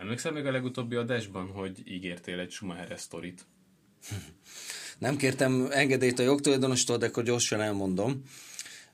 [0.00, 3.46] Emlékszel még a legutóbbi adásban, hogy ígértél egy Schumacher sztorit?
[4.98, 8.22] Nem kértem engedélyt a jogtulajdonostól, de akkor gyorsan elmondom.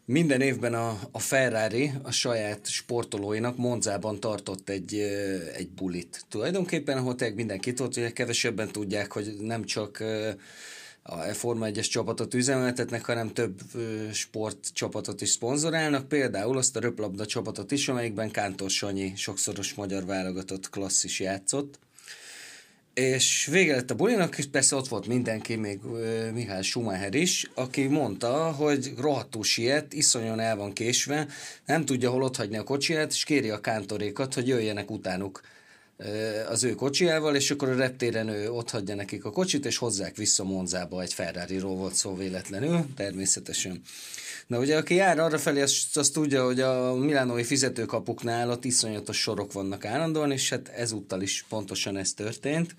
[0.04, 4.94] Minden évben a, a Ferrari a saját sportolóinak Monzában tartott egy,
[5.54, 6.24] egy bulit.
[6.28, 10.04] Tulajdonképpen, ahol tényleg mindenki tudott, hogy kevesebben tudják, hogy nem csak
[11.08, 13.60] a Forma 1-es csapatot üzemeltetnek, hanem több
[14.12, 20.70] sportcsapatot is szponzorálnak, például azt a röplabda csapatot is, amelyikben Kántor Sanyi sokszoros magyar válogatott
[20.70, 21.78] klasszis játszott.
[22.94, 25.80] És vége lett a bulinak, és persze ott volt mindenki, még
[26.32, 31.26] Mihály Schumacher is, aki mondta, hogy rohadtul siet, iszonyan el van késve,
[31.66, 35.40] nem tudja hol ott hagyni a kocsiját, és kéri a kántorékat, hogy jöjjenek utánuk
[36.48, 40.16] az ő kocsijával, és akkor a reptéren ő ott hagyja nekik a kocsit, és hozzák
[40.16, 43.82] vissza Monzába, egy Ferrari-ról volt szó véletlenül, természetesen.
[44.46, 49.20] Na ugye, aki jár arra felé, azt, azt tudja, hogy a milánói fizetőkapuknál ott iszonyatos
[49.20, 52.74] sorok vannak állandóan, és hát ezúttal is pontosan ez történt.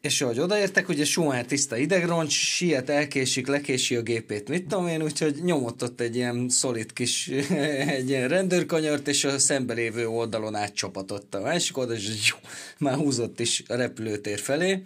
[0.00, 5.02] És ahogy odaértek, ugye Schumacher tiszta idegroncs, siet, elkésik, lekési a gépét, mit tudom én,
[5.02, 7.28] úgyhogy nyomott ott egy ilyen szolid kis,
[7.98, 12.36] egy ilyen rendőrkanyart, és a szembelévő oldalon átcsapatott a másik oldal, és jó,
[12.78, 14.82] már húzott is a repülőtér felé.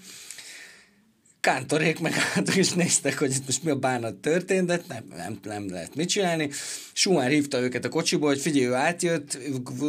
[1.40, 5.38] Kántorék meg hát is néztek, hogy itt most mi a bánat történt, de nem, nem,
[5.42, 6.50] nem lehet mit csinálni.
[6.92, 9.38] Schumacher hívta őket a kocsiból, hogy figyelj, ő átjött,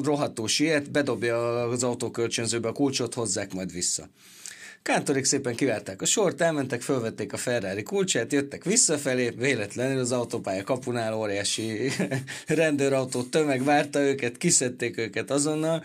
[0.04, 4.10] rohadtó siet, bedobja az autókölcsönzőbe a kulcsot, hozzák majd vissza.
[4.86, 10.64] Kántorik szépen kiválták a sort, elmentek, fölvették a Ferrari kulcsát, jöttek visszafelé, véletlenül az autópálya
[10.64, 11.92] kapunál óriási
[12.48, 15.84] rendőrautó tömeg várta őket, kiszedték őket azonnal,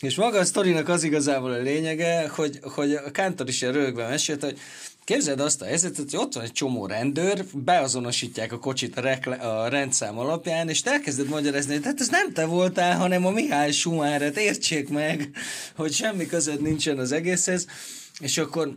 [0.00, 4.08] és maga a sztorinak az igazából a lényege, hogy, hogy a Kántor is ilyen rögben
[4.08, 4.58] mesélt, hogy
[5.04, 9.42] Képzeld azt a helyzetet, hogy ott van egy csomó rendőr, beazonosítják a kocsit a, rekle-
[9.42, 13.30] a rendszám alapján, és te elkezded magyarázni, hogy hát ez nem te voltál, hanem a
[13.30, 15.30] Mihály Schumacher, értsék meg,
[15.76, 17.66] hogy semmi között nincsen az egészhez.
[18.20, 18.72] És akkor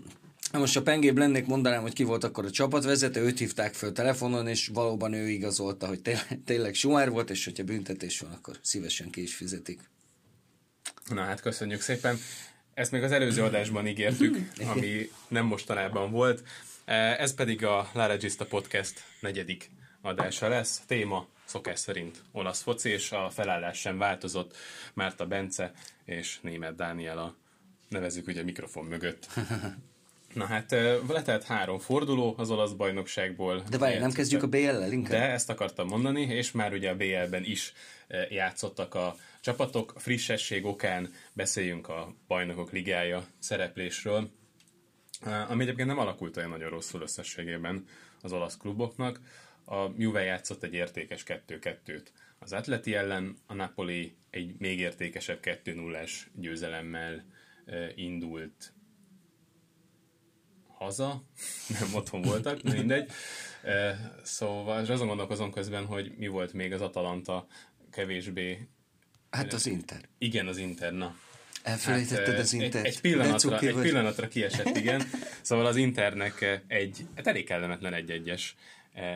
[0.51, 4.47] most a pengébb lennék, mondanám, hogy ki volt akkor a csapatvezető, őt hívták föl telefonon,
[4.47, 9.09] és valóban ő igazolta, hogy tényleg, tényleg Schumacher volt, és hogyha büntetés van, akkor szívesen
[9.09, 9.79] ki is fizetik.
[11.09, 12.17] Na hát köszönjük szépen.
[12.73, 14.37] Ezt még az előző adásban ígértük,
[14.73, 16.43] ami nem mostanában volt.
[17.17, 19.69] Ez pedig a La Regista Podcast negyedik
[20.01, 20.81] adása lesz.
[20.87, 24.55] Téma szokás szerint olasz foci, és a felállás sem változott.
[24.93, 25.73] Márta Bence
[26.05, 27.35] és Német Dániela
[27.95, 29.27] nevezük ugye mikrofon mögött.
[30.33, 30.71] Na hát
[31.07, 33.63] letelt három forduló az olasz bajnokságból.
[33.69, 35.11] De várj, nem kezdjük a BL-el inkább?
[35.11, 37.73] De ezt akartam mondani, és már ugye a BL-ben is
[38.29, 39.93] játszottak a csapatok.
[39.97, 44.29] Frissesség okán beszéljünk a bajnokok ligája szereplésről,
[45.47, 47.85] ami egyébként nem alakult olyan nagyon rosszul összességében
[48.21, 49.19] az olasz kluboknak.
[49.65, 52.05] A Juve játszott egy értékes 2-2-t
[52.39, 57.25] az Atleti ellen, a Napoli egy még értékesebb 2-0-es győzelemmel
[57.95, 58.73] indult
[60.77, 61.23] haza,
[61.79, 63.11] nem otthon voltak, mindegy.
[64.23, 67.47] Szóval azon gondolkozom közben, hogy mi volt még az Atalanta
[67.91, 68.67] kevésbé...
[69.29, 70.09] Hát az Inter.
[70.17, 71.15] Igen, az Inter, na.
[71.63, 72.85] Elfelejtetted hát, az Inter.
[72.85, 75.01] Egy, egy, pillanatra, egy pillanatra kiesett, igen.
[75.41, 78.55] Szóval az Internek egy hát elég kellemetlen egy-egyes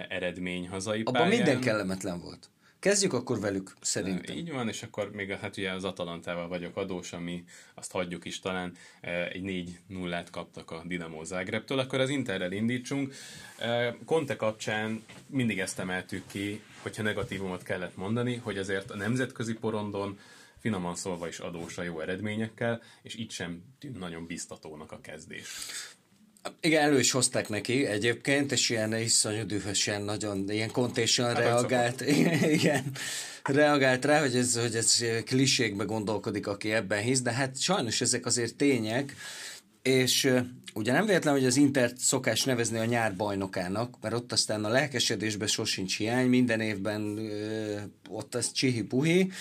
[0.10, 1.30] eredmény hazai Abban pályán.
[1.30, 2.50] minden kellemetlen volt.
[2.79, 4.38] Kezdjük akkor velük, szerintem.
[4.38, 8.40] Így van, és akkor még hát ugye az Atalantával vagyok adós, ami azt hagyjuk is
[8.40, 8.75] talán,
[9.31, 13.13] egy 4 0 kaptak a Dinamo Zágrebtől, akkor az Interrel indítsunk.
[14.06, 20.19] Conte kapcsán mindig ezt emeltük ki, hogyha negatívumot kellett mondani, hogy azért a nemzetközi porondon
[20.59, 25.47] finoman szólva is adós a jó eredményekkel, és itt sem tűnt nagyon biztatónak a kezdés.
[26.62, 32.02] Igen, elő is hozták neki egyébként, és ilyen iszonyú dühösen, nagyon ilyen kontésen hát reagált.
[32.58, 32.84] Igen,
[33.44, 38.26] reagált rá, hogy ez, hogy ez kliségbe gondolkodik, aki ebben hisz, de hát sajnos ezek
[38.26, 39.16] azért tények,
[39.82, 40.34] és
[40.74, 44.70] ugye nem véletlen, hogy az Intert szokás nevezni a nyár bajnokának, mert ott aztán a
[44.70, 49.31] lelkesedésben sosincs hiány, minden évben uh, ott az csihi-puhi,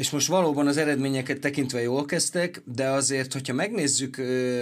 [0.00, 4.18] és most valóban az eredményeket tekintve jól kezdtek, de azért, hogyha megnézzük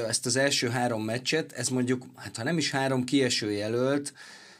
[0.08, 4.12] ezt az első három meccset, ez mondjuk, hát ha nem is három kieső jelölt,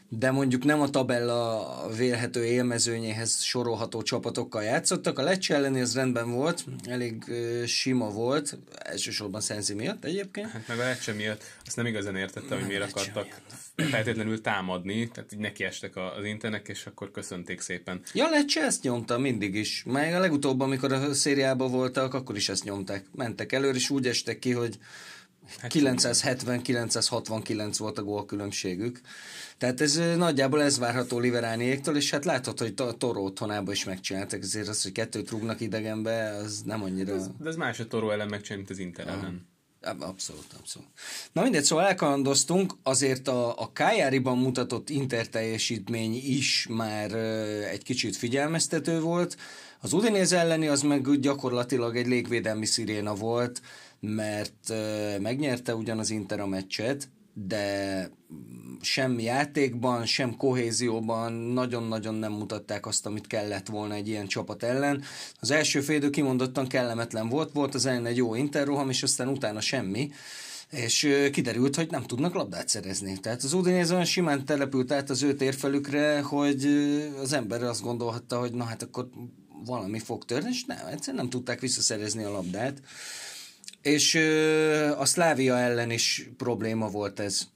[0.08, 5.19] de mondjuk nem a tabella vélhető élmezőnyéhez sorolható csapatokkal játszottak.
[5.19, 10.50] A Lecce elleni ez rendben volt, elég uh, sima volt, elsősorban Szenzi miatt egyébként.
[10.50, 13.26] Hát meg a Lecce miatt azt nem igazán értettem, hogy miért akartak
[13.76, 13.90] miatt.
[13.90, 18.00] feltétlenül támadni, tehát így nekiestek az internek, és akkor köszönték szépen.
[18.12, 19.82] Ja, Lecce ezt nyomta mindig is.
[19.87, 23.04] Meg a legutóbb, amikor a szériában voltak, akkor is ezt nyomták.
[23.14, 24.78] Mentek előre, és úgy estek ki, hogy
[25.62, 29.00] 970-969 volt a gólkülönbségük.
[29.59, 34.43] Tehát ez nagyjából ez várható Liverániéktől, és hát látható, hogy a Toró otthonában is megcsináltak,
[34.43, 37.12] ezért az, hogy kettőt rúgnak idegenbe, az nem annyira...
[37.12, 39.47] De ez, de ez más a Toró ellen megcsinálni, mint az Inter ellen.
[39.82, 40.88] Abszolút, abszolút.
[41.32, 47.12] Na mindegy, szóval elkalandoztunk, azért a, a Kájáriban mutatott Inter teljesítmény is már
[47.70, 49.36] egy kicsit figyelmeztető volt.
[49.80, 53.62] Az Udinéz elleni az meg gyakorlatilag egy légvédelmi sziréna volt,
[54.00, 54.72] mert
[55.20, 57.08] megnyerte ugyan az Inter a meccset,
[57.46, 58.11] de
[58.81, 65.02] sem játékban, sem kohézióban nagyon-nagyon nem mutatták azt, amit kellett volna egy ilyen csapat ellen.
[65.40, 69.61] Az első félidő kimondottan kellemetlen volt, volt az ellen egy jó interroham, és aztán utána
[69.61, 70.11] semmi
[70.70, 73.19] és kiderült, hogy nem tudnak labdát szerezni.
[73.20, 76.64] Tehát az Udinese olyan simán települt át az ő térfelükre, hogy
[77.20, 79.08] az ember azt gondolhatta, hogy na hát akkor
[79.64, 82.82] valami fog törni, és nem, egyszerűen nem tudták visszaszerezni a labdát.
[83.88, 87.49] És ö, a Szlávia ellen is probléma volt ez.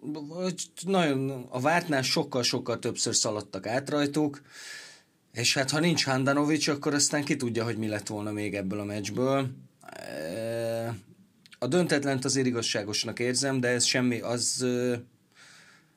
[0.82, 4.42] Nagyon, a vártnál sokkal-sokkal többször szaladtak át rajtuk,
[5.32, 8.80] és hát ha nincs Handanovics, akkor aztán ki tudja, hogy mi lett volna még ebből
[8.80, 9.50] a meccsből.
[11.58, 14.66] A döntetlent azért igazságosnak érzem, de ez semmi, az...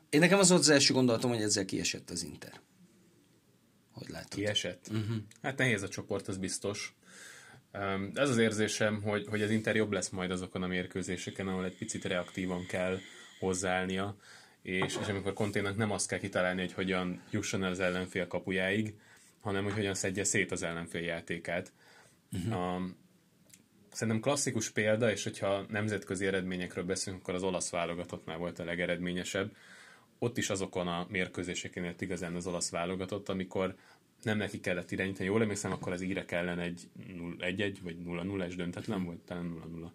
[0.10, 2.62] Én nekem az volt az első gondolatom, hogy ezzel kiesett az Inter.
[3.92, 4.40] Hogy látod?
[4.40, 4.88] Kiesett?
[4.90, 5.16] Uh-huh.
[5.42, 6.96] Hát nehéz a csoport, az biztos.
[8.13, 11.77] Ez az érzésem, hogy, hogy az Inter jobb lesz majd azokon a mérkőzéseken, ahol egy
[11.77, 13.00] picit reaktívan kell
[13.39, 14.16] hozzáállnia,
[14.62, 18.94] és, és amikor Konténak nem azt kell kitalálni, hogy hogyan jusson el az ellenfél kapujáig,
[19.42, 21.72] hanem hogy hogyan szedje szét az ellenfél játékát.
[22.31, 22.75] Uh-huh.
[22.75, 22.98] Um,
[23.92, 29.56] szerintem klasszikus példa, és hogyha nemzetközi eredményekről beszélünk, akkor az olasz válogatottnál volt a legeredményesebb.
[30.19, 33.75] Ott is azokon a mérkőzéseken ért igazán az olasz válogatott, amikor
[34.25, 35.25] nem neki kellett irányítani.
[35.25, 36.88] Jól emlékszem, akkor az írek ellen egy
[37.39, 39.89] 1-1 vagy 0-0-es döntetlen volt, talán 0-0.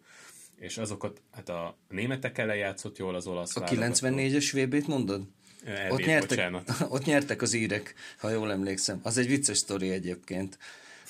[0.56, 5.22] És azokat, hát a németek ellen játszott jól az olasz A 94-es VB-t mondod?
[5.64, 6.50] Elvét, ott, nyertek,
[6.94, 9.00] ott nyertek az írek, ha jól emlékszem.
[9.02, 10.58] Az egy vicces sztori egyébként.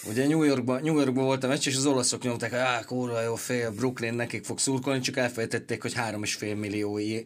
[0.08, 3.34] Ugye New Yorkban, New Yorkban volt a meccs, és az olaszok nyomták, hogy kurva jó
[3.34, 7.24] fél, Brooklyn nekik fog szurkolni, csak elfelejtették, hogy három és fél millió ír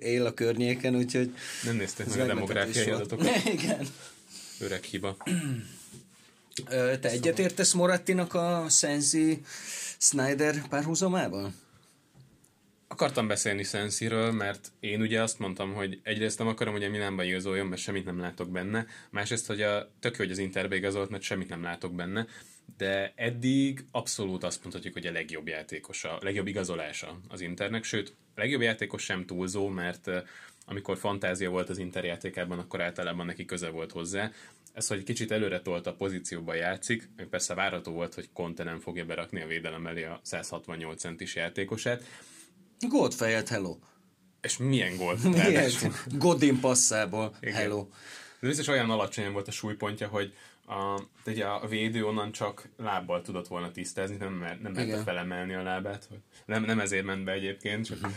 [0.00, 1.34] él a környéken, úgyhogy...
[1.64, 3.44] Nem nézték meg a demográfiai adatokat.
[3.58, 3.86] Igen
[4.62, 5.16] öreg hiba.
[7.00, 9.42] Te egyetértesz Morattinak a Sensi
[9.98, 11.52] Snyder párhuzamával?
[12.88, 17.26] Akartam beszélni Sensiről, mert én ugye azt mondtam, hogy egyrészt nem akarom, hogy a Milánban
[17.26, 21.10] igazoljon, mert semmit nem látok benne, másrészt, hogy a, tök jó, hogy az Interbe igazolt,
[21.10, 22.26] mert semmit nem látok benne,
[22.76, 28.14] de eddig abszolút azt mondhatjuk, hogy a legjobb játékosa, a legjobb igazolása az Internek, sőt,
[28.34, 30.10] a legjobb játékos sem túlzó, mert
[30.66, 34.30] amikor fantázia volt az Inter játékában, akkor általában neki köze volt hozzá.
[34.72, 39.04] Ez, hogy kicsit előre tolt a pozícióba játszik, persze várható volt, hogy Conte nem fogja
[39.04, 42.04] berakni a védelem elé a 168 centis játékosát.
[42.88, 43.76] Gólt fejelt, hello.
[44.40, 45.22] És milyen gólt?
[45.22, 45.70] Milyen?
[46.18, 47.54] Godin passzából, Igen.
[47.54, 47.86] hello.
[48.40, 50.34] De biztos olyan alacsonyan volt a súlypontja, hogy
[50.66, 55.54] a, ugye a védő onnan csak lábbal tudott volna tisztázni, nem, mer, nem merte felemelni
[55.54, 56.08] a lábát.
[56.46, 58.12] Nem, nem ezért ment be egyébként, csak uh-huh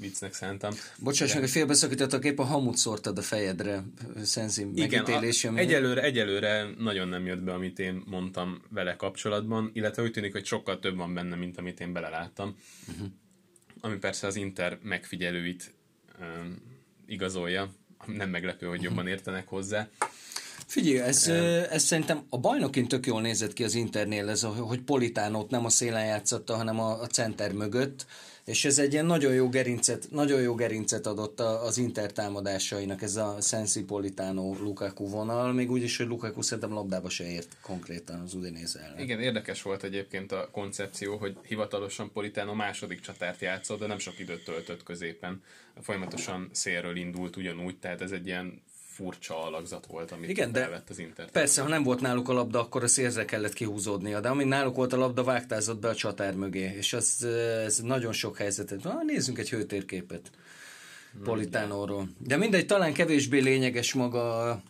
[0.00, 0.72] viccnek szántam.
[0.98, 3.82] Bocsáss meg, hogy félbeszakítottak, épp a hamut szórtad a fejedre,
[4.22, 5.48] Szenzi megítélése.
[5.48, 10.32] Igen, egyelőre, egyelőre nagyon nem jött be, amit én mondtam vele kapcsolatban, illetve úgy tűnik,
[10.32, 12.56] hogy sokkal több van benne, mint amit én beleláttam.
[12.88, 13.06] Uh-huh.
[13.80, 15.74] Ami persze az Inter megfigyelőit
[16.20, 16.56] um,
[17.06, 17.74] igazolja,
[18.06, 19.12] nem meglepő, hogy jobban mhm.
[19.12, 19.88] értenek hozzá.
[20.66, 21.28] Figyelj, ez,
[21.70, 25.68] ez szerintem a bajnokin tök jól nézett ki az Internél, ez, hogy Politánót nem a
[25.68, 28.06] szélen játszotta, hanem a, a center mögött
[28.44, 33.16] és ez egy ilyen nagyon jó gerincet, nagyon jó gerincet adott az Inter támadásainak, ez
[33.16, 38.20] a Sensi Politano Lukaku vonal, még úgy is, hogy Lukaku szerintem labdába se ért konkrétan
[38.20, 38.98] az Udinese ellen.
[38.98, 44.18] Igen, érdekes volt egyébként a koncepció, hogy hivatalosan Politano második csatárt játszott, de nem sok
[44.18, 45.42] időt töltött középen.
[45.80, 48.62] Folyamatosan szélről indult ugyanúgy, tehát ez egy ilyen
[49.00, 51.30] furcsa alakzat volt, amit Igen, de az Inter.
[51.30, 54.76] Persze, ha nem volt náluk a labda, akkor a szélre kellett kihúzódnia, de amint náluk
[54.76, 57.24] volt a labda, vágtázott be a csatár mögé, és az,
[57.64, 58.82] ez nagyon sok helyzetet.
[58.82, 60.30] Na, nézzünk egy hőtérképet
[61.24, 62.08] Politánóról.
[62.18, 64.62] De mindegy, talán kevésbé lényeges maga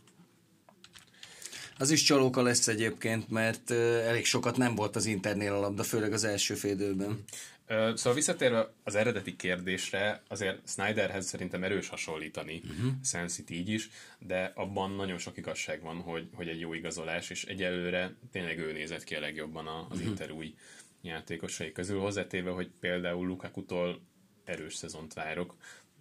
[1.78, 3.70] az is csalóka lesz egyébként, mert
[4.06, 7.24] elég sokat nem volt az Internél a labda, főleg az első félidőben.
[7.70, 12.92] Szóval visszatérve az eredeti kérdésre, azért Snyderhez szerintem erős hasonlítani, uh-huh.
[13.04, 17.44] Sensit így is, de abban nagyon sok igazság van, hogy, hogy egy jó igazolás, és
[17.44, 20.06] egyelőre tényleg ő nézett ki a legjobban az uh-huh.
[20.06, 20.54] Inter új
[21.02, 24.00] játékosai közül, hozzátéve, hogy például Lukaku-tól
[24.44, 25.56] erős szezont várok.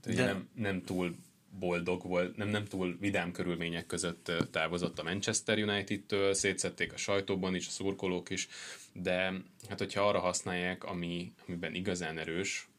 [0.05, 0.25] De...
[0.25, 1.15] Nem, nem túl
[1.59, 7.55] boldog volt, nem, nem túl vidám körülmények között távozott a Manchester United-től, szétszették a sajtóban
[7.55, 8.47] is, a szurkolók is,
[8.93, 9.33] de
[9.69, 12.69] hát hogyha arra használják, ami, amiben igazán erős,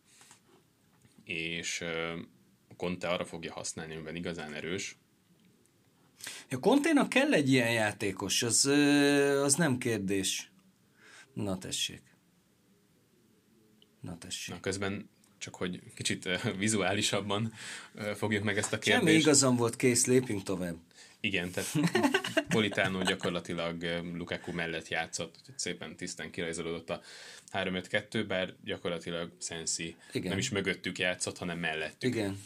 [1.24, 1.84] és
[2.76, 4.98] Conte arra fogja használni, amiben igazán erős.
[6.50, 8.66] A Conténak kell egy ilyen játékos, az,
[9.42, 10.50] az nem kérdés.
[11.32, 12.02] Na tessék.
[14.00, 14.54] Na tessék.
[14.54, 17.52] Na közben csak hogy kicsit vizuálisabban
[18.14, 19.06] fogjuk meg ezt a kérdést.
[19.06, 20.76] Semmi igazam volt, kész, lépjünk tovább.
[21.20, 21.70] Igen, tehát
[22.48, 23.84] Politano gyakorlatilag
[24.14, 27.00] Lukaku mellett játszott, úgyhogy szépen tisztán kirajzolódott a
[27.52, 30.28] 3-5-2, bár gyakorlatilag Sensi Igen.
[30.28, 32.38] nem is mögöttük játszott, hanem mellettük Igen.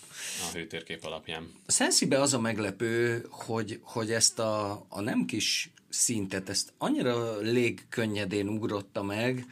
[0.49, 1.53] a hőtérkép alapján.
[1.67, 7.39] A Sensibe az a meglepő, hogy, hogy ezt a, a nem kis szintet, ezt annyira
[7.39, 9.47] légkönnyedén ugrotta meg,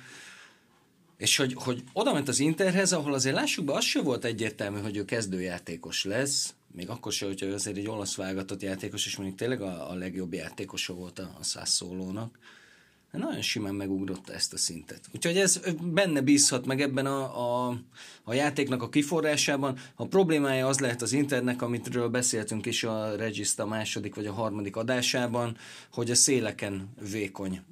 [1.16, 4.80] és hogy, hogy oda ment az Interhez, ahol azért lássuk be, az se volt egyértelmű,
[4.80, 9.38] hogy ő kezdőjátékos lesz, még akkor se, hogyha azért egy olasz válogatott játékos, és mondjuk
[9.38, 12.38] tényleg a, a legjobb játékosa volt a, a száz szólónak.
[13.10, 15.00] Nagyon simán megugrotta ezt a szintet.
[15.14, 17.78] Úgyhogy ez benne bízhat meg ebben a, a,
[18.22, 19.78] a játéknak a kiforrásában.
[19.94, 24.76] A problémája az lehet az Internek, amitről beszéltünk is a Regista második vagy a harmadik
[24.76, 25.56] adásában,
[25.92, 27.62] hogy a széleken vékony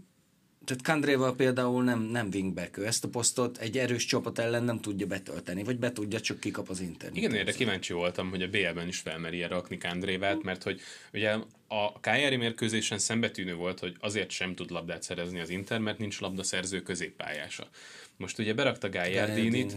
[0.71, 4.81] tehát Kandréval például nem, nem wingback, ő ezt a posztot egy erős csapat ellen nem
[4.81, 7.17] tudja betölteni, vagy be tudja, csak kikap az internet.
[7.17, 10.81] Igen, erre kíváncsi voltam, hogy a BL-ben is felmeri rakni Kandrévát, mert hogy
[11.13, 11.37] ugye
[11.69, 16.21] a KR mérkőzésen szembetűnő volt, hogy azért sem tud labdát szerezni az Inter, mert nincs
[16.21, 17.69] labdaszerző középpályása.
[18.17, 19.77] Most ugye berakta Gájárdinit,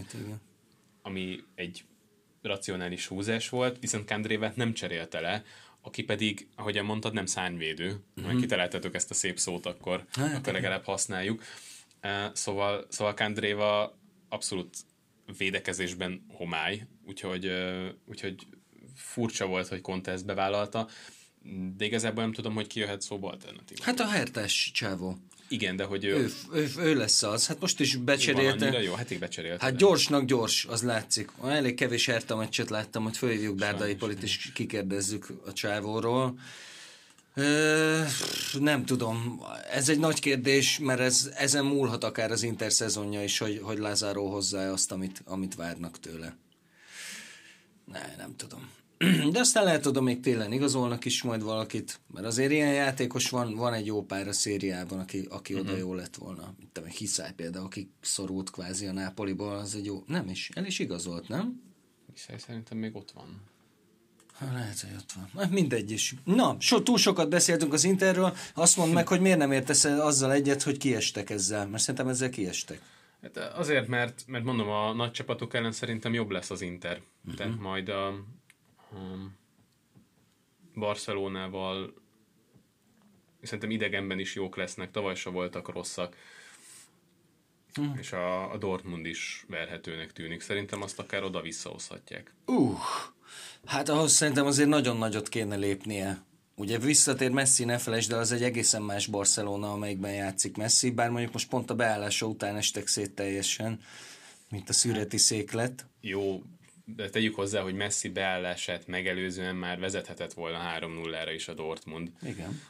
[1.02, 1.84] ami egy
[2.42, 5.44] racionális húzás volt, viszont Kandrévát nem cserélte le,
[5.86, 7.86] aki pedig, ahogyan mondtad, nem szányvédő.
[8.20, 8.30] Mm-hmm.
[8.30, 11.42] Ha kitaláltatok ezt a szép szót, akkor, hát, akkor legalább használjuk.
[12.32, 13.98] Szóval, szóval Kandréva
[14.28, 14.76] abszolút
[15.38, 17.50] védekezésben homály, úgyhogy,
[18.06, 18.46] úgyhogy
[18.94, 20.88] furcsa volt, hogy Conte ezt bevállalta,
[21.76, 23.78] de igazából nem tudom, hogy ki jöhet szóba alternatív.
[23.78, 25.16] Hát a hertes csávó.
[25.48, 26.14] Igen, de hogy ő...
[26.14, 27.46] Ő, ő, ő lesz az.
[27.46, 28.82] Hát most is becserélte.
[28.82, 29.64] jó, hát így becserélte.
[29.64, 31.30] Hát gyorsnak gyors, az látszik.
[31.44, 36.38] Elég kevés Herta meccset láttam, hogy fölhívjuk Dárdai Polit, és kikérdezzük a csávóról.
[37.34, 38.00] Ö,
[38.58, 39.42] nem tudom.
[39.70, 43.78] Ez egy nagy kérdés, mert ez, ezen múlhat akár az Inter szezonja is, hogy, hogy
[43.78, 46.36] Lázáró hozzá azt, amit, amit várnak tőle.
[47.84, 48.70] Ne, nem tudom.
[49.32, 53.54] De aztán lehet tudom, még télen igazolnak is majd valakit, mert azért ilyen játékos van,
[53.54, 55.68] van egy jó pár a szériában, aki, aki uh-huh.
[55.68, 56.54] oda jó lett volna.
[56.58, 60.02] Mint tudom, Hiszály például, aki szorult kvázi a Nápoliból, az egy jó...
[60.06, 61.62] Nem is, el is igazolt, nem?
[62.12, 63.42] Hiszály szerintem még ott van.
[64.38, 65.42] Ha, lehet, hogy ott van.
[65.42, 66.14] Hát mindegy is.
[66.24, 70.32] Na, so, túl sokat beszéltünk az Interről, azt mondd meg, hogy miért nem értesz azzal
[70.32, 72.80] egyet, hogy kiestek ezzel, mert szerintem ezzel kiestek.
[73.22, 77.00] Hát azért, mert, mert mondom, a nagy csapatok ellen szerintem jobb lesz az Inter.
[77.20, 77.34] Uh-huh.
[77.34, 78.14] Tehát majd a,
[78.94, 79.36] um,
[80.74, 81.94] Barcelonával
[83.42, 86.16] szerintem idegenben is jók lesznek, tavaly se voltak rosszak.
[87.78, 87.98] Uh.
[87.98, 90.40] És a, a Dortmund is verhetőnek tűnik.
[90.40, 92.34] Szerintem azt akár oda visszahozhatják.
[92.46, 92.78] Uh,
[93.64, 96.24] hát ahhoz szerintem azért nagyon nagyot kéne lépnie.
[96.56, 101.10] Ugye visszatér Messi, ne felejtsd, de az egy egészen más Barcelona, amelyikben játszik Messi, bár
[101.10, 103.80] mondjuk most pont a beállása után estek szét teljesen,
[104.50, 105.86] mint a szüreti széklet.
[106.00, 106.42] Jó,
[106.84, 112.10] de tegyük hozzá, hogy Messi beállását megelőzően már vezethetett volna 3-0-ra is a Dortmund.
[112.22, 112.60] Igen.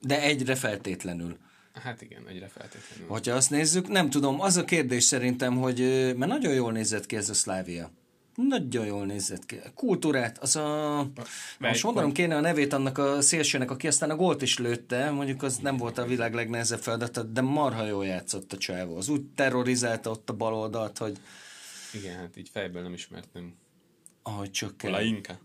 [0.00, 1.36] De egyre feltétlenül.
[1.74, 3.06] Hát igen, egyre feltétlenül.
[3.08, 5.78] Hogyha azt nézzük, nem tudom, az a kérdés szerintem, hogy
[6.16, 7.90] mert nagyon jól nézett ki ez a Szlávia.
[8.34, 9.56] Nagyon jól nézett ki.
[9.74, 11.06] Kultúrát, az a...
[11.58, 15.42] Most mondanom kéne a nevét annak a szélsőnek, aki aztán a gólt is lőtte, mondjuk
[15.42, 18.96] az nem volt a világ legnehezebb feladata, de marha jól játszott a csávó.
[18.96, 21.18] Az úgy terrorizálta ott a baloldalt, hogy
[21.94, 23.54] igen, hát így fejből nem ismertem.
[24.22, 24.90] Ahogy csökken.
[24.90, 25.38] Olainka?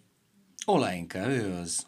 [0.66, 1.88] Olainka, ő az.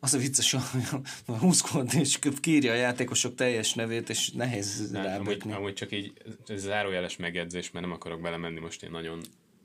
[0.00, 0.82] Az a vicces, hogy
[1.38, 1.62] 20
[1.94, 5.52] és kírja a játékosok teljes nevét, és nehéz hát, rábökni.
[5.52, 6.12] Amúgy, amúgy csak így
[6.46, 9.20] ez zárójeles megjegyzés, mert nem akarok belemenni most én nagyon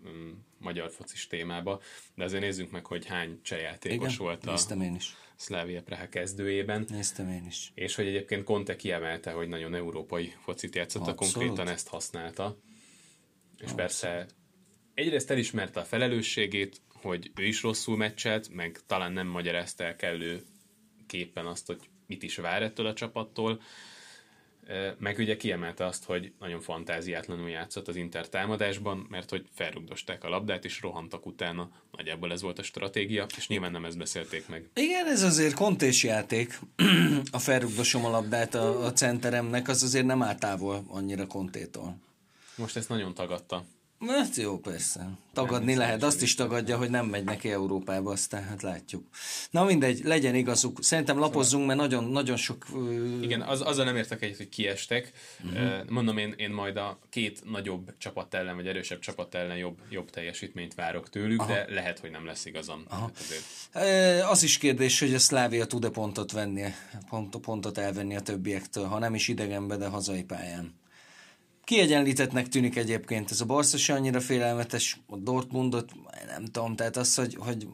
[0.05, 1.81] um, magyar focis témába,
[2.15, 5.15] de azért nézzünk meg, hogy hány csehjátékos Igen, volt a én is.
[5.35, 6.85] Slavia Praha kezdőjében.
[6.89, 7.71] Néztem én is.
[7.75, 12.57] És hogy egyébként Conte kiemelte, hogy nagyon európai focit játszott, a konkrétan ezt használta.
[13.63, 14.25] És persze
[14.93, 20.43] egyrészt elismerte a felelősségét, hogy ő is rosszul meccselt, meg talán nem magyarázta el kellő
[21.07, 23.61] képen azt, hogy mit is vár ettől a csapattól,
[24.99, 30.29] meg ugye kiemelte azt, hogy nagyon fantáziátlanul játszott az Inter támadásban, mert hogy felrugdosták a
[30.29, 31.69] labdát, és rohantak utána.
[31.91, 34.69] Nagyjából ez volt a stratégia, és nyilván nem ezt beszélték meg.
[34.73, 36.59] Igen, ez azért kontés játék.
[37.31, 41.97] a felrugdosom a labdát a, a centeremnek, az azért nem áll távol annyira kontétól.
[42.55, 43.65] Most ezt nagyon tagadta.
[44.07, 45.09] Hát jó, persze.
[45.33, 49.07] Tagadni lehet, azt is tagadja, hogy nem megy neki Európába, aztán hát látjuk.
[49.49, 50.83] Na mindegy, legyen igazuk.
[50.83, 52.65] Szerintem lapozzunk, mert nagyon, nagyon sok...
[53.21, 55.11] Igen, az, azzal nem értek egyet, hogy kiestek.
[55.43, 55.89] Uh-huh.
[55.89, 60.09] Mondom, én, én majd a két nagyobb csapat ellen, vagy erősebb csapat ellen jobb, jobb
[60.09, 61.53] teljesítményt várok tőlük, Aha.
[61.53, 62.83] de lehet, hogy nem lesz igazam.
[62.89, 63.01] Aha.
[63.01, 64.23] Hát azért...
[64.23, 66.63] Az is kérdés, hogy a Szlávia tud-e pontot venni,
[67.09, 70.81] pont, pontot elvenni a többiektől, ha nem is idegenbe, de hazai pályán.
[71.63, 75.91] Kiegyenlítettnek tűnik egyébként ez a Barca se annyira félelmetes, a Dortmundot,
[76.25, 77.67] nem tudom, tehát az, hogy, hogy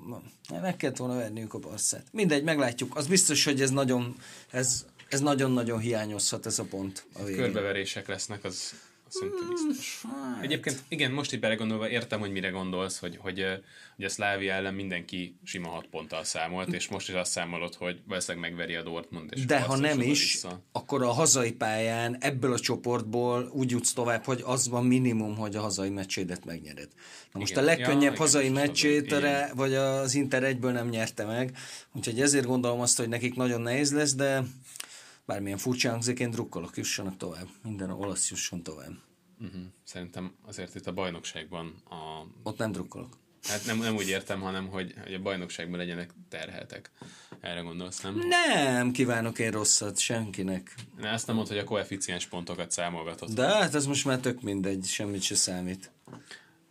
[0.61, 2.05] meg kellett volna verniük a Barcát.
[2.11, 2.95] Mindegy, meglátjuk.
[2.95, 4.15] Az biztos, hogy ez nagyon,
[4.51, 7.41] ez, ez nagyon-nagyon hiányozhat ez a pont a végén.
[7.41, 8.73] Körbeverések lesznek, az,
[9.09, 10.01] Szerintem biztos.
[10.03, 10.43] Hát.
[10.43, 13.45] Egyébként igen, most itt belegondolva értem, hogy mire gondolsz, hogy, hogy,
[13.95, 18.01] hogy a Szlávia ellen mindenki sima hat ponttal számolt, és most is azt számolod, hogy
[18.07, 19.29] valószínűleg megveri a Dortmund.
[19.33, 20.61] És De ha nem is, vissza.
[20.71, 25.55] akkor a hazai pályán ebből a csoportból úgy jutsz tovább, hogy az van minimum, hogy
[25.55, 26.89] a hazai meccsédet megnyered.
[27.33, 27.63] Na most igen.
[27.63, 29.15] a legkönnyebb ja, hazai igen, meccsét,
[29.53, 31.57] vagy az Inter egyből nem nyerte meg,
[31.95, 34.43] úgyhogy ezért gondolom azt, hogy nekik nagyon nehéz lesz, de
[35.29, 37.47] bármilyen furcsa hangzik, én drukkolok, jussanak tovább.
[37.63, 38.93] Minden olasz jusson tovább.
[39.39, 39.61] Uh-huh.
[39.83, 42.25] Szerintem azért itt a bajnokságban a...
[42.43, 43.17] Ott nem drukkolok.
[43.43, 46.91] Hát nem, nem úgy értem, hanem hogy, hogy a bajnokságban legyenek terheltek.
[47.39, 48.21] Erre gondolsz, nem?
[48.27, 50.75] Nem, kívánok én rosszat senkinek.
[50.97, 53.33] Ne, azt nem mondta, hogy a koeficiens pontokat számolgatott.
[53.33, 55.91] De hát ez most már tök mindegy, semmit se számít.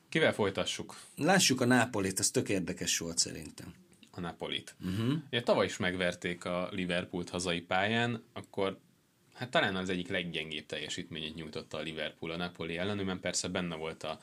[0.08, 0.96] Kivel folytassuk?
[1.16, 3.74] Lássuk a Nápolit, ez tök érdekes volt szerintem
[4.18, 4.75] a Napolit.
[4.80, 5.14] Uh-huh.
[5.26, 8.78] Ugye tavaly is megverték a Liverpoolt hazai pályán, akkor
[9.34, 14.02] hát talán az egyik leggyengébb teljesítményét nyújtotta a Liverpool a Napoli ellen, persze benne volt
[14.02, 14.18] a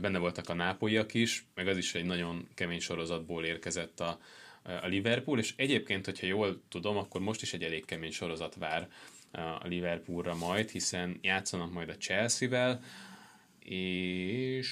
[0.00, 4.20] benne voltak a nápolyak is, meg az is egy nagyon kemény sorozatból érkezett a,
[4.62, 8.88] a Liverpool, és egyébként, hogyha jól tudom, akkor most is egy elég kemény sorozat vár
[9.32, 12.80] a Liverpoolra majd, hiszen játszanak majd a Chelsea-vel,
[13.58, 14.68] és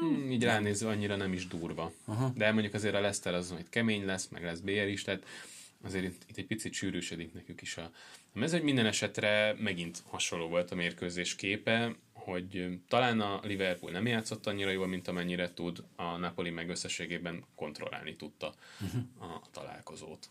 [0.00, 1.92] Hmm, így ránézve annyira nem is durva.
[2.04, 2.32] Aha.
[2.36, 5.22] De mondjuk azért a Leicester az hogy kemény lesz, meg lesz BR is, tehát
[5.84, 7.90] azért itt, itt egy picit sűrűsödik nekük is a,
[8.34, 8.62] a mezőny.
[8.62, 14.70] Minden esetre megint hasonló volt a mérkőzés képe, hogy talán a Liverpool nem játszott annyira
[14.70, 19.32] jól, mint amennyire tud, a Napoli meg összességében kontrollálni tudta uh-huh.
[19.32, 20.28] a találkozót.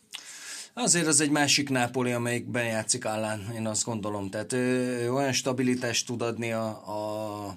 [0.73, 4.29] Azért az egy másik Nápoli, amelyikben játszik állán, én azt gondolom.
[4.29, 7.55] Tehát ő, olyan stabilitást tud adni a, a,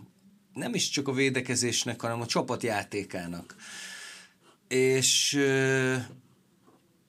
[0.55, 3.55] nem is csak a védekezésnek, hanem a csapatjátékának.
[4.69, 5.39] És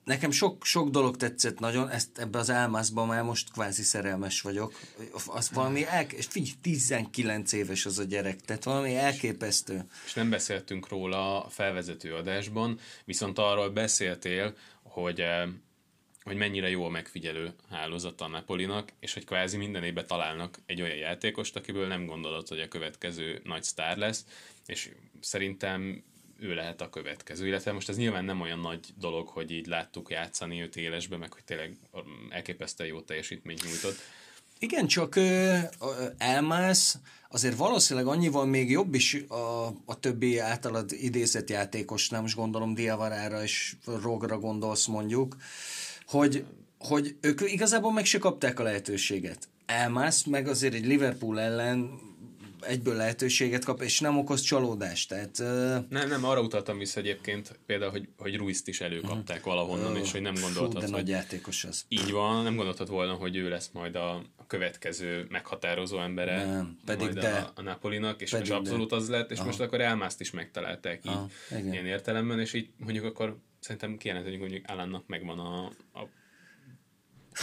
[0.04, 4.80] nekem sok, sok dolog tetszett nagyon, ezt ebbe az álmászban már most kvázi szerelmes vagyok.
[5.26, 9.84] Az valami el, és figyelj, 19 éves az a gyerek, tehát valami elképesztő.
[10.04, 15.22] És nem beszéltünk róla a felvezető adásban, viszont arról beszéltél, hogy
[16.22, 20.82] hogy mennyire jó a megfigyelő hálózat a Napolinak, és hogy kvázi minden évben találnak egy
[20.82, 24.24] olyan játékost, akiből nem gondolod, hogy a következő nagy sztár lesz,
[24.66, 26.04] és szerintem
[26.38, 27.46] ő lehet a következő.
[27.46, 31.32] Illetve most ez nyilván nem olyan nagy dolog, hogy így láttuk játszani őt élesbe, meg
[31.32, 31.76] hogy tényleg
[32.28, 33.96] elképesztően jó teljesítményt nyújtott.
[34.58, 35.16] Igen, csak
[36.18, 42.36] elmász, azért valószínűleg annyival még jobb is a, a többi általad idézett játékos, nem most
[42.36, 45.36] gondolom Diavarára és Rogra gondolsz mondjuk,
[46.12, 46.44] hogy,
[46.78, 49.48] hogy ők igazából meg se kapták a lehetőséget.
[49.66, 51.90] Elmász, meg azért egy Liverpool ellen
[52.60, 55.08] egyből lehetőséget kap, és nem okoz csalódást.
[55.08, 55.88] Tehát, uh...
[55.88, 59.54] Nem, nem, arra utaltam vissza egyébként például, hogy, hogy Ruiz-t is előkapták uh-huh.
[59.54, 61.08] valahonnan, uh, és hogy nem gondoltad, Fú, de hogy...
[61.08, 61.84] játékos az.
[61.88, 64.22] Így van, nem gondoltad volna, hogy ő lesz majd a,
[64.52, 67.30] következő meghatározó embere nem, pedig majd de.
[67.30, 68.96] A, a Napolinak, és pedig most abszolút de.
[68.96, 69.46] az lett, és Aha.
[69.46, 74.40] most akkor Elmászt is megtalálták így Aha, ilyen értelemben, és így mondjuk akkor szerintem kijelenthetjük,
[74.40, 76.08] hogy mondjuk Alannak megvan a, a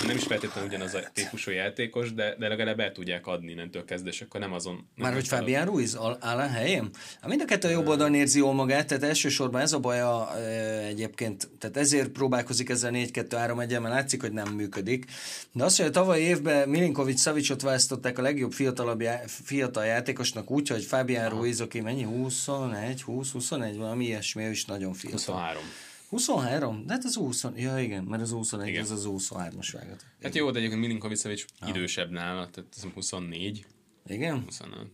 [0.08, 4.10] nem is feltétlenül ugyanaz a típusú játékos, de, de legalább el tudják adni innentől kezdve,
[4.10, 4.74] és akkor nem azon...
[4.74, 6.90] Nem Már hogy Fabián Ruiz áll a helyén?
[7.28, 10.40] Mind a kettő a jobb oldalon érzi jól magát, tehát elsősorban ez a baja e,
[10.86, 15.06] egyébként, tehát ezért próbálkozik ezzel 4-2-3 1 mert látszik, hogy nem működik.
[15.54, 20.52] De azt, hogy a tavalyi évben Milinkovic Savicsot választották a legjobb fiatalabb já, fiatal játékosnak
[20.52, 22.04] úgy, hogy Fabián Ruiz, aki mennyi?
[22.04, 25.18] 21, 20, 21, valami ilyesmi, ő is nagyon fiatal.
[25.18, 25.62] 23.
[26.10, 26.86] 23?
[26.86, 28.82] De hát az 20, ja igen, mert az 21, igen.
[28.82, 30.06] az az 23-as vágat.
[30.22, 31.70] Hát jó, de egyébként Milinkovic ah.
[31.70, 33.66] idősebb nála, tehát az 24.
[34.08, 34.44] Igen?
[34.44, 34.88] 25.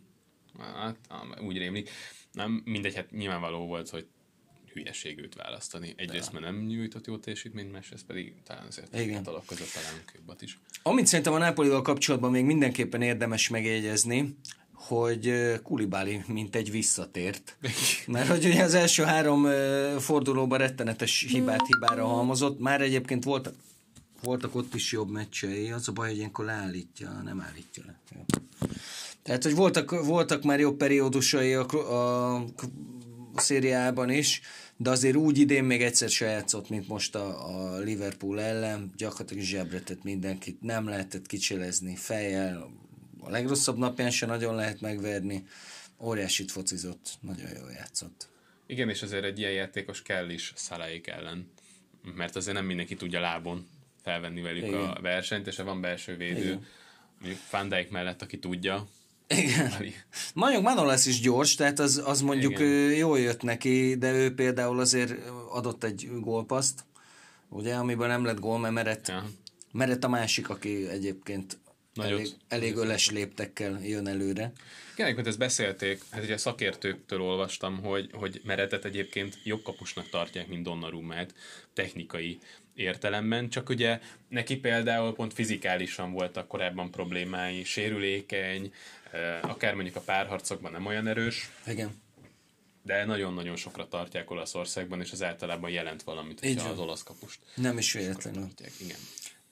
[0.58, 0.98] Hát,
[1.42, 1.90] úgy rémlik.
[2.32, 4.08] Nem, mindegy, hát nyilvánvaló volt, hogy
[4.74, 5.94] hülyeség őt választani.
[5.98, 9.24] Egyrészt, mert nem nyújtott jó teljesítményt, másrészt pedig talán azért Igen.
[9.24, 10.60] alak között talán jobbat is.
[10.84, 14.38] Amit szerintem a Nápolival kapcsolatban még mindenképpen érdemes megjegyezni,
[14.88, 17.58] hogy Kulibáli mint egy visszatért.
[18.08, 19.48] Mert hogy ugye az első három
[20.00, 23.54] fordulóban rettenetes hibát hibára halmozott, már egyébként voltak
[24.26, 28.00] voltak ott is jobb meccsei, az a baj, hogy ilyenkor leállítja, nem állítja le.
[29.24, 32.42] Tehát, hogy voltak, voltak már jobb periódusai a, a, a
[33.36, 34.42] szériában is,
[34.78, 39.44] de azért úgy idén még egyszer se játszott, mint most a, a Liverpool ellen, gyakorlatilag
[39.44, 42.70] zsebre mindenkit, nem lehetett kicselezni fejjel,
[43.26, 45.46] a legrosszabb napján se nagyon lehet megverni,
[46.00, 48.28] óriásit focizott, nagyon jól játszott.
[48.68, 51.52] Igen, és azért egy ilyen játékos kell is Szalaik ellen,
[52.16, 53.68] mert azért nem mindenki tudja lábon
[54.04, 54.80] felvenni velük Igen.
[54.80, 56.66] a versenyt, és ha van belső védő, Igen.
[57.20, 58.88] mondjuk Van Dijk mellett, aki tudja,
[59.28, 59.74] igen.
[60.34, 62.92] Mondjuk Manolas is gyors, tehát az, az mondjuk Igen.
[62.92, 66.84] jól jött neki, de ő például azért adott egy gólpaszt,
[67.50, 69.26] ugye, amiben nem lett gól, mert merett, ja.
[69.72, 71.58] merett a másik, aki egyébként
[71.96, 72.20] Nagyot.
[72.20, 74.52] elég, elég öles léptekkel jön előre.
[74.94, 80.10] Igen, amikor ezt beszélték, hát ugye a szakértőktől olvastam, hogy, hogy Meretet egyébként jobb kapusnak
[80.10, 81.34] tartják, mint Donnarumát
[81.74, 82.40] technikai
[82.74, 88.74] értelemben, csak ugye neki például pont fizikálisan voltak korábban problémái, sérülékeny,
[89.42, 91.50] akár mondjuk a párharcokban nem olyan erős.
[91.68, 92.04] Igen.
[92.84, 97.40] De nagyon-nagyon sokra tartják Olaszországban, és az általában jelent valamit, hogyha az olasz kapust.
[97.56, 98.48] Nem is véletlenül.
[98.80, 98.98] Igen.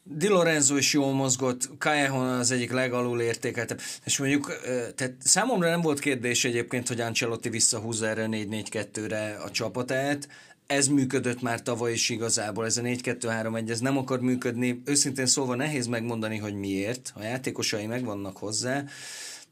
[0.06, 3.80] Di Lorenzo is jól mozgott, Callejon az egyik legalul értékeltebb.
[4.06, 4.60] És mondjuk,
[4.96, 10.28] tehát számomra nem volt kérdés egyébként, hogy Ancelotti visszahúzza erre 4-4-2-re a csapatát.
[10.68, 14.82] Ez működött már tavaly is igazából, ez a 4-2-3-1, ez nem akar működni.
[14.86, 17.14] Őszintén szólva nehéz megmondani, hogy miért.
[17.16, 18.84] A játékosai megvannak hozzá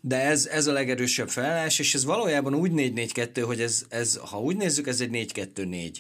[0.03, 4.39] de ez, ez a legerősebb felállás, és ez valójában úgy 4-4-2, hogy ez, ez, ha
[4.39, 5.91] úgy nézzük, ez egy 4-2-4.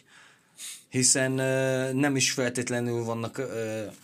[0.91, 1.31] Hiszen
[1.95, 3.41] nem is feltétlenül vannak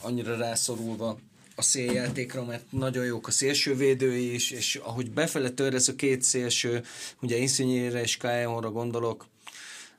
[0.02, 1.20] annyira rászorulva
[1.56, 6.22] a széljátékra, mert nagyon jók a szélsővédői is, és ahogy befele tör ez a két
[6.22, 6.84] szélső,
[7.22, 9.28] ugye Insigne-re és Kajonra gondolok,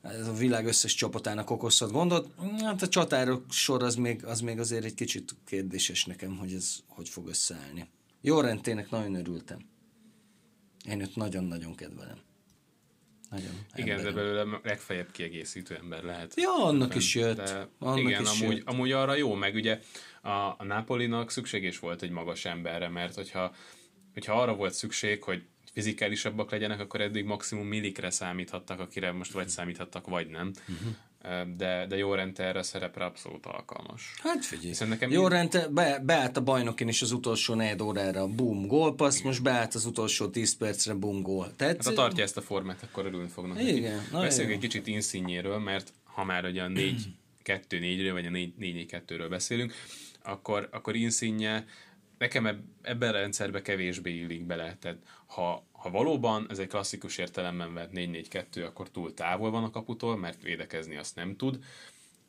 [0.03, 2.31] ez a világ összes csapatának okozhat gondot.
[2.61, 6.77] Hát a csatárok sor az még, az még azért egy kicsit kérdéses nekem, hogy ez
[6.87, 7.89] hogy fog összeállni.
[8.21, 9.59] Jó rendtének nagyon örültem.
[10.85, 12.19] Én őt nagyon-nagyon kedvelem.
[13.31, 14.15] Nagyon igen, emberem.
[14.15, 16.35] de belőle legfeljebb kiegészítő ember lehet.
[16.37, 17.37] Ja, annak is jött.
[17.37, 18.69] De annak igen, is amúgy, jött.
[18.69, 19.81] amúgy arra jó, meg ugye
[20.23, 23.55] a, a Napolinak szükséges volt egy magas emberre, mert hogyha,
[24.13, 29.49] hogyha arra volt szükség, hogy fizikálisabbak legyenek, akkor eddig maximum millikre számíthattak, akire most vagy
[29.49, 30.53] számíthattak, vagy nem.
[30.69, 30.97] Uh-huh
[31.57, 34.15] de, de jó rente erre a szerepre abszolút alkalmas.
[34.23, 38.67] Hát figyelj, nekem jó rente be, beállt a bajnokin is az utolsó negyed órára, boom,
[38.67, 41.57] gólpassz, most beállt az utolsó 10 percre, boom, gól.
[41.57, 43.63] Tehát, hát ha tartja ezt a formát, akkor örülni fognak.
[43.63, 44.09] Igen.
[44.13, 49.73] Beszéljünk egy kicsit inszínjéről, mert ha már ugye a 4-2-4-ről, vagy a 4-4-2-ről beszélünk,
[50.23, 51.65] akkor, akkor Insigne
[52.19, 54.77] nekem ebben a rendszerben kevésbé illik bele.
[54.81, 59.71] Tehát ha, ha valóban ez egy klasszikus értelemben vett 4-4-2, akkor túl távol van a
[59.71, 61.65] kaputól, mert védekezni azt nem tud.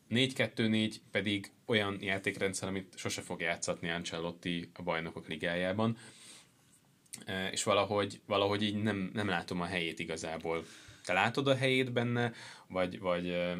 [0.10, 5.98] 4-2-4 pedig olyan játékrendszer, amit sose fog játszatni Ancelotti a bajnokok ligájában,
[7.26, 10.66] e, és valahogy, valahogy így nem, nem látom a helyét igazából.
[11.06, 12.34] Te látod a helyét benne,
[12.68, 13.54] vagy, vagy e,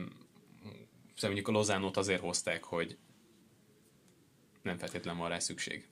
[1.16, 2.98] szóval mondjuk a Lozánót azért hozták, hogy
[4.62, 5.88] nem feltétlenül van rá szükség.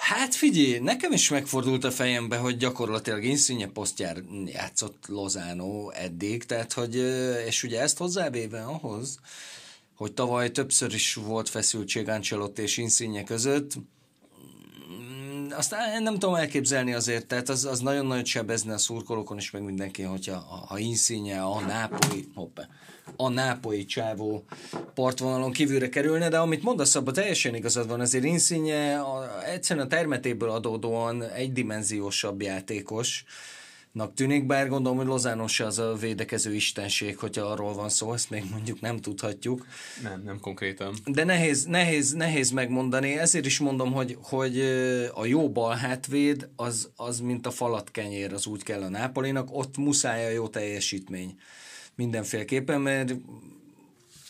[0.00, 6.72] Hát figyelj, nekem is megfordult a fejembe, hogy gyakorlatilag Insigne posztjár játszott Lozano eddig, tehát
[6.72, 6.94] hogy,
[7.46, 9.18] és ugye ezt hozzávéve ahhoz,
[9.96, 13.72] hogy tavaly többször is volt feszültség Ancelotti és Insigne között,
[14.92, 19.50] mm, azt nem tudom elképzelni azért, tehát az, az nagyon nagyot sebezne a szurkolókon is,
[19.50, 22.68] meg mindenki, hogyha ha Insigne, a Nápoli, hoppá,
[23.24, 24.44] a nápolyi csávó
[24.94, 29.88] partvonalon kívülre kerülne, de amit mondasz, abban teljesen igazad van, azért Insigne a, egyszerűen a
[29.88, 33.24] termetéből adódóan egydimenziósabb játékos,
[34.14, 38.44] tűnik, bár gondolom, hogy Lozános az a védekező istenség, hogyha arról van szó, ezt még
[38.50, 39.66] mondjuk nem tudhatjuk.
[40.02, 40.94] Nem, nem konkrétan.
[41.04, 44.60] De nehéz, nehéz, nehéz megmondani, ezért is mondom, hogy, hogy
[45.14, 49.48] a jó bal hátvéd az, az mint a falat kenyér, az úgy kell a Nápolinak,
[49.52, 51.34] ott muszáj a jó teljesítmény
[52.00, 53.14] mindenféleképpen, mert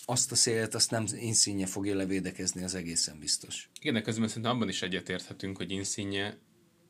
[0.04, 3.70] azt a szélet, azt nem Insigne fogja levédekezni, az egészen biztos.
[3.80, 6.36] Igen, de közben szerintem abban is egyetérthetünk, hogy Insigne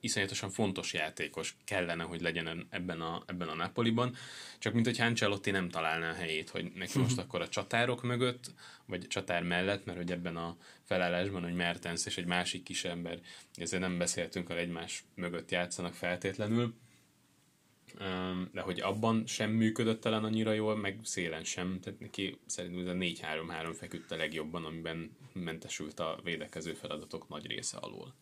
[0.01, 4.17] iszonyatosan fontos játékos kellene, hogy legyen ebben a, ebben a Napoliban,
[4.59, 8.55] csak mint hogy Ancelotti nem találná a helyét, hogy neki most akkor a csatárok mögött,
[8.87, 13.21] vagy csatár mellett, mert hogy ebben a felállásban, hogy Mertens és egy másik kis ember,
[13.55, 16.75] ezért nem beszéltünk, hogy egymás mögött játszanak feltétlenül,
[18.53, 22.87] de hogy abban sem működött talán annyira jól, meg szélen sem, tehát neki szerintem ez
[22.87, 28.15] a 4-3-3 feküdt a legjobban, amiben mentesült a védekező feladatok nagy része alól.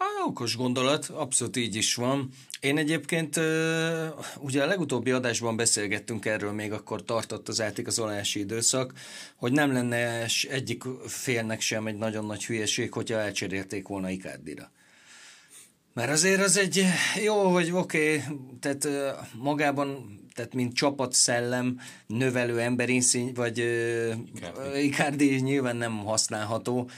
[0.00, 2.28] Ah, okos gondolat, abszolút így is van.
[2.60, 3.36] Én egyébként,
[4.38, 8.92] ugye a legutóbbi adásban beszélgettünk erről, még akkor tartott az átigazolási időszak,
[9.36, 14.70] hogy nem lenne egyik félnek sem egy nagyon nagy hülyeség, hogyha elcserélték volna Ikárdira.
[15.92, 16.84] Mert azért az egy
[17.24, 18.88] jó, hogy oké, okay, tehát
[19.34, 23.64] magában, tehát mint csapatszellem, növelő emberinszíny, vagy
[24.74, 26.90] Icardi nyilván nem használható,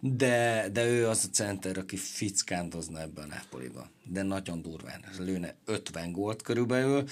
[0.00, 3.90] de, de ő az a center, aki fickándozna ebben a Napoliban.
[4.04, 5.04] De nagyon durván.
[5.18, 7.04] Lőne 50 gólt körülbelül.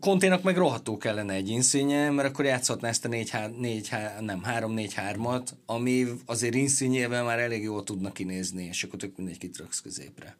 [0.00, 5.48] Konténak meg rohadtó kellene egy inszínje, mert akkor játszhatná ezt a 4, 4 nem, 3-4-3-at,
[5.66, 10.36] ami azért inszínjével már elég jól tudna kinézni, és akkor tök mindegy kitraksz középre.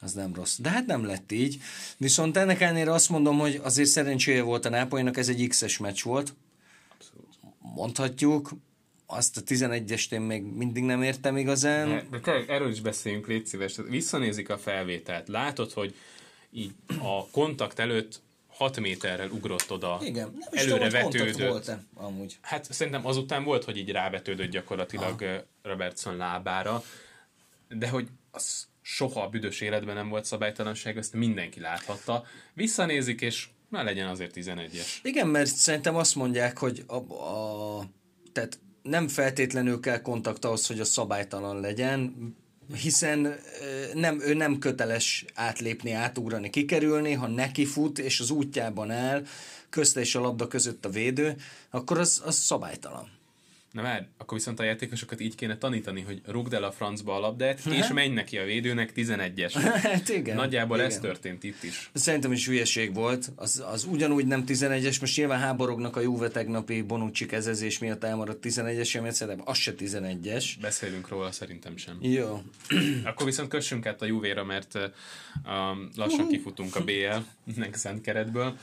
[0.00, 0.58] Az nem rossz.
[0.58, 1.58] De hát nem lett így.
[1.96, 6.02] Viszont ennek ellenére azt mondom, hogy azért szerencséje volt a Nápolynak, ez egy X-es meccs
[6.02, 6.34] volt.
[7.58, 8.50] Mondhatjuk
[9.06, 11.88] azt a 11-est én még mindig nem értem igazán.
[11.88, 13.76] De, de te, erről is beszéljünk, légy szíves.
[13.88, 15.28] Visszanézik a felvételt.
[15.28, 15.94] Látod, hogy
[16.52, 21.70] így a kontakt előtt 6 méterrel ugrott oda, Igen, nem előre tudom, vetődött.
[21.94, 22.38] amúgy.
[22.40, 25.40] Hát szerintem azután volt, hogy így rávetődött gyakorlatilag ah.
[25.62, 26.82] Robertson lábára,
[27.68, 32.24] de hogy az soha a büdös életben nem volt szabálytalanság, ezt mindenki láthatta.
[32.54, 34.86] Visszanézik, és már legyen azért 11-es.
[35.02, 37.84] Igen, mert szerintem azt mondják, hogy a, a
[38.32, 42.14] tehát nem feltétlenül kell kontakt ahhoz, hogy a szabálytalan legyen,
[42.74, 43.36] hiszen
[43.94, 49.26] nem, ő nem köteles átlépni, átugrani, kikerülni, ha neki fut, és az útjában áll,
[49.70, 51.36] közte és a labda között a védő,
[51.70, 53.20] akkor az, az szabálytalan.
[53.72, 57.18] Na már, akkor viszont a játékosokat így kéne tanítani, hogy rugd el a francba a
[57.18, 59.52] labdát, és menj neki a védőnek 11-es.
[59.82, 60.36] hát igen.
[60.36, 60.88] Nagyjából igen.
[60.88, 61.90] ez történt itt is.
[61.92, 63.32] Szerintem is hülyeség volt.
[63.36, 68.44] Az, az ugyanúgy nem 11-es, most nyilván háborognak a Juve tegnapi Bonucci kezezés miatt elmaradt
[68.46, 70.44] 11-es, mert szerintem az se 11-es.
[70.60, 71.98] Beszélünk róla, szerintem sem.
[72.00, 72.42] Jó.
[73.04, 74.82] akkor viszont kössünk át a Juvéra, mert uh,
[75.94, 78.58] lassan kifutunk a BL-nek szent keretből.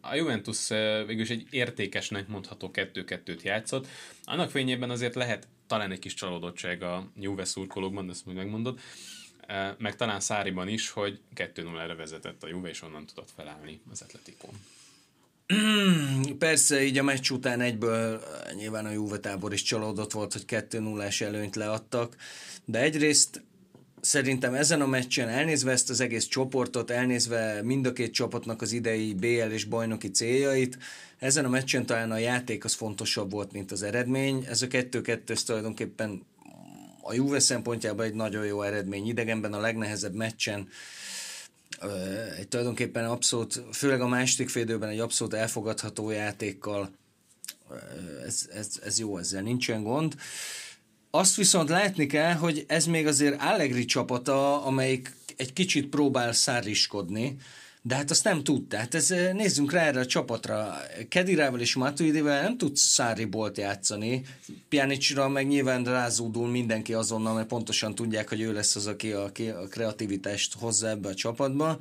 [0.00, 0.68] A Juventus
[1.06, 3.86] végül is egy értékesnek mondható 2-2-t játszott.
[4.24, 8.80] Annak fényében azért lehet talán egy kis csalódottság a Juve szurkolókban, de ezt majd megmondod,
[9.78, 14.48] meg talán Száriban is, hogy 2-0-re vezetett a Juve, és onnan tudott felállni az Atletico.
[16.38, 18.22] Persze, így a meccs után egyből
[18.54, 22.16] nyilván a Juve tábor is csalódott volt, hogy 2-0-ás előnyt leadtak,
[22.64, 23.42] de egyrészt
[24.00, 28.72] szerintem ezen a meccsen elnézve ezt az egész csoportot, elnézve mind a két csapatnak az
[28.72, 30.78] idei BL és bajnoki céljait,
[31.18, 34.44] ezen a meccsen talán a játék az fontosabb volt, mint az eredmény.
[34.48, 36.22] Ez a 2-2 tulajdonképpen
[37.02, 39.08] a Juve szempontjában egy nagyon jó eredmény.
[39.08, 40.68] Idegenben a legnehezebb meccsen
[42.38, 46.90] egy tulajdonképpen abszolút, főleg a második félidőben egy abszolút elfogadható játékkal
[48.24, 50.14] ez, ez, ez jó, ezzel nincsen gond.
[51.10, 57.36] Azt viszont látni kell, hogy ez még azért Allegri csapata, amelyik egy kicsit próbál száriskodni,
[57.82, 58.68] de hát azt nem tud.
[58.68, 60.76] Tehát ez, eh, nézzünk rá erre a csapatra.
[61.08, 64.22] Kedirával és Matuidivel nem tud Szári bolt játszani.
[64.68, 69.24] Pjanicsra meg nyilván rázódul mindenki azonnal, mert pontosan tudják, hogy ő lesz az, aki a,
[69.62, 71.78] a kreativitást hozza ebbe a csapatba.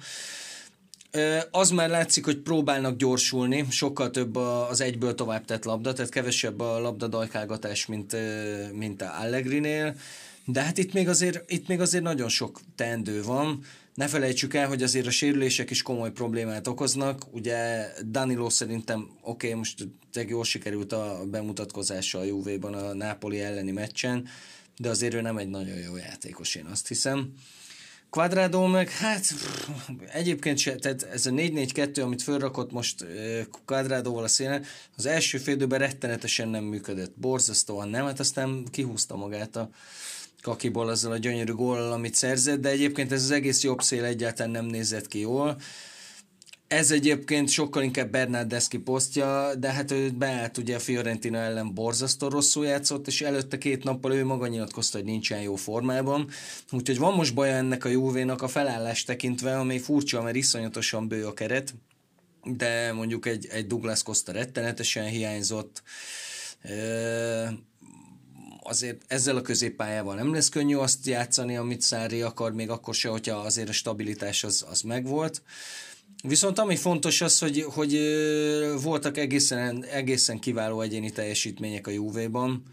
[1.51, 6.59] Az már látszik, hogy próbálnak gyorsulni, sokkal több az egyből tovább tett labda, tehát kevesebb
[6.59, 8.15] a labda dajkálgatás, mint,
[8.73, 9.95] mint a Allegrinél,
[10.45, 13.63] de hát itt még, azért, itt még azért nagyon sok teendő van.
[13.93, 17.25] Ne felejtsük el, hogy azért a sérülések is komoly problémát okoznak.
[17.31, 19.87] Ugye Danilo szerintem, oké, okay, most
[20.27, 24.27] jól sikerült a bemutatkozása a Juve-ban a Napoli elleni meccsen,
[24.77, 27.33] de azért ő nem egy nagyon jó játékos, én azt hiszem.
[28.09, 29.33] Quadrado meg, hát
[30.11, 33.05] egyébként se, tehát ez a 4-4-2, amit fölrakott most
[33.65, 34.65] Quadradoval a szélen,
[34.97, 37.13] az első félidőben rettenetesen nem működött.
[37.19, 39.69] Borzasztóan nem, hát aztán kihúzta magát a
[40.41, 44.51] kakiból azzal a gyönyörű góllal, amit szerzett, de egyébként ez az egész jobb szél egyáltalán
[44.51, 45.61] nem nézett ki jól.
[46.69, 52.27] Ez egyébként sokkal inkább Bernardeschi posztja, de hát ő beállt ugye a Fiorentina ellen borzasztó
[52.27, 56.29] rosszul játszott, és előtte két nappal ő maga nyilatkozta, hogy nincsen jó formában.
[56.71, 61.25] Úgyhogy van most baja ennek a Juvénak a felállás tekintve, ami furcsa, mert iszonyatosan bő
[61.25, 61.75] a keret,
[62.43, 65.83] de mondjuk egy, egy Douglas Costa rettenetesen hiányzott.
[68.63, 73.09] azért ezzel a középpályával nem lesz könnyű azt játszani, amit Szári akar, még akkor se,
[73.09, 75.41] hogyha azért a stabilitás az, az megvolt.
[76.23, 77.99] Viszont ami fontos az, hogy, hogy
[78.81, 82.63] voltak egészen, egészen kiváló egyéni teljesítmények a Juve-ban.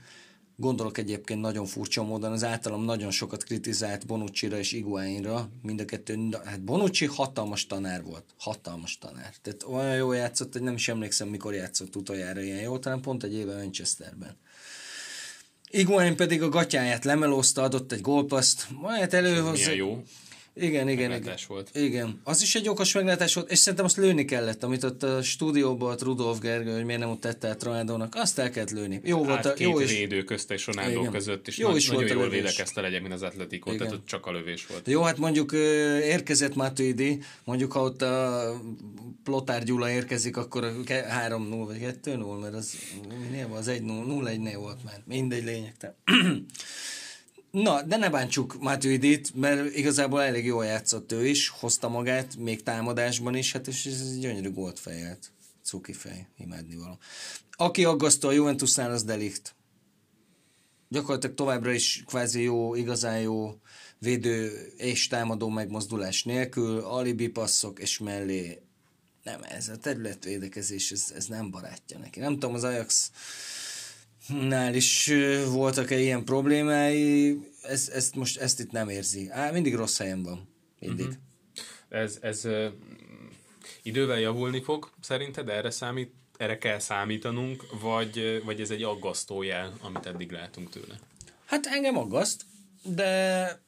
[0.59, 5.51] Gondolok egyébként nagyon furcsa módon az általam nagyon sokat kritizált Bonucci-ra és Iguainra.
[5.62, 8.25] Mind a kettő, hát Bonucci hatalmas tanár volt.
[8.38, 9.35] Hatalmas tanár.
[9.42, 13.22] Tehát olyan jó játszott, hogy nem is emlékszem, mikor játszott utoljára ilyen jó, talán pont
[13.22, 14.37] egy éve Manchesterben.
[15.70, 19.70] Iguain pedig a gatyáját lemelózta, adott egy gólpaszt, majd előhozza.
[19.70, 20.03] Milyen jó.
[20.58, 21.10] Igen, igen, igen.
[21.10, 21.70] Meglátás volt.
[21.74, 22.20] Igen.
[22.24, 25.92] Az is egy okos meglátás volt, és szerintem azt lőni kellett, amit ott a stúdióban
[25.92, 29.00] ott Rudolf Gergő, hogy miért nem ott tette át Ronaldónak, azt el kellett lőni.
[29.04, 31.12] Jó volt, Át a, két jó is, védő közte és Ronaldo Igen.
[31.12, 33.86] között, és Jó jó is volt nagyon jól védekezte legyen, mint az Atletico, Igen.
[33.86, 34.86] tehát ott csak a lövés volt.
[34.86, 35.52] Jó, hát mondjuk
[36.02, 38.60] érkezett Matuidi, mondjuk ha ott a
[39.24, 42.74] Plotár Gyula érkezik, akkor a ke- 3-0 vagy 2-0, mert az,
[43.52, 45.02] az 1-0, 0-1-nél volt már.
[45.06, 45.96] Mindegy lényegtelen.
[47.50, 52.62] Na, de ne bántsuk Matuidit, mert igazából elég jól játszott ő is, hozta magát, még
[52.62, 55.32] támadásban is, hát és ez egy gyönyörű gólt fejelt.
[55.62, 56.98] Cuki fej, imádni való.
[57.50, 59.56] Aki aggasztó a Juventusnál, az Delikt
[60.88, 63.61] gyakorlatilag továbbra is kvázi jó, igazán jó
[63.98, 68.61] védő és támadó megmozdulás nélkül, alibi passzok és mellé
[69.22, 72.20] nem, ez a területvédekezés, ez, ez nem barátja neki.
[72.20, 73.11] Nem tudom, az Ajax
[74.28, 75.12] nál is
[75.48, 79.28] voltak-e ilyen problémái, ez, ezt most ezt itt nem érzi.
[79.30, 80.48] Á, mindig rossz helyen van.
[80.78, 81.06] Mindig.
[81.06, 81.20] Uh-huh.
[81.88, 82.68] Ez, ez ö,
[83.82, 85.48] idővel javulni fog, szerinted?
[85.48, 90.98] Erre számít, erre kell számítanunk, vagy, vagy ez egy aggasztó jel, amit eddig látunk tőle?
[91.44, 92.42] Hát engem aggaszt,
[92.82, 93.64] de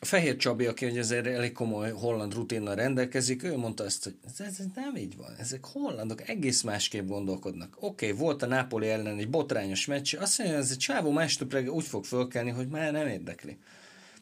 [0.00, 4.40] Fehér Csabi, aki hogy azért elég komoly holland rutinnal rendelkezik, ő mondta azt, hogy ez,
[4.58, 7.76] ez nem így van, ezek hollandok egész másképp gondolkodnak.
[7.80, 11.52] Oké, okay, volt a Nápoli ellen egy botrányos meccs, azt mondja, ez egy csávó másnap
[11.52, 13.58] reggel úgy fog fölkelni, hogy már nem érdekli.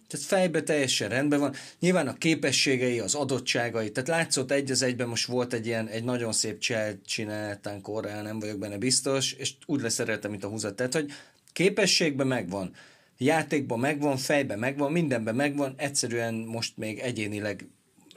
[0.08, 1.54] Tehát fejbe teljesen rendben van.
[1.78, 6.04] Nyilván a képességei, az adottságai, tehát látszott egy az egyben most volt egy ilyen, egy
[6.04, 10.76] nagyon szép csel csináltán korrel, nem vagyok benne biztos, és úgy leszereltem, mint a húzat.
[10.76, 11.12] Tehát, hogy
[11.52, 12.74] képességben megvan,
[13.18, 17.68] játékban megvan, fejben megvan, mindenben megvan, egyszerűen most még egyénileg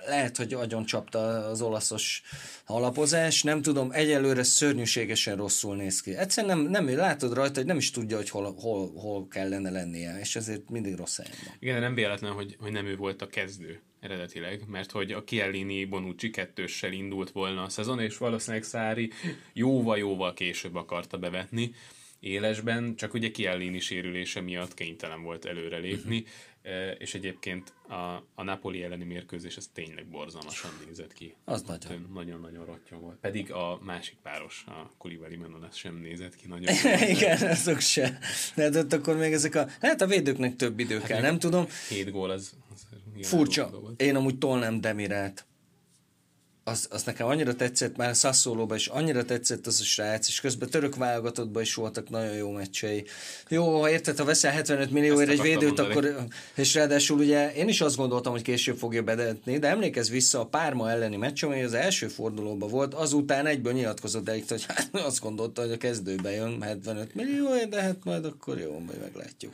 [0.07, 2.21] lehet, hogy agyon csapta az olaszos
[2.65, 6.15] alapozás, nem tudom, egyelőre szörnyűségesen rosszul néz ki.
[6.15, 10.19] Egyszerűen nem, nem látod rajta, hogy nem is tudja, hogy hol, hol, hol kellene lennie,
[10.19, 11.55] és ezért mindig rossz helyen van.
[11.59, 15.85] Igen, nem véletlen, hogy, hogy nem ő volt a kezdő eredetileg, mert hogy a Chiellini
[15.85, 19.11] Bonucci kettőssel indult volna a szezon, és valószínűleg Szári
[19.53, 21.71] jóval-jóval később akarta bevetni
[22.21, 26.23] élesben, csak ugye Chiellini sérülése miatt kénytelen volt előrelépni,
[26.63, 26.95] uh-huh.
[26.97, 27.93] és egyébként a,
[28.35, 31.35] a Napoli elleni mérkőzés ez tényleg borzalmasan nézett ki.
[31.45, 31.91] Az nagyon.
[31.91, 33.17] Hát, Nagyon-nagyon rottyom volt.
[33.21, 36.75] Pedig a másik páros, a Kulibali Manolas sem nézett ki nagyon.
[37.15, 38.19] Igen, azok se.
[38.55, 39.67] De hát ott akkor még ezek a...
[39.79, 41.65] Hát a védőknek több idő hát kell, nem tudom.
[41.89, 42.87] Hét gól az, az
[43.27, 43.93] Furcsa.
[43.97, 45.45] Én amúgy tolnám Demirát.
[46.71, 50.69] Az, az nekem annyira tetszett, már Sassuolóban is annyira tetszett az a srác, és közben
[50.69, 53.05] török válogatottban is voltak nagyon jó meccsei.
[53.49, 55.89] Jó, ha érted, ha veszel 75 millióért egy védőt, mondani.
[55.89, 60.39] akkor, és ráadásul ugye én is azt gondoltam, hogy később fogja bedetni, de emlékezz vissza
[60.39, 64.89] a Párma elleni meccs, ami az első fordulóban volt, azután egyből nyilatkozott el, hogy hát
[65.05, 69.53] azt gondolta, hogy a kezdőbe jön 75 millióért, de hát majd akkor jó, majd meglátjuk.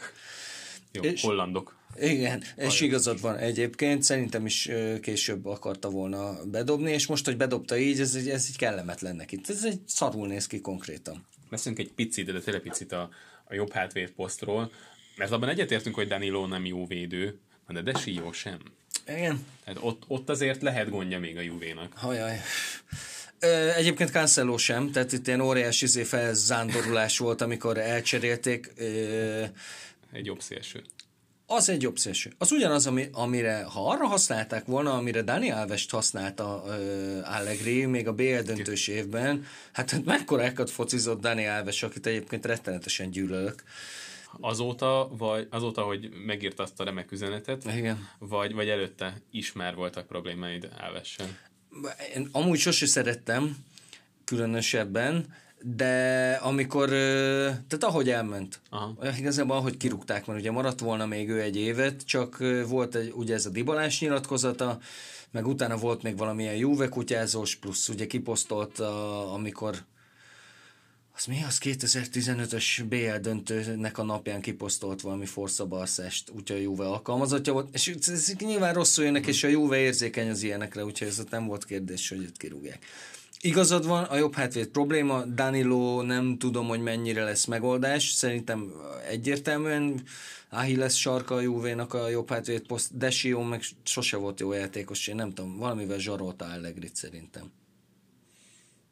[0.92, 1.76] Jó, És- hollandok.
[2.00, 4.70] Igen, és igazad van egyébként, szerintem is
[5.02, 9.40] később akarta volna bedobni, és most, hogy bedobta így, ez, egy- ez így kellemetlen neki.
[9.48, 11.26] Ez egy szarul néz ki konkrétan.
[11.50, 13.10] Beszélünk egy picit, de tényleg picit a,
[13.44, 14.72] a jobb hátvéd posztról,
[15.16, 18.58] mert abban egyetértünk, hogy Danilo nem jó védő, de Desi jó sem.
[19.08, 19.46] Igen.
[19.64, 21.94] Tehát ott, ott azért lehet gondja még a Juvénak.
[21.96, 22.40] Hajaj.
[23.76, 28.72] Egyébként Cancelo sem, tehát itt ilyen óriási izé felzándorulás volt, amikor elcserélték.
[30.12, 30.82] Egy jobb szélső.
[31.50, 32.32] Az egy jobb szélső.
[32.38, 38.08] Az ugyanaz, ami, amire, ha arra használták volna, amire Dani Alves-t használta uh, Allegri, még
[38.08, 43.64] a BL döntős évben, hát hát mekkorákat focizott Dani Alves, akit egyébként rettenetesen gyűlölök.
[44.40, 48.10] Azóta, vagy azóta, hogy megírta azt a remek üzenetet, Igen.
[48.20, 51.38] vagy, vagy előtte is már voltak problémáid Alvesen.
[52.16, 53.58] Én amúgy sose szerettem,
[54.24, 55.34] különösebben,
[55.76, 58.96] de amikor, tehát ahogy elment, Aha.
[59.18, 63.34] igazából ahogy kirúgták, mert ugye maradt volna még ő egy évet, csak volt egy, ugye
[63.34, 64.80] ez a Dibalás nyilatkozata,
[65.32, 69.76] meg utána volt még valamilyen Juve kutyázós, plusz ugye kiposztolt, a, amikor
[71.16, 76.86] az mi az 2015-ös BL döntőnek a napján kiposztolt valami Forza Barszást, úgyhogy a Juve
[76.86, 81.20] alkalmazottja volt, és ez, nyilván rosszul jönnek, és a Juve érzékeny az ilyenekre, úgyhogy ez
[81.20, 82.86] ott nem volt kérdés, hogy őt kirúgják.
[83.42, 88.74] Igazad van, a jobb hátvéd probléma, Danilo nem tudom, hogy mennyire lesz megoldás, szerintem
[89.08, 90.02] egyértelműen
[90.50, 95.08] Achilles sarka a Juve-nak a jobb hátvéd poszt, de Sion meg sose volt jó játékos,
[95.08, 97.52] én nem tudom, valamivel zsarolta Allegrit szerintem.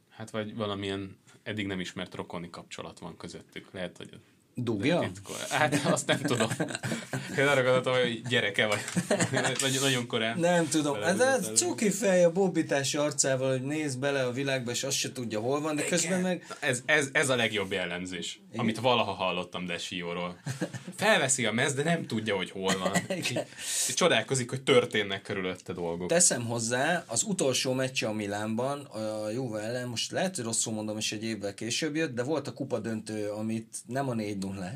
[0.10, 3.68] Hát vagy valamilyen eddig nem ismert rokoni kapcsolat van közöttük.
[3.72, 4.20] Lehet, hogy
[4.58, 5.12] Dugja?
[5.50, 6.50] Hát azt nem tudom.
[7.38, 8.80] Én arra gondoltam, hogy gyereke vagy.
[9.32, 10.40] Nagyon, nagyon korán.
[10.40, 11.02] Nem tudom.
[11.02, 15.12] Hát ez cuki fej a bobbítási arcával, hogy néz bele a világba, és azt se
[15.12, 16.56] tudja, hol van, de közben meg...
[16.60, 18.66] Ez, ez, ez a legjobb jellemzés, Igen?
[18.66, 20.40] amit valaha hallottam Desióról.
[20.96, 22.92] Felveszi a mez, de nem tudja, hogy hol van.
[23.88, 26.08] És csodálkozik, hogy történnek körülötte dolgok.
[26.08, 30.98] Teszem hozzá, az utolsó meccse a Milánban, a Juve ellen, most lehet, hogy rosszul mondom,
[30.98, 34.74] és egy évvel később jött, de volt a kupa döntő, amit nem a 4 0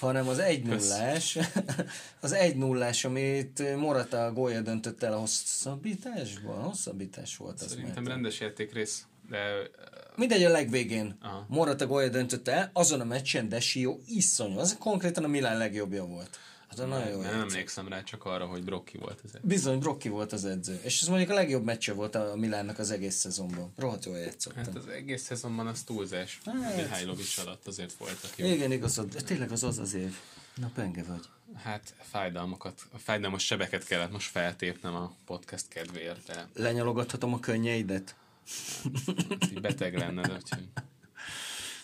[0.00, 0.78] hanem az 1 0
[2.20, 6.62] az 1 0 amit Morata gólya döntött el a hosszabbításban.
[6.62, 7.68] Hosszabbítás volt az.
[7.68, 9.06] Szerintem rendes játékrész.
[9.28, 9.70] De...
[10.16, 11.18] Mindegy a legvégén.
[11.22, 11.46] Aha.
[11.48, 14.58] Morata gólya döntött el, azon a meccsen Desio iszonyú.
[14.58, 16.38] Az konkrétan a Milán legjobbja volt.
[16.68, 19.46] Hát nagyon jó nem emlékszem rá, csak arra, hogy Brocki volt az edző.
[19.46, 20.80] Bizony, Brocki volt az edző.
[20.82, 23.72] És ez mondjuk a legjobb meccse volt a Milánnak az egész szezonban.
[23.76, 24.64] Rohadt jól játszottam.
[24.64, 26.40] Hát az egész szezonban az túlzás.
[26.44, 26.76] Hát.
[26.76, 28.46] Mihajlovics alatt azért voltak jó.
[28.46, 29.08] Igen, igazad.
[29.08, 30.16] Tényleg az az az év.
[30.54, 31.24] Na, penge vagy.
[31.62, 36.26] Hát fájdalmakat, fájdalmas sebeket kellett most feltépnem a podcast kedvéért.
[36.26, 36.48] De...
[36.54, 38.14] Lenyalogathatom a könnyeidet?
[39.30, 40.68] Hát, beteg lenne, úgyhogy...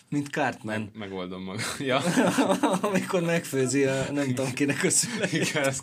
[0.09, 0.79] Mint Cartman.
[0.79, 1.65] Meg, megoldom magam.
[1.79, 1.97] Ja.
[2.89, 5.31] Amikor megfőzi a nem tudom kinek a szület.
[5.31, 5.79] Igen, ez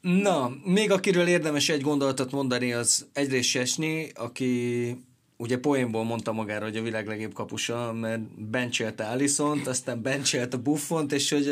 [0.00, 4.96] Na, még akiről érdemes egy gondolatot mondani, az egyrészt Sesni, aki
[5.42, 8.20] ugye poénból mondta magára, hogy a világ legjobb kapusa, mert
[8.50, 11.44] bencselte Alisont, aztán bencselte Buffont, és hogy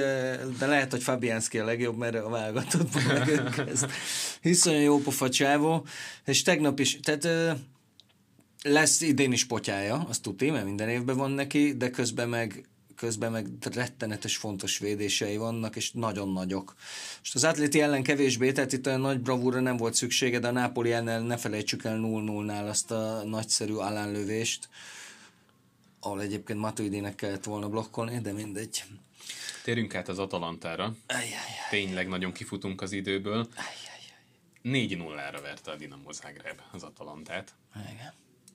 [0.59, 3.91] de lehet, hogy Fabianski a legjobb, mert a válogatottban megkezd.
[4.41, 5.87] Hisz olyan jó pofa csávó,
[6.25, 7.57] és tegnap is, tehát
[8.63, 12.65] lesz idén is potyája, azt tudni, mert minden évben van neki, de közben meg
[13.01, 16.75] közben meg rettenetes fontos védései vannak, és nagyon nagyok.
[17.19, 20.51] Most az Atléti ellen kevésbé, tehát itt olyan nagy bravúra nem volt szüksége, de a
[20.51, 24.69] Napoli ellen ne felejtsük el 0-0-nál azt a nagyszerű alánlövést,
[26.01, 28.85] ahol egyébként Matuidinek kellett volna blokkolni, de mindegy.
[29.65, 30.95] Térjünk át az Atalantára.
[31.07, 31.69] Ajjajjaj.
[31.71, 33.49] Tényleg nagyon kifutunk az időből.
[34.65, 35.09] Ajjajjaj.
[35.33, 37.55] 4-0-ra verte a Dinamo Zagreb az Atalantát.
[37.93, 38.13] Igen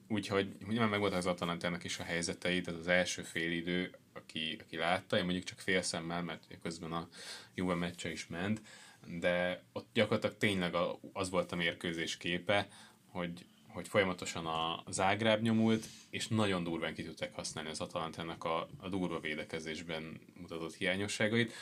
[0.08, 4.58] Úgyhogy nyilván meg volt az Atalantának is a helyzetei, tehát az első fél idő, aki,
[4.60, 7.08] aki látta, én mondjuk csak fél szemmel, mert közben a
[7.54, 8.60] Juve meccse is ment,
[9.06, 10.74] de ott gyakorlatilag tényleg
[11.12, 12.68] az volt a mérkőzés képe,
[13.06, 18.68] hogy, hogy folyamatosan a Zágráb nyomult, és nagyon durván ki tudták használni az Atalantának a,
[18.78, 21.52] a durva védekezésben mutatott hiányosságait,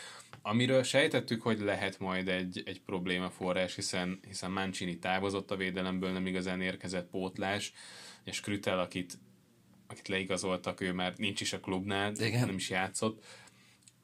[0.42, 6.10] amiről sejtettük, hogy lehet majd egy, egy probléma forrás, hiszen, hiszen Mancini távozott a védelemből,
[6.10, 7.72] nem igazán érkezett pótlás,
[8.24, 9.18] és Krütel, akit,
[9.86, 12.46] akit leigazoltak, ő már nincs is a klubnál, Igen.
[12.46, 13.24] nem is játszott.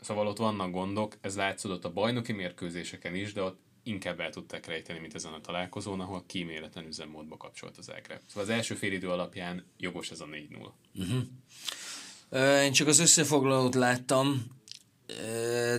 [0.01, 4.67] Szóval ott vannak gondok, ez látszódott a bajnoki mérkőzéseken is, de ott inkább el tudták
[4.67, 8.21] rejteni, mint ezen a találkozón, ahol kíméletlen üzemmódba kapcsolt az Ágre.
[8.27, 10.71] Szóval az első fél idő alapján jogos ez a 4-0.
[10.95, 12.63] Uh-huh.
[12.63, 14.45] Én csak az összefoglalót láttam,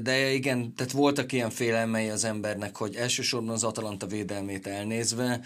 [0.01, 5.41] de igen, tehát voltak ilyen félelmei az embernek, hogy elsősorban az Atalanta védelmét elnézve,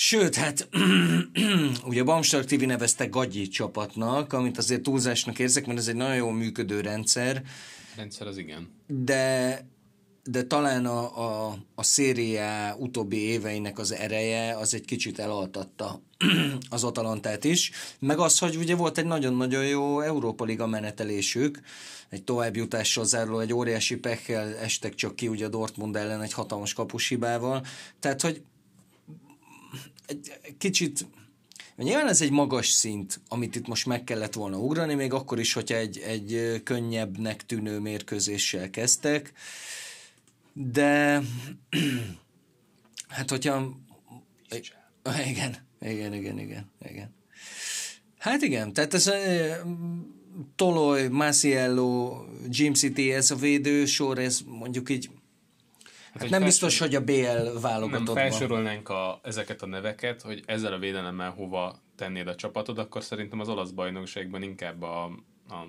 [0.00, 0.68] Sőt, hát
[1.88, 6.32] ugye Bamstark TV nevezte Gagyi csapatnak, amit azért túlzásnak érzek, mert ez egy nagyon jól
[6.32, 7.42] működő rendszer.
[7.96, 8.70] Rendszer az igen.
[8.86, 9.66] De,
[10.24, 11.18] de talán a,
[11.48, 16.02] a, a szériá utóbbi éveinek az ereje az egy kicsit elaltatta
[16.70, 17.70] az Atalantát is.
[17.98, 21.60] Meg az, hogy ugye volt egy nagyon-nagyon jó Európa Liga menetelésük,
[22.08, 26.72] egy továbbjutással záruló, egy óriási pekkel estek csak ki ugye a Dortmund ellen egy hatalmas
[26.72, 27.64] kapushibával.
[28.00, 28.42] Tehát, hogy
[30.08, 31.06] egy kicsit
[31.76, 35.52] Nyilván ez egy magas szint, amit itt most meg kellett volna ugrani, még akkor is,
[35.52, 39.32] hogyha egy, egy könnyebbnek tűnő mérkőzéssel kezdtek,
[40.52, 41.22] de
[43.16, 43.76] hát hogyha...
[45.28, 47.14] Igen, igen, igen, igen, igen.
[48.18, 49.10] Hát igen, tehát ez
[50.56, 55.10] Toloj, Masiello, Jim City, ez a védősor, ez mondjuk így
[56.18, 58.14] Hát, hát nem biztos, hogy a BL válogatottban.
[58.14, 63.02] Nem felsorolnánk a, ezeket a neveket, hogy ezzel a védelemmel hova tennéd a csapatod, akkor
[63.02, 65.04] szerintem az olasz bajnokságban inkább a,
[65.48, 65.66] a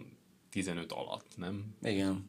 [0.52, 1.76] 15 alatt, nem?
[1.82, 2.26] Igen.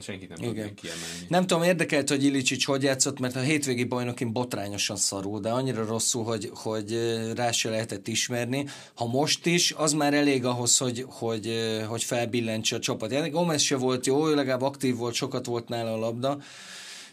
[0.00, 1.26] Senkit nem tudnék kiemelni.
[1.28, 5.84] Nem tudom, érdekelt, hogy Ilicsics hogy játszott, mert a hétvégi bajnokin botrányosan szarul, de annyira
[5.84, 6.98] rosszul, hogy, hogy
[7.34, 8.66] rá se lehetett ismerni.
[8.94, 11.50] Ha most is, az már elég ahhoz, hogy, hogy,
[11.88, 13.30] hogy felbillentse a csapat.
[13.30, 16.38] Gomez se volt jó, ő legalább aktív volt, sokat volt nála a labda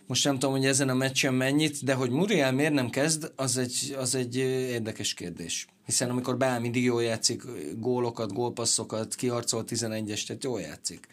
[0.09, 3.57] most nem tudom, hogy ezen a meccsen mennyit, de hogy Muriel miért nem kezd, az
[3.57, 5.67] egy, az egy érdekes kérdés.
[5.85, 7.43] Hiszen amikor beáll, mindig jól játszik,
[7.77, 11.07] gólokat, gólpasszokat, kiharcol 11-es, tehát jól játszik.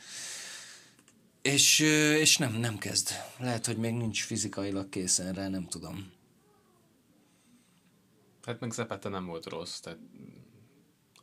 [1.43, 1.81] És,
[2.21, 3.11] és nem, nem kezd.
[3.39, 6.13] Lehet, hogy még nincs fizikailag készen rá, nem tudom.
[8.45, 9.99] Hát meg Zepete nem volt rossz, tehát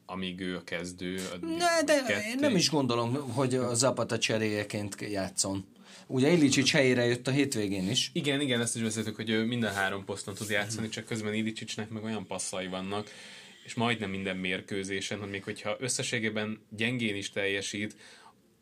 [0.05, 1.19] amíg ő a kezdő.
[1.41, 2.29] Ne, de ketté.
[2.29, 5.72] én nem is gondolom, hogy a Zapata cseréjeként játszon.
[6.07, 8.09] Ugye Illicsics helyére jött a hétvégén is.
[8.13, 11.89] Igen, igen, ezt is beszéltük, hogy ő minden három poszton tud játszani, csak közben Illicsicsnek
[11.89, 13.09] meg olyan passzai vannak,
[13.65, 17.95] és majdnem minden mérkőzésen, hogy még hogyha összességében gyengén is teljesít,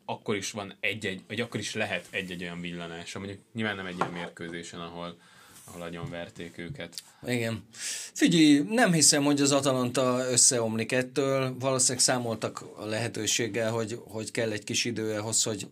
[0.04, 3.96] akkor is van egy-egy, vagy akkor is lehet egy-egy olyan villanás, mondjuk nyilván nem egy
[3.96, 5.16] ilyen mérkőzésen, ahol,
[5.64, 6.94] ahol nagyon verték őket.
[7.26, 7.64] Igen.
[8.12, 11.56] Figyelj, nem hiszem, hogy az Atalanta összeomlik ettől.
[11.58, 15.66] Valószínűleg számoltak a lehetőséggel, hogy, hogy kell egy kis idő ahhoz, hogy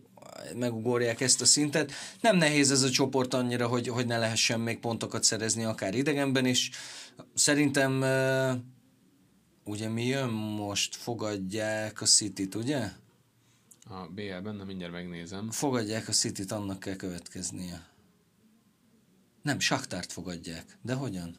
[0.55, 1.91] megugorják ezt a szintet.
[2.21, 6.45] Nem nehéz ez a csoport annyira, hogy, hogy ne lehessen még pontokat szerezni, akár idegenben
[6.45, 6.69] is.
[7.33, 8.03] Szerintem
[9.63, 10.95] ugye mi jön most?
[10.95, 12.89] Fogadják a City-t, ugye?
[13.89, 15.51] A BL-ben, nem mindjárt megnézem.
[15.51, 17.89] Fogadják a City-t, annak kell következnie.
[19.41, 20.77] Nem, Saktárt fogadják.
[20.81, 21.35] De hogyan?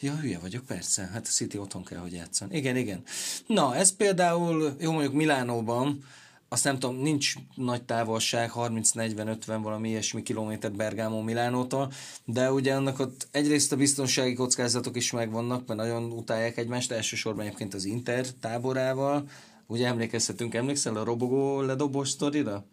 [0.00, 1.06] Ja, hülye vagyok, persze.
[1.12, 2.52] Hát a City otthon kell, hogy játszan.
[2.52, 3.02] Igen, igen.
[3.46, 6.04] Na, ez például, jó mondjuk Milánóban,
[6.48, 11.92] azt nem tudom, nincs nagy távolság, 30-40-50 valami ilyesmi kilométer Bergámó Milánótól,
[12.24, 17.44] de ugye annak ott egyrészt a biztonsági kockázatok is megvannak, mert nagyon utálják egymást, elsősorban
[17.44, 19.28] egyébként az Inter táborával,
[19.66, 22.64] ugye emlékezhetünk, emlékszel a robogó ledobós sztorira?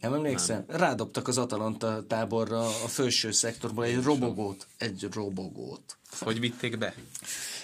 [0.00, 0.64] Nem emlékszem?
[0.68, 0.76] Nem.
[0.76, 4.66] Rádobtak az Atalanta táborra a felső szektorból egy robogót.
[4.78, 5.98] Egy robogót.
[6.20, 6.94] Hogy vitték be?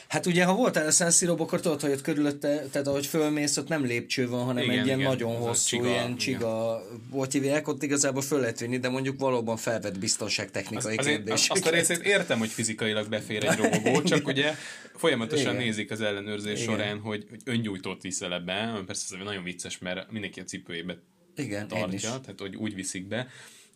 [0.09, 3.57] Hát ugye, ha voltál a San Siro, akkor tudod, hogy ott körülötte, tehát ahogy fölmész,
[3.57, 7.33] ott nem lépcső van, hanem igen, egy ilyen igen, nagyon hosszú, csiga, ilyen csiga, hogy
[7.33, 11.49] hívják, ott igazából föl lehet vinni, de mondjuk valóban felvett biztonságtechnikai az, kérdés.
[11.49, 14.55] Azt a részét értem, hogy fizikailag befér egy robogó, csak ugye
[14.97, 15.65] folyamatosan igen.
[15.65, 16.75] nézik az ellenőrzés igen.
[16.75, 20.99] során, hogy, hogy öngyújtót viszel be, persze ez nagyon vicces, mert mindenki a cipőjébe
[21.37, 23.29] igen, tartja, tehát hogy úgy viszik be.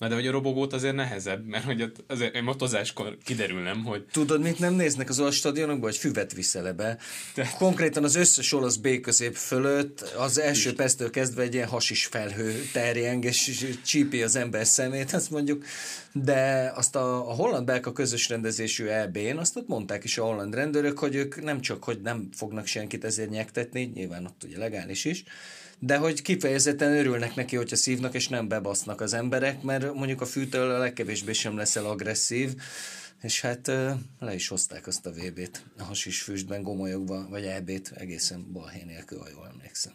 [0.03, 4.05] Na de hogy a robogót azért nehezebb, mert hogy azért egy motozáskor kiderül nem, hogy...
[4.13, 6.99] Tudod, mit nem néznek az olasz stadionokban, hogy füvet viszel be.
[7.35, 7.51] De...
[7.59, 12.55] Konkrétan az összes olasz B közép fölött az első perctől kezdve egy ilyen hasis felhő
[12.73, 15.65] terjeng, és csípi az ember szemét, azt mondjuk.
[16.13, 20.99] De azt a, a holland-belka közös rendezésű EB-n, azt ott mondták is a holland rendőrök,
[20.99, 25.25] hogy ők nem csak, hogy nem fognak senkit ezért nyektetni, nyilván ott ugye legális is,
[25.85, 30.27] de hogy kifejezetten örülnek neki, hogyha szívnak, és nem bebasznak az emberek, mert mondjuk a
[30.27, 32.55] fűtől a legkevésbé sem leszel agresszív,
[33.23, 33.67] és hát
[34.19, 39.19] le is hozták azt a VB-t a hasis füstben, gomolyogva, vagy EB-t, egészen balhé nélkül,
[39.19, 39.93] ha jól emlékszem.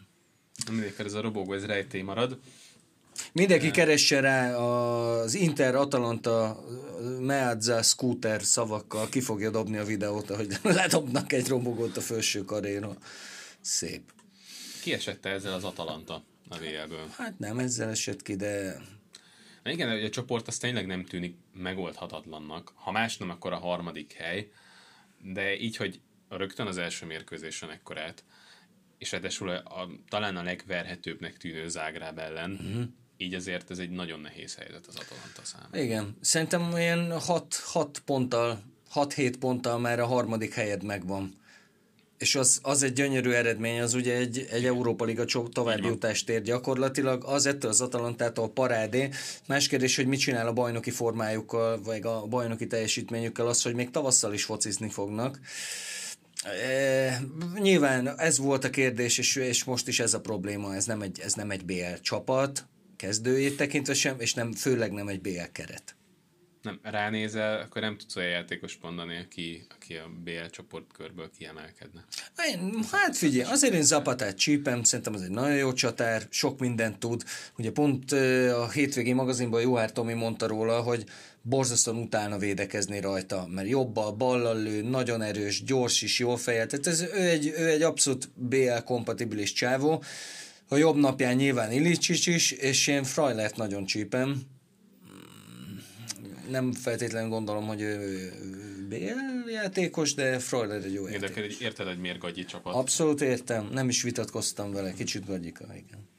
[0.71, 2.39] Mindig ez a robogó, ez rejtély marad.
[3.31, 6.63] Mindenki keresse rá az Inter Atalanta
[7.19, 12.97] Meazza Scooter szavakkal, ki fogja dobni a videót, hogy ledobnak egy robogót a felső karéra.
[13.61, 14.15] Szép.
[14.81, 17.07] Ki esett ezzel az Atalanta a VL-ből?
[17.17, 18.81] Hát nem ezzel esett ki, de...
[19.63, 22.71] Na igen, a csoport az tényleg nem tűnik megoldhatatlannak.
[22.75, 24.51] Ha más nem, akkor a harmadik hely.
[25.21, 28.23] De így, hogy rögtön az első mérkőzésen ekkorát,
[28.97, 32.83] és ráadásul a, a, talán a legverhetőbbnek tűnő Zágráb ellen, uh-huh.
[33.17, 35.79] így azért ez egy nagyon nehéz helyzet az Atalanta számára.
[35.83, 38.61] Igen, szerintem olyan 6 ponttal,
[38.93, 41.33] 6-7 ponttal már a harmadik helyed megvan
[42.17, 46.41] és az, az egy gyönyörű eredmény, az ugye egy, egy Európa Liga további jutást ér
[46.41, 49.09] gyakorlatilag, az ettől az Atalantától a parádé.
[49.47, 53.89] Más kérdés, hogy mit csinál a bajnoki formájukkal, vagy a bajnoki teljesítményükkel, az, hogy még
[53.89, 55.39] tavasszal is focizni fognak.
[56.43, 57.21] E,
[57.59, 61.19] nyilván ez volt a kérdés, és, és most is ez a probléma, ez nem egy,
[61.19, 62.65] ez nem egy BL csapat,
[62.95, 65.96] kezdőjét tekintve sem, és nem, főleg nem egy BL keret
[66.67, 72.05] nem ránézel, akkor nem tudsz olyan játékos mondani, aki, aki a BL csoportkörből kiemelkedne.
[72.51, 76.97] Én, hát figyelj, azért én Zapatát csípem, szerintem az egy nagyon jó csatár, sok mindent
[76.99, 77.23] tud.
[77.57, 78.11] Ugye pont
[78.51, 81.03] a hétvégi magazinban Juhár Tomi mondta róla, hogy
[81.41, 86.67] borzasztóan utána védekezni rajta, mert jobbal, ballal lő, nagyon erős, gyors is, jól fejel.
[86.67, 90.03] Tehát ez, ő, egy, ő egy abszolút BL kompatibilis csávó.
[90.69, 94.56] A jobb napján nyilván Ilicsics is, és én Frajlert nagyon csípem
[96.49, 98.31] nem feltétlenül gondolom, hogy ő
[98.89, 101.29] BL játékos, de Freuler egy jó játékos.
[101.29, 102.75] Érdekel, érted, hogy miért gagyi csapat?
[102.75, 106.09] Abszolút értem, nem is vitatkoztam vele, kicsit gagyika, igen.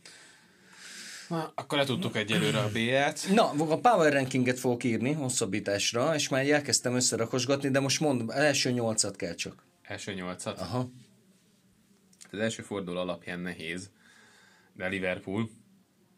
[1.29, 3.26] Na, akkor letudtuk egyelőre a B-et.
[3.33, 8.70] Na, a Power Rankinget fogok írni hosszabbításra, és már elkezdtem összerakosgatni, de most mondom, első
[8.70, 9.64] nyolcat kell csak.
[9.83, 10.59] Első nyolcat?
[10.59, 10.91] Aha.
[12.31, 13.91] Az első forduló alapján nehéz,
[14.72, 15.51] de Liverpool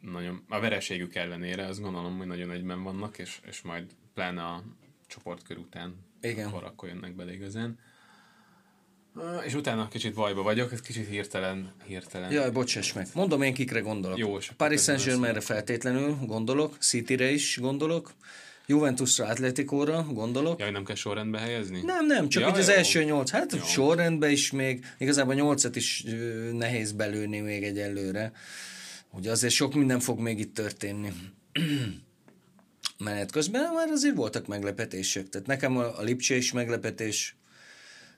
[0.00, 3.84] nagyon, a vereségük ellenére azt gondolom, hogy nagyon egyben vannak, és, és majd
[4.20, 4.62] pláne a
[5.06, 6.46] csoportkör után, Igen.
[6.48, 7.78] Akkor, akkor jönnek bele igazán.
[9.46, 11.72] És utána kicsit bajba vagyok, ez kicsit hirtelen.
[11.86, 12.32] hirtelen.
[12.32, 13.06] Jaj, bocsáss meg.
[13.14, 14.18] Mondom én kikre gondolok.
[14.18, 18.12] Jó, Paris Saint-Germainre feltétlenül gondolok, City-re is gondolok,
[18.66, 20.60] Juventusra, Atleticóra gondolok.
[20.60, 21.80] Jaj, nem kell sorrendbe helyezni?
[21.82, 22.74] Nem, nem, csak Ja, így az jó.
[22.74, 23.30] első nyolc.
[23.30, 23.62] Hát Jó.
[23.62, 26.12] sorrendben is még, igazából nyolcat is ö,
[26.52, 28.32] nehéz belőni még egyelőre.
[29.10, 31.12] Ugye azért sok minden fog még itt történni.
[33.01, 35.28] Menet közben már azért voltak meglepetések.
[35.28, 37.36] Tehát nekem a, a Lipcse is meglepetés.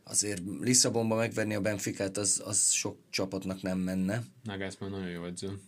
[0.05, 4.23] Azért Lisszabonban megverni a Benficát, az, az sok csapatnak nem menne.
[4.43, 5.61] Nagelsmann nagyon jó edző.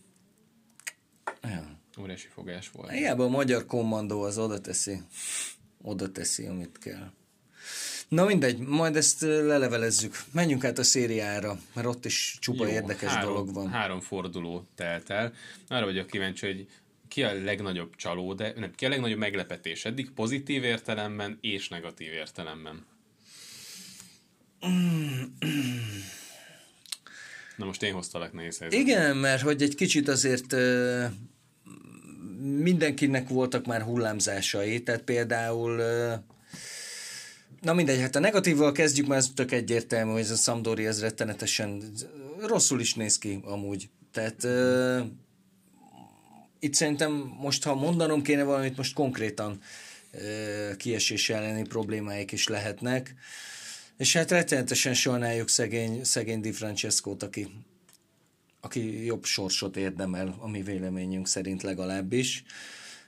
[1.41, 1.79] Ja.
[1.99, 2.91] Óriási fogás volt.
[2.91, 5.01] Hiába a magyar kommandó az oda teszi,
[5.81, 7.11] oda teszi, amit kell.
[8.07, 10.23] Na mindegy, majd ezt lelevelezzük.
[10.31, 13.69] Menjünk át a szériára, mert ott is csupa Jó, érdekes három, dolog van.
[13.69, 15.33] Három forduló telt el.
[15.67, 16.67] Arra vagyok kíváncsi, hogy
[17.15, 22.11] ki a legnagyobb csaló, de nem, ki a legnagyobb meglepetés eddig pozitív értelemben és negatív
[22.11, 22.85] értelemben.
[27.57, 28.91] Na most én hoztalak nehéz helyzetbe.
[28.91, 30.55] Igen, mert hogy egy kicsit azért
[32.39, 35.81] mindenkinek voltak már hullámzásai, tehát például
[37.61, 41.01] Na mindegy, hát a negatívval kezdjük, mert ez tök egyértelmű, hogy ez a Sampdoria ez
[41.01, 41.83] rettenetesen
[42.39, 43.89] rosszul is néz ki amúgy.
[44.11, 44.47] Tehát
[46.65, 49.59] itt szerintem most, ha mondanom kéne valamit, most konkrétan
[50.77, 53.15] kiesés elleni problémáik is lehetnek.
[53.97, 57.47] És hát rettenetesen sajnáljuk szegény, szegény Di Francesco-t, aki,
[58.61, 62.43] aki jobb sorsot érdemel, a mi véleményünk szerint legalábbis.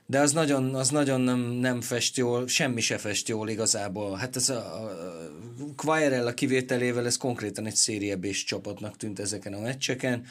[0.06, 4.16] De az nagyon, az nagyon nem, nem fest jól, semmi se fest jól igazából.
[4.16, 4.90] Hát ez a, a
[5.76, 10.26] Quagliarella kivételével ez konkrétan egy Serie b csapatnak tűnt ezeken a meccseken.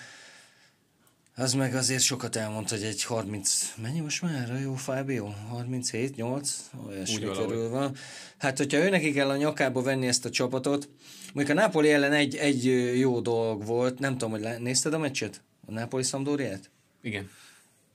[1.39, 5.25] Az meg azért sokat elmond, hogy egy 30, mennyi most már a jó Fábio?
[5.49, 6.69] 37, 8?
[6.87, 7.95] Olyasmi körül van.
[8.37, 10.89] Hát, hogyha ő neki kell a nyakába venni ezt a csapatot,
[11.33, 12.65] mondjuk a Napoli ellen egy, egy
[12.99, 15.41] jó dolog volt, nem tudom, hogy nézted a meccset?
[15.67, 16.69] A Napoli Sampdoriát?
[17.01, 17.29] Igen.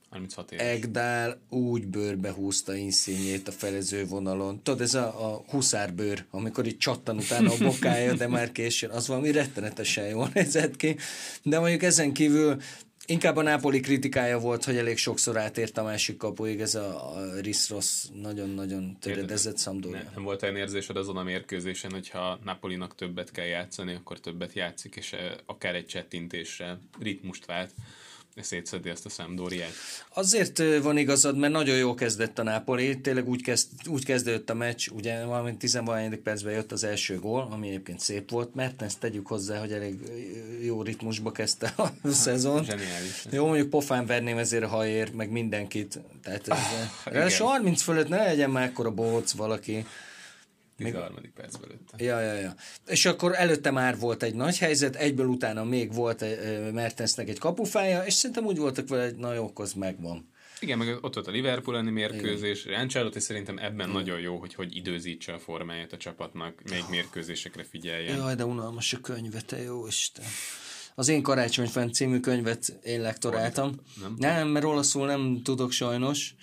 [0.09, 0.65] 36 éves.
[0.65, 4.61] Egdál úgy bőrbe húzta inszínjét a felező vonalon.
[4.63, 9.07] Tudod, ez a, a huszárbőr, amikor itt csattan utána a bokája, de már későn, az
[9.07, 10.95] valami rettenetesen jól nézett ki.
[11.43, 12.61] De mondjuk ezen kívül
[13.05, 17.39] inkább a Nápoli kritikája volt, hogy elég sokszor átért a másik kapuig, ez a, a
[17.41, 17.71] Riss
[18.13, 19.97] nagyon-nagyon töredezett Sampdoria.
[19.97, 24.53] Nem, nem volt olyan érzésed azon a mérkőzésen, hogyha Napolinak többet kell játszani, akkor többet
[24.53, 27.73] játszik, és eh, akár egy csettintésre ritmust vált,
[28.41, 29.71] szétszedi ezt a Sampdoriát.
[30.13, 34.53] Azért van igazad, mert nagyon jól kezdett a Napoli, tényleg úgy, kezd, úgy kezdődött a
[34.53, 35.81] meccs, ugye valami 10
[36.23, 39.99] percben jött az első gól, ami egyébként szép volt, mert ezt tegyük hozzá, hogy elég
[40.61, 42.63] jó ritmusba kezdte a szezon.
[42.63, 43.25] Zseniális.
[43.29, 45.99] Jó, mondjuk pofán verném ezért a hajért, meg mindenkit.
[46.23, 46.57] Tehát ez,
[47.05, 47.21] igen.
[47.21, 49.85] ez 30 fölött ne legyen már ekkora bóc valaki.
[50.83, 51.31] 13.
[51.35, 52.03] percben lőtte.
[52.03, 52.55] Ja, ja, ja.
[52.87, 57.39] És akkor előtte már volt egy nagy helyzet, egyből utána még volt ö, Mertensnek egy
[57.39, 60.31] kapufája, és szerintem úgy voltak vele, hogy na jó, az megvan.
[60.59, 62.65] Igen, meg ott volt a Liverpool elleni mérkőzés.
[62.65, 68.17] Ancelotti szerintem ebben nagyon jó, hogy hogy időzítse a formáját a csapatnak, még mérkőzésekre figyeljen.
[68.17, 70.25] Jaj, de unalmas a könyve, te jó Isten.
[70.95, 73.75] Az én Karácsonyfent című könyvet én lektoráltam.
[74.01, 74.15] Nem?
[74.17, 76.35] Nem, mert olaszul nem tudok sajnos,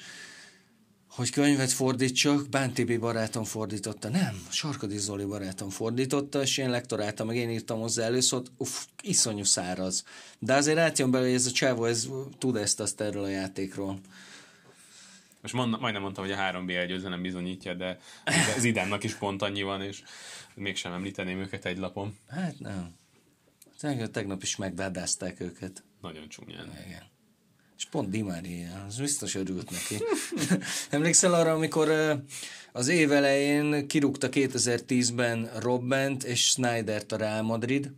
[1.10, 2.48] hogy könyvet fordítsak.
[2.48, 4.08] Bán Tibi barátom fordította.
[4.08, 8.50] Nem, Sarkadi Zoli barátom fordította, és én lektoráltam, meg én írtam hozzá előszót.
[8.56, 10.04] Uff, iszonyú száraz.
[10.38, 12.08] De azért átjön belőle, hogy ez a csávó ez,
[12.38, 14.00] tud ezt azt erről a játékról.
[15.40, 19.42] Most mond, majdnem mondtam, hogy a 3B győző nem bizonyítja, de, de Zidánnak is pont
[19.42, 20.02] annyi van, és
[20.54, 22.18] mégsem említeném őket egy lapon.
[22.28, 22.94] Hát nem.
[23.78, 25.84] Tegnap, tegnap is megvádázták őket.
[26.00, 26.72] Nagyon csúnyán.
[26.86, 27.02] Igen.
[27.80, 30.04] És pont Di Maria, az biztos örült neki.
[30.90, 31.90] Emlékszel arra, amikor
[32.72, 37.90] az év elején kirúgta 2010-ben Robbent és Snydert a Real Madrid,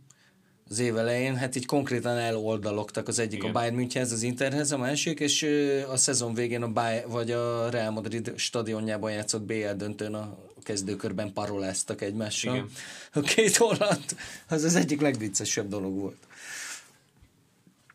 [0.69, 3.49] az év elején, hát így konkrétan eloldalogtak az egyik Igen.
[3.49, 5.47] a Bayern Münchenhez, az Interhez, a másik, és
[5.89, 11.33] a szezon végén a Bay- vagy a Real Madrid stadionjában játszott BL döntőn a kezdőkörben
[11.33, 12.55] paroláztak egymással.
[12.55, 12.69] Igen.
[13.13, 14.05] A két holland,
[14.47, 16.17] az az egyik legviccesebb dolog volt.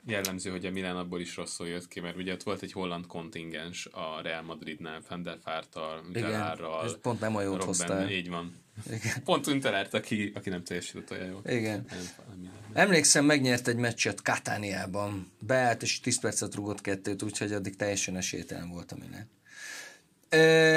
[0.09, 3.07] Jellemző, hogy a Milán abból is rosszul jött ki, mert ugye ott volt egy holland
[3.07, 8.11] kontingens a Real Madridnál, Van der Vaarttal, Gelárral, és pont nem a jót hoztál.
[8.11, 8.55] így van.
[8.87, 9.23] Igen.
[9.25, 11.43] Pont Unterárt, aki, aki nem teljesített olyan jól.
[11.47, 11.85] Igen.
[11.89, 11.99] Nem,
[12.29, 12.53] nem, nem.
[12.73, 15.33] Emlékszem, megnyert egy meccset Katániában.
[15.39, 19.29] Beállt és 10 percet rugott kettőt, úgyhogy addig teljesen esélytelen volt a Milán.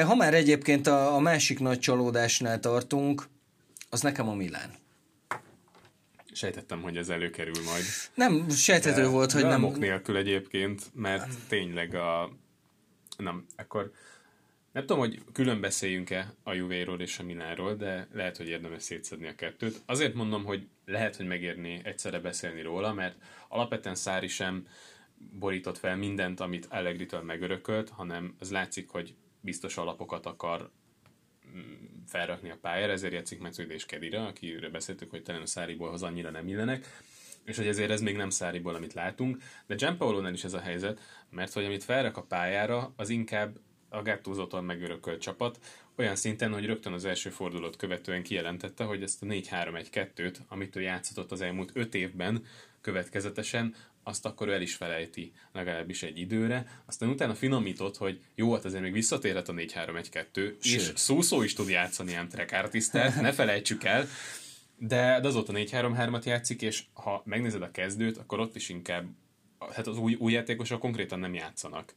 [0.05, 3.27] Ha már egyébként a, a másik nagy csalódásnál tartunk,
[3.89, 4.73] az nekem a Milán.
[6.41, 7.83] Sejtettem, hogy ez előkerül majd.
[8.13, 9.73] Nem, sejthető volt, hogy de nem...
[9.77, 12.31] nélkül egyébként, mert tényleg a...
[13.17, 13.91] Nem, akkor
[14.71, 19.27] nem tudom, hogy külön beszéljünk-e a Juvéról és a Milánról, de lehet, hogy érdemes szétszedni
[19.27, 19.81] a kettőt.
[19.85, 23.15] Azért mondom, hogy lehet, hogy megérni egyszerre beszélni róla, mert
[23.47, 24.67] alapvetően Szári sem
[25.39, 30.71] borított fel mindent, amit Allegri-től megörökölt, hanem az látszik, hogy biztos alapokat akar
[32.08, 36.04] felrakni a pályára, ezért játszik Metsződ és Kedira, akiről beszéltük, hogy talán a Száriból hoz
[36.04, 37.02] annyira nem illenek,
[37.45, 39.38] és hogy ezért ez még nem Száriból, amit látunk,
[39.68, 40.99] de Gianpaolo-nál is ez a helyzet,
[41.30, 45.60] mert hogy amit felrak a pályára, az inkább a Gattuso-tól megörökölt csapat,
[45.95, 50.82] olyan szinten, hogy rögtön az első fordulót követően kijelentette, hogy ezt a 4-3-1-2-t, amit ő
[50.82, 52.45] játszott az elmúlt 5 évben
[52.82, 56.82] következetesen, azt akkor ő el is felejti legalábbis egy időre.
[56.86, 61.70] Aztán utána finomított, hogy jó, hát azért még visszatérhet a 4-3-1-2, és szó-szó is tud
[61.70, 62.52] játszani ám track
[63.22, 64.08] ne felejtsük el,
[64.78, 69.06] de, de azóta 4-3-3-at játszik, és ha megnézed a kezdőt, akkor ott is inkább,
[69.74, 71.93] hát az új, új játékosok konkrétan nem játszanak.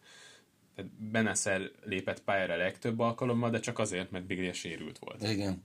[0.75, 5.23] Tehát Beneszer lépett pályára legtöbb alkalommal, de csak azért, mert Biglia sérült volt.
[5.23, 5.65] Igen.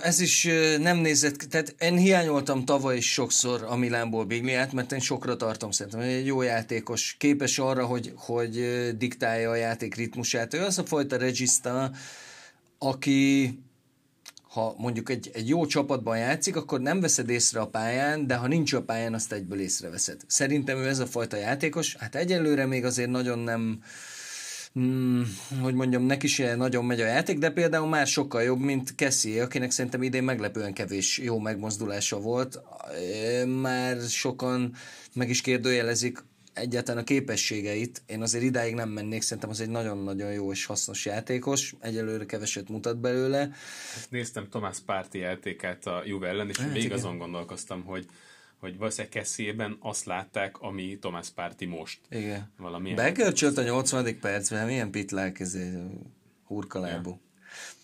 [0.00, 0.48] Ez is
[0.78, 5.70] nem nézett, tehát én hiányoltam tavaly is sokszor a Milánból Bigliát, mert én sokra tartom
[5.70, 10.54] szerintem, egy jó játékos, képes arra, hogy, hogy diktálja a játék ritmusát.
[10.54, 11.90] Ő az a fajta regista,
[12.78, 13.58] aki
[14.56, 18.46] ha mondjuk egy, egy jó csapatban játszik, akkor nem veszed észre a pályán, de ha
[18.46, 20.20] nincs a pályán, azt egyből észreveszed.
[20.26, 23.82] Szerintem ő ez a fajta játékos, hát egyelőre még azért nagyon nem,
[24.76, 25.24] hmm,
[25.60, 29.42] hogy mondjam, neki se nagyon megy a játék, de például már sokkal jobb, mint Cassie,
[29.42, 32.62] akinek szerintem idén meglepően kevés jó megmozdulása volt.
[33.60, 34.72] Már sokan
[35.14, 36.24] meg is kérdőjelezik
[36.56, 38.02] egyáltalán a képességeit.
[38.06, 41.74] Én azért idáig nem mennék, szerintem az egy nagyon-nagyon jó és hasznos játékos.
[41.80, 43.50] Egyelőre keveset mutat belőle.
[44.08, 46.96] Néztem Tomás Párti játékát a Juve ellen, és hát, még igen.
[46.96, 48.06] azon gondolkoztam, hogy
[48.60, 52.00] hogy valószínűleg Kessiében azt látták, ami Tomás Párti most.
[52.10, 52.52] Igen.
[52.56, 54.18] Valamilyen Begörcsölt a 80.
[54.20, 55.56] percben, milyen pitlák ez
[56.44, 57.10] hurkalábú.
[57.10, 57.24] Ja.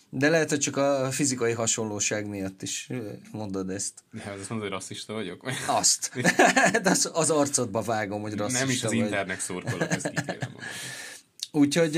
[0.09, 2.89] De lehet, hogy csak a fizikai hasonlóság miatt is
[3.31, 3.93] mondod ezt.
[4.11, 5.51] De az azt mondod, hogy rasszista vagyok?
[5.67, 6.11] Azt.
[6.81, 8.99] De az, az arcodba vágom, hogy rasszista Nem is az vagy.
[8.99, 10.11] internet szurkolok, ezt
[11.51, 11.95] Úgyhogy,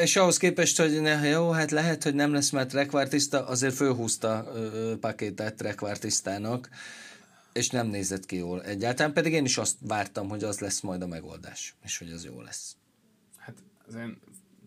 [0.00, 4.52] és ahhoz képest, hogy ne, jó, hát lehet, hogy nem lesz már trekvártiszta, azért fölhúzta
[5.00, 6.68] pakétát trekvártisztának,
[7.52, 11.02] és nem nézett ki jól egyáltalán, pedig én is azt vártam, hogy az lesz majd
[11.02, 12.76] a megoldás, és hogy az jó lesz.
[13.36, 13.54] Hát
[13.86, 14.20] az ilyen,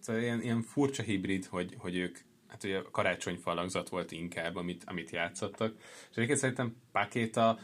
[0.07, 2.17] az ilyen, ilyen furcsa hibrid, hogy, hogy ők
[2.47, 5.73] hát ugye a karácsonyfa alakzat volt inkább, amit, amit játszottak.
[6.09, 7.59] És egyébként szerintem Pakéta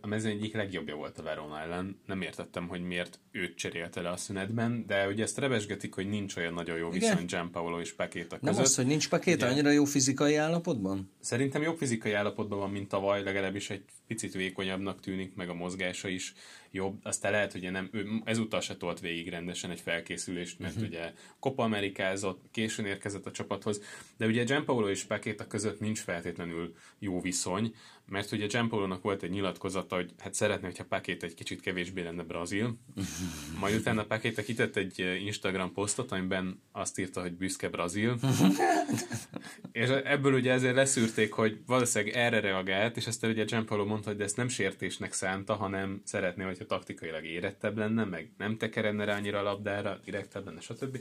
[0.00, 2.00] a mezőny egyik legjobbja volt a Verona ellen.
[2.06, 6.36] Nem értettem, hogy miért őt cserélte le a szünetben, de ugye ezt rebesgetik, hogy nincs
[6.36, 8.54] olyan nagyon jó viszony Gianpaolo és Pakéta között.
[8.54, 11.10] Nem az, hogy nincs Pakéta annyira jó fizikai állapotban?
[11.20, 16.08] Szerintem jobb fizikai állapotban van, mint tavaly, legalábbis egy picit vékonyabbnak tűnik, meg a mozgása
[16.08, 16.34] is
[16.70, 16.98] jobb.
[17.02, 20.88] Aztán lehet, hogy nem, ő ezúttal se tolt végig rendesen egy felkészülést, mert uh-huh.
[20.88, 23.82] ugye Copa Amerikázott, későn érkezett a csapathoz,
[24.16, 27.74] de ugye Gianpaolo és Pakéta között nincs feltétlenül jó viszony,
[28.06, 32.22] mert ugye Gianpaolo-nak volt egy nyilatkozata, hogy hát szeretné, hogyha Pakéta egy kicsit kevésbé lenne
[32.22, 32.78] brazil,
[33.60, 38.18] majd utána Pakéta kitett egy Instagram posztot, amiben azt írta, hogy büszke brazil,
[39.72, 44.18] és ebből ugye ezért leszűrték, hogy valószínűleg erre reagált, és aztán ugye Gianpaolo mondta, hogy
[44.18, 49.16] de ezt nem sértésnek szánta, hanem szeretné, hogyha taktikailag érettebb lenne, meg nem tekerenne rá
[49.16, 50.98] annyira a labdára, direktebb lenne, stb.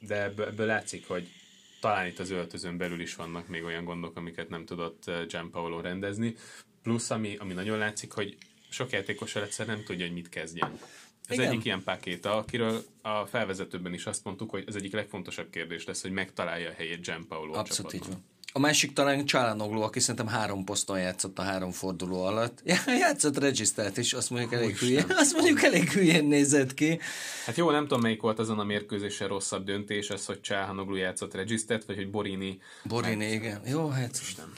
[0.00, 1.28] De ebből, látszik, hogy
[1.80, 6.34] talán itt az öltözön belül is vannak még olyan gondok, amiket nem tudott Gianpaolo rendezni.
[6.82, 8.36] Plusz, ami, ami nagyon látszik, hogy
[8.68, 10.78] sok játékos egyszer nem tudja, hogy mit kezdjen.
[11.26, 11.50] Ez Igen.
[11.50, 16.02] egyik ilyen pakéta, akiről a felvezetőben is azt mondtuk, hogy ez egyik legfontosabb kérdés lesz,
[16.02, 18.24] hogy megtalálja a helyét Gianpaolo Abszolút így van.
[18.56, 22.62] A másik talán Csálanoglu, aki szerintem három poszton játszott a három forduló alatt.
[23.04, 27.00] játszott regisztrált is, azt mondjuk elég hülyén, azt mondjuk elég hülyén nézett ki.
[27.46, 31.34] Hát jó, nem tudom melyik volt azon a mérkőzésen rosszabb döntés, az, hogy Csáhanoglu játszott
[31.34, 32.60] regisztrált, vagy hogy Borini.
[32.84, 33.60] Borini, hát, igen.
[33.66, 34.18] Jó, hát...
[34.22, 34.52] Isten.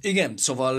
[0.00, 0.78] Igen, szóval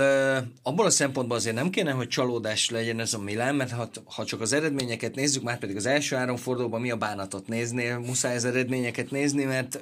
[0.63, 4.25] abból a szempontból azért nem kéne, hogy csalódás legyen ez a Milán, mert ha, ha
[4.25, 8.35] csak az eredményeket nézzük, már pedig az első három fordulóban mi a bánatot néznél, muszáj
[8.35, 9.79] az eredményeket nézni, mert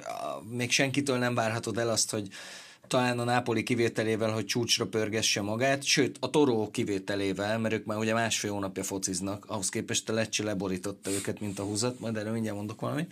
[0.50, 2.28] még senkitől nem várhatod el azt, hogy
[2.88, 7.98] talán a Nápoli kivételével, hogy csúcsra pörgesse magát, sőt a Toró kivételével, mert ők már
[7.98, 12.32] ugye másfél hónapja fociznak, ahhoz képest a Lecce leborította őket, mint a húzat, majd erről
[12.32, 13.12] mindjárt mondok valamit.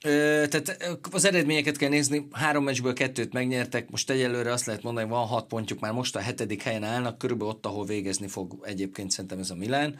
[0.00, 0.76] Tehát
[1.10, 5.26] az eredményeket kell nézni, három meccsből kettőt megnyertek, most egyelőre azt lehet mondani, hogy van
[5.26, 9.38] hat pontjuk, már most a hetedik helyen állnak, körülbelül ott, ahol végezni fog egyébként szerintem
[9.38, 9.98] ez a Milán.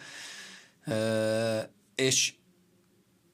[1.95, 2.35] És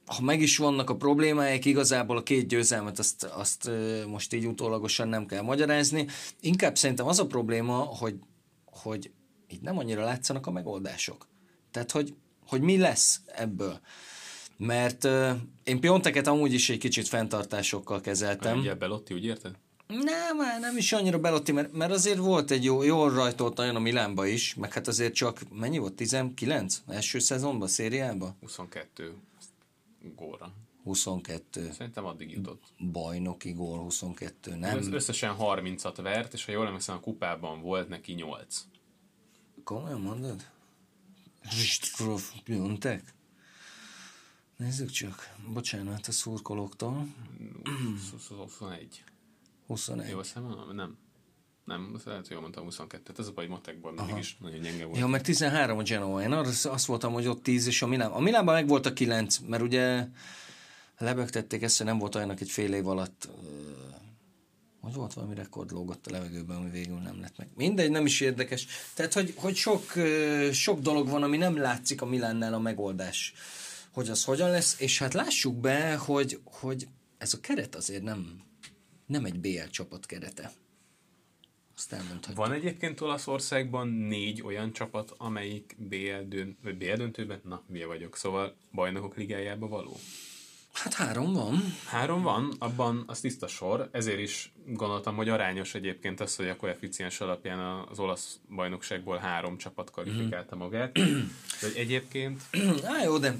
[0.05, 3.69] ha meg is vannak a problémáik, igazából a két győzelmet azt, azt
[4.07, 6.07] most így utólagosan nem kell magyarázni.
[6.39, 8.15] Inkább szerintem az a probléma, hogy,
[8.65, 9.11] hogy
[9.47, 11.27] itt nem annyira látszanak a megoldások.
[11.71, 12.13] Tehát, hogy,
[12.47, 13.79] hogy mi lesz ebből.
[14.57, 15.29] Mert uh,
[15.63, 18.57] én Pionteket amúgy is egy kicsit fenntartásokkal kezeltem.
[18.59, 19.55] Ugye Belotti, úgy érted?
[19.87, 23.79] Nem, nem is annyira Belotti, mert, mert azért volt egy jó, jól rajtolt nagyon a
[23.79, 28.35] Milánba is, meg hát azért csak, mennyi volt, 19 első szezonban, szériában?
[28.41, 29.13] 22
[30.15, 30.51] gólra.
[30.83, 31.71] 22.
[31.71, 32.63] Szerintem addig jutott.
[32.91, 34.59] Bajnoki gól 22, Nem.
[34.59, 34.77] nem?
[34.77, 38.65] Ez összesen 30-at vert, és ha jól emlékszem, a kupában volt neki 8.
[39.63, 40.45] Komolyan mondod?
[41.41, 43.15] Ristkrof Piontek?
[44.57, 45.35] Nézzük csak.
[45.53, 47.07] Bocsánat a szurkolóktól.
[48.11, 49.03] 21.
[49.67, 50.09] 21.
[50.09, 50.75] Jó számolom?
[50.75, 50.97] Nem.
[51.65, 53.13] Nem, azt lehet, hogy jól mondtam 22.
[53.17, 54.97] Ez a baj matekban mindig is nagyon gyenge volt.
[54.97, 56.21] Ja, meg 13 a Genoa.
[56.21, 58.11] Én arra azt voltam, hogy ott 10, és a Milán.
[58.11, 60.07] A Milánban meg volt a 9, mert ugye
[60.97, 63.27] lebegtették ezt, hogy nem volt olyanak egy fél év alatt,
[64.81, 67.47] hogy volt valami rekord lógott a levegőben, ami végül nem lett meg.
[67.55, 68.67] Mindegy, nem is érdekes.
[68.93, 69.93] Tehát, hogy, hogy sok,
[70.51, 73.33] sok dolog van, ami nem látszik a Milánnál a megoldás,
[73.97, 76.87] hogy az hogyan lesz, és hát lássuk be, hogy, hogy
[77.17, 78.41] ez a keret azért nem,
[79.05, 80.51] nem egy BL csapat kerete.
[81.75, 82.35] Azt elmondhatjuk.
[82.35, 88.55] Van egyébként Olaszországban négy olyan csapat, amelyik BL, dönt, BL döntőben, na, milyen vagyok, szóval
[88.71, 89.97] bajnokok ligájába való.
[90.83, 91.73] Hát három van.
[91.85, 96.55] Három van, abban az tiszta sor, ezért is gondoltam, hogy arányos egyébként az, hogy a
[96.55, 100.91] koeficiens alapján az olasz bajnokságból három csapat kvalifikálta magát.
[101.61, 102.41] De egyébként
[102.83, 103.35] Á, jó, de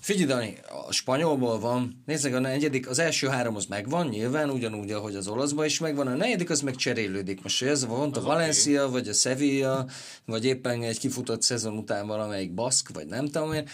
[0.00, 4.90] figyelj, Dani, a spanyolból van, nézzük, a negyedik, az első három az megvan, nyilván, ugyanúgy,
[4.90, 7.42] ahogy az olaszban is megvan, a negyedik az meg cserélődik.
[7.42, 9.86] Most hogy ez volt a Valencia, vagy a Sevilla,
[10.24, 13.68] vagy éppen egy kifutott szezon után valamelyik baszk, vagy nem tudom én,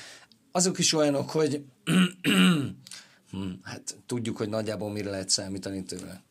[0.53, 1.63] azok is olyanok, hogy
[3.31, 6.23] hm, hát tudjuk, hogy nagyjából mire lehet számítani tőle.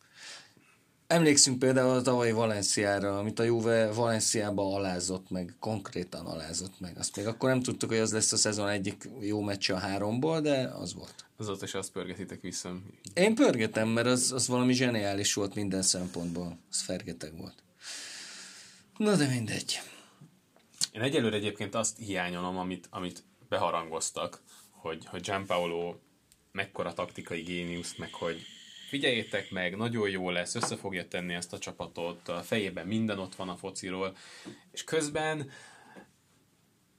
[1.08, 6.98] Emlékszünk például a tavalyi Valenciára, amit a Juve Valenciába alázott meg, konkrétan alázott meg.
[6.98, 10.40] Azt még akkor nem tudtuk, hogy az lesz a szezon egyik jó meccse a háromból,
[10.40, 11.14] de az volt.
[11.36, 12.76] azóta is azt pörgetitek vissza.
[13.14, 16.58] Én pörgetem, mert az, az valami zseniális volt minden szempontból.
[16.70, 17.62] Az fergeteg volt.
[18.96, 19.80] Na de mindegy.
[20.92, 25.94] Én egyelőre egyébként azt hiányolom, amit, amit beharangoztak, hogy, hogy Gianpaolo
[26.52, 28.40] mekkora taktikai géniusz, meg hogy
[28.88, 33.34] figyeljétek meg, nagyon jó lesz, össze fogja tenni ezt a csapatot, a fejében minden ott
[33.34, 34.16] van a fociról,
[34.72, 35.50] és közben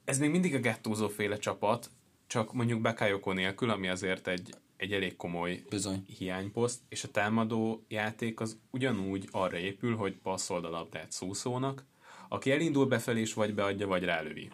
[0.06, 1.89] ez még mindig a Gattuso féle csapat,
[2.28, 6.06] csak mondjuk Bakayoko nélkül, ami azért egy, egy elég komoly Bizony.
[6.18, 11.86] hiányposzt, és a támadó játék az ugyanúgy arra épül, hogy passzold a labdát szószónak,
[12.30, 14.50] aki elindul befelé, és vagy beadja, vagy rálövi.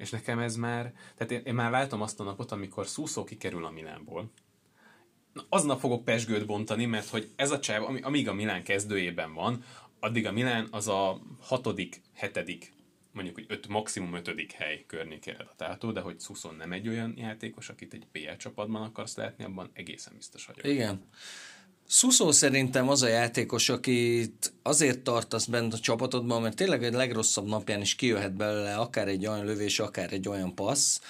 [0.00, 3.64] És nekem ez már, tehát én, én már látom azt a napot, amikor Szúszó kikerül
[3.64, 4.30] a Milánból,
[5.32, 9.34] Na, aznap fogok pesgőt bontani, mert hogy ez a csáv, ami, amíg a Milán kezdőjében
[9.34, 9.64] van,
[10.00, 12.72] addig a Milán az a hatodik, hetedik,
[13.12, 17.68] mondjuk, hogy öt, maximum ötödik hely környékére datálható, de hogy Szuszon nem egy olyan játékos,
[17.68, 20.64] akit egy PL csapatban akarsz látni, abban egészen biztos vagyok.
[20.64, 21.04] Igen.
[21.92, 27.46] Szuszó szerintem az a játékos, akit azért tartasz bent a csapatodban, mert tényleg egy legrosszabb
[27.46, 31.00] napján is kijöhet belőle akár egy olyan lövés, akár egy olyan passz.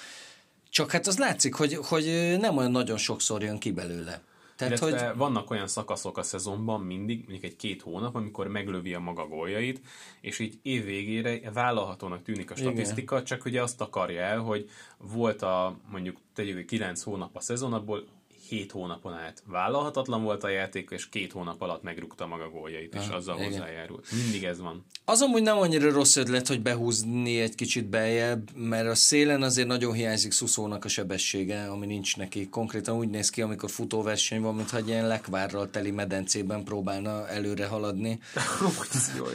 [0.69, 4.21] Csak hát az látszik, hogy, hogy nem olyan nagyon sokszor jön ki belőle.
[4.55, 8.93] Tehát, Illetve hogy vannak olyan szakaszok a szezonban mindig, mondjuk egy két hónap, amikor meglövi
[8.93, 9.81] a maga góljait,
[10.21, 13.25] és így év végére vállalhatónak tűnik a statisztika, Igen.
[13.25, 18.07] csak ugye azt akarja el, hogy volt a mondjuk tegyük 9 hónap a szezon, abból
[18.51, 23.07] 7 hónapon át vállalhatatlan volt a játék, és két hónap alatt megrúgta maga góljait, és
[23.07, 23.51] azzal igen.
[23.51, 24.07] hozzájárult.
[24.23, 24.85] Mindig ez van.
[25.05, 29.67] Az amúgy nem annyira rossz ötlet, hogy behúzni egy kicsit beljebb, mert a szélen azért
[29.67, 32.49] nagyon hiányzik Szuszónak a sebessége, ami nincs neki.
[32.49, 37.67] Konkrétan úgy néz ki, amikor futóverseny van, mintha egy ilyen lekvárral teli medencében próbálna előre
[37.67, 38.19] haladni.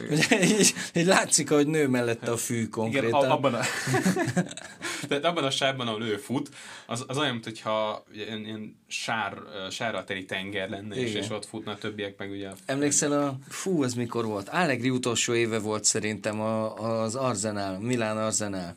[0.09, 3.19] Ugye, így, így látszik, hogy nő mellette a fű konkrétan.
[3.19, 3.61] Igen, abban a,
[5.07, 6.49] tehát abban a sávban, ahol ő fut,
[6.85, 9.37] az, az olyan, mintha ilyen, ilyen sár,
[9.69, 11.23] sárral teli tenger lenne, és, Igen.
[11.23, 12.49] és ott futna a többiek meg ugye...
[12.65, 13.37] Emlékszel a...
[13.47, 14.49] Fú, ez mikor volt?
[14.49, 18.75] Allegri utolsó éve volt szerintem a, az Arsenal, Milán Arsenal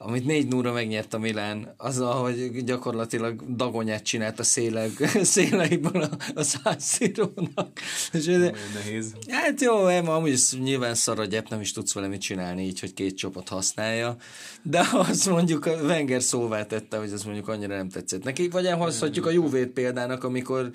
[0.00, 4.90] amit négy núra megnyert a Milán, azzal, hogy gyakorlatilag dagonyát csinált a szélek,
[5.22, 7.80] széleiből a, a százszírónak.
[8.12, 9.12] És ez, nehéz.
[9.28, 12.80] Hát jó, em, amúgy nyilván szar a gyep, nem is tudsz vele mit csinálni így,
[12.80, 14.16] hogy két csapat használja,
[14.62, 18.66] de azt mondjuk a Wenger szóvá tette, hogy ez mondjuk annyira nem tetszett neki, vagy
[18.66, 20.70] elhozhatjuk a Juvét példának, amikor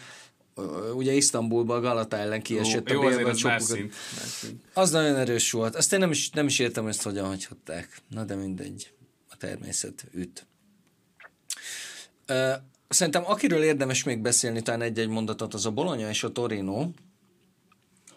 [0.94, 3.94] ugye Isztambulban a Galata ellen kiesett jó, a azért bélbe az szint.
[4.74, 5.76] Az nagyon erős volt.
[5.76, 8.02] Azt én nem is, nem is értem, hogy ezt hogyan hagyhatták.
[8.10, 8.93] Na de mindegy.
[9.44, 10.46] Természet üt.
[12.88, 16.90] Szerintem akiről érdemes még beszélni, talán egy-egy mondatot, az a Bologna és a Torino.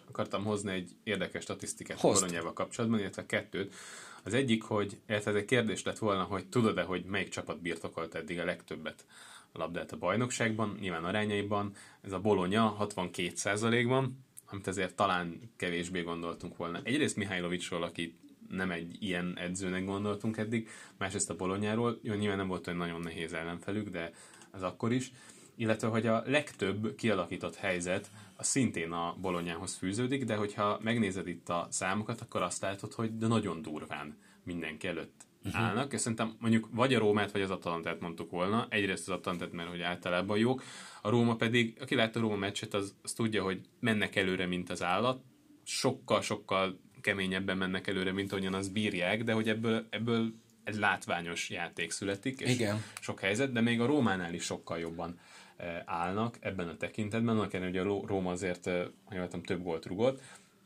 [0.09, 2.16] Akartam hozni egy érdekes statisztikát Hozd.
[2.16, 3.74] a Bolonyával kapcsolatban, illetve kettőt.
[4.22, 8.39] Az egyik, hogy, ez egy kérdés lett volna, hogy tudod-e, hogy melyik csapat birtokolt eddig
[8.39, 9.05] a legtöbbet
[9.53, 11.72] a labdát a bajnokságban, nyilván arányaiban.
[12.01, 16.81] Ez a Bologna 62%-ban, amit ezért talán kevésbé gondoltunk volna.
[16.83, 18.16] Egyrészt Mihajlovicsról, aki
[18.49, 20.68] nem egy ilyen edzőnek gondoltunk eddig,
[20.99, 24.12] másrészt a Bolonyáról, jó, nyilván nem volt olyan nagyon nehéz ellenfelük, de
[24.53, 25.12] ez akkor is,
[25.57, 31.49] illetve hogy a legtöbb kialakított helyzet a szintén a bolonyához fűződik, de hogyha megnézed itt
[31.49, 35.62] a számokat, akkor azt látod, hogy de nagyon durván mindenki előtt uh-huh.
[35.62, 38.66] állnak, és szerintem mondjuk vagy a Rómát, vagy az Atalantát mondtuk volna.
[38.70, 40.62] Egyrészt az Atalantát, mert hogy általában jók,
[41.03, 44.70] a Róma pedig, aki látta a Róma meccset, az, az tudja, hogy mennek előre, mint
[44.70, 45.22] az állat,
[45.64, 50.32] sokkal-sokkal keményebben mennek előre, mint ahogyan az bírják, de hogy ebből, ebből
[50.64, 52.82] egy látványos játék születik, és Igen.
[53.00, 55.18] sok helyzet, de még a Rómánál is sokkal jobban
[55.57, 59.62] eh, állnak ebben a tekintetben, annak ellenére, hogy a Róma azért, eh, ha jól több
[59.62, 60.20] gólt rugott,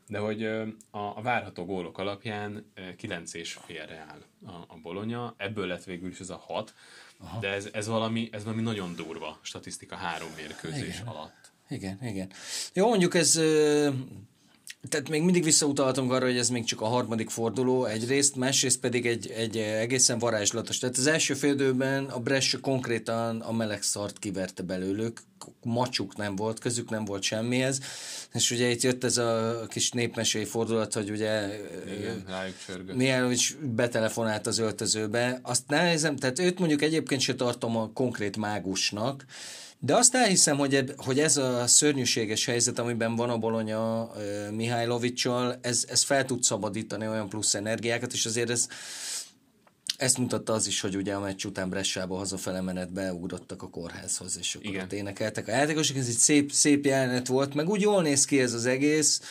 [0.07, 5.33] de hogy eh, a, a várható gólok alapján 9 és félre áll a, a Bolonya,
[5.37, 6.73] ebből lett végül is ez a 6,
[7.19, 7.39] Aha.
[7.39, 11.07] de ez, ez, valami, ez valami nagyon durva statisztika három mérkőzés Igen.
[11.07, 11.51] alatt.
[11.69, 12.31] Igen, igen.
[12.73, 13.39] Jó, mondjuk ez
[14.89, 19.05] tehát még mindig visszautalhatunk arra, hogy ez még csak a harmadik forduló egyrészt, másrészt pedig
[19.05, 20.77] egy, egy egészen varázslatos.
[20.77, 25.21] Tehát az első félidőben a Brescia konkrétan a meleg szart kiverte belőlük,
[25.63, 27.79] macsuk nem volt, közük nem volt semmihez,
[28.33, 31.59] és ugye itt jött ez a kis népmesei fordulat, hogy ugye
[32.95, 39.25] Mihálovics betelefonált az öltözőbe, azt nehezem, tehát őt mondjuk egyébként se tartom a konkrét mágusnak,
[39.83, 44.11] de azt elhiszem, hogy, eb, hogy ez a szörnyűséges helyzet, amiben van a Bolonya
[44.51, 48.67] Mihajlovicsal, ez, ez fel tud szabadítani olyan plusz energiákat, és azért ez,
[49.97, 54.37] ezt mutatta az is, hogy ugye a meccs után Bressába hazafele menet beugrottak a kórházhoz,
[54.37, 54.83] és akkor Igen.
[54.83, 55.97] ott énekeltek a játékosok.
[55.97, 59.21] Ez egy szép, szép jelenet volt, meg úgy jól néz ki ez az egész.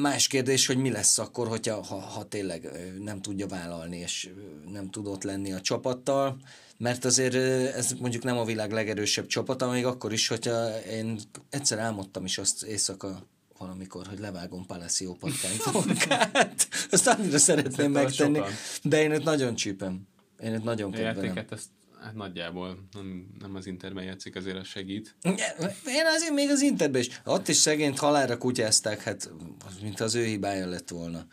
[0.00, 2.68] Más kérdés, hogy mi lesz akkor, hogyha, ha, ha tényleg
[3.00, 4.28] nem tudja vállalni, és
[4.72, 6.36] nem tudott lenni a csapattal
[6.78, 7.34] mert azért
[7.74, 11.18] ez mondjuk nem a világ legerősebb csapata, még akkor is, hogyha én
[11.50, 13.26] egyszer álmodtam is azt éjszaka
[13.58, 15.62] valamikor, hogy levágom Palacio patkányt
[16.90, 18.52] Azt annyira szeretném megtenni, sokan.
[18.82, 20.08] de én őt nagyon csípem.
[20.42, 21.24] Én őt nagyon kedvelem.
[21.24, 21.68] Játéket ezt
[22.02, 25.16] Hát nagyjából nem, nem az Interben játszik, azért az segít.
[25.86, 27.20] Én azért még az Interben is.
[27.24, 29.30] Ott is szegényt halára kutyázták, hát
[29.82, 31.26] mint az ő hibája lett volna.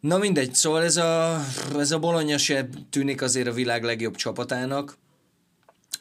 [0.00, 1.40] Na mindegy, szóval ez a,
[1.76, 4.96] ez a Bologna se tűnik azért a világ legjobb csapatának,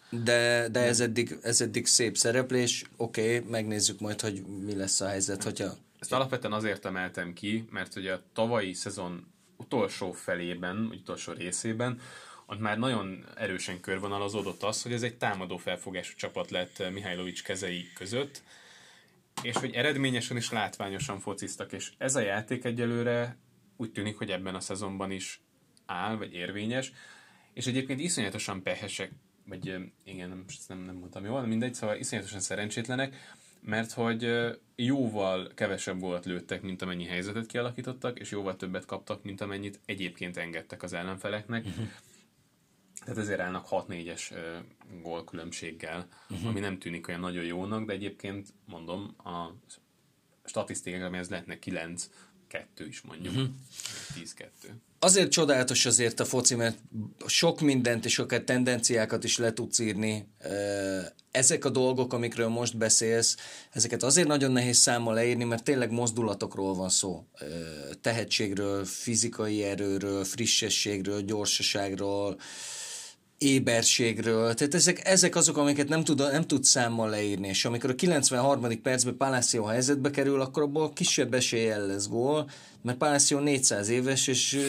[0.09, 2.83] de, de ez, eddig, ez eddig szép szereplés.
[2.97, 5.73] Oké, okay, megnézzük majd, hogy mi lesz a helyzet, hogyha...
[5.99, 9.27] Ezt alapvetően azért emeltem ki, mert ugye a tavalyi szezon
[9.57, 11.99] utolsó felében, utolsó részében,
[12.45, 17.87] ott már nagyon erősen körvonalazódott az, hogy ez egy támadó felfogású csapat lett Mihajlovics kezei
[17.95, 18.41] között,
[19.41, 23.37] és hogy eredményesen és látványosan fociztak, és ez a játék egyelőre
[23.77, 25.41] úgy tűnik, hogy ebben a szezonban is
[25.85, 26.91] áll, vagy érvényes,
[27.53, 29.11] és egyébként iszonyatosan pehesek,
[29.45, 29.65] vagy
[30.03, 33.15] igen, nem, nem, nem mondtam jól, mindegy, szóval iszonyatosan szerencsétlenek,
[33.61, 34.29] mert hogy
[34.75, 40.37] jóval kevesebb gólt lőttek, mint amennyi helyzetet kialakítottak, és jóval többet kaptak, mint amennyit egyébként
[40.37, 41.65] engedtek az ellenfeleknek.
[41.65, 41.85] Uh-huh.
[43.03, 44.33] Tehát ezért állnak 6-4-es
[45.01, 46.47] gól különbséggel, uh-huh.
[46.47, 49.51] ami nem tűnik olyan nagyon jónak, de egyébként mondom, a
[50.43, 52.09] statisztikák, amihez lehetne 9,
[52.47, 53.33] kettő is mondjuk.
[53.33, 53.49] Uh-huh.
[54.15, 54.23] Mhm.
[54.23, 54.71] 10-2.
[54.99, 56.77] Azért csodálatos azért a foci, mert
[57.25, 60.27] sok mindent és akár tendenciákat is le tudsz írni.
[61.31, 63.35] Ezek a dolgok, amikről most beszélsz,
[63.71, 67.25] ezeket azért nagyon nehéz számmal leírni, mert tényleg mozdulatokról van szó.
[68.01, 72.39] Tehetségről, fizikai erőről, frissességről, gyorsaságról,
[73.37, 74.53] éberségről.
[74.53, 78.81] Tehát ezek, ezek azok, amiket nem tud, nem tud számmal leírni, és amikor a 93.
[78.81, 82.49] percben Palacio helyzetbe kerül, akkor abból kisebb eséllyel lesz gól,
[82.81, 84.59] mert Palacio 400 éves, és...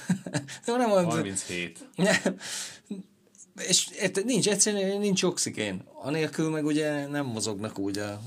[0.66, 1.78] nem, 37.
[1.94, 2.16] Nem,
[3.66, 3.88] és
[4.24, 5.82] nincs, egyszerűen nincs oxigén.
[6.02, 8.20] Anélkül meg ugye nem mozognak úgy a,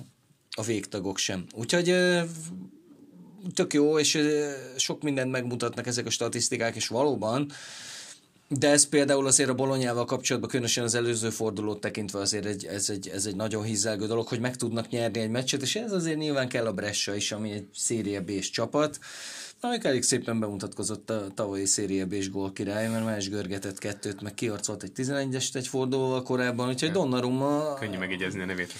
[0.51, 1.45] a végtagok sem.
[1.55, 1.95] Úgyhogy
[3.53, 4.19] tök jó, és
[4.75, 7.51] sok mindent megmutatnak ezek a statisztikák, és valóban
[8.59, 12.89] de ez például azért a bolonyával kapcsolatban, különösen az előző fordulót tekintve azért egy, ez,
[12.89, 16.17] egy, ez egy nagyon hízelgő dolog, hogy meg tudnak nyerni egy meccset, és ez azért
[16.17, 18.99] nyilván kell a Brescia is, ami egy széria B-s csapat,
[19.63, 24.33] amik elég szépen bemutatkozott a tavalyi széria B-s gól király, mert más görgetett kettőt, meg
[24.33, 27.73] kiarcolt egy 11-est egy fordulóval korábban, úgyhogy Donnarumma...
[27.73, 28.73] Könnyű megegyezni a nevét.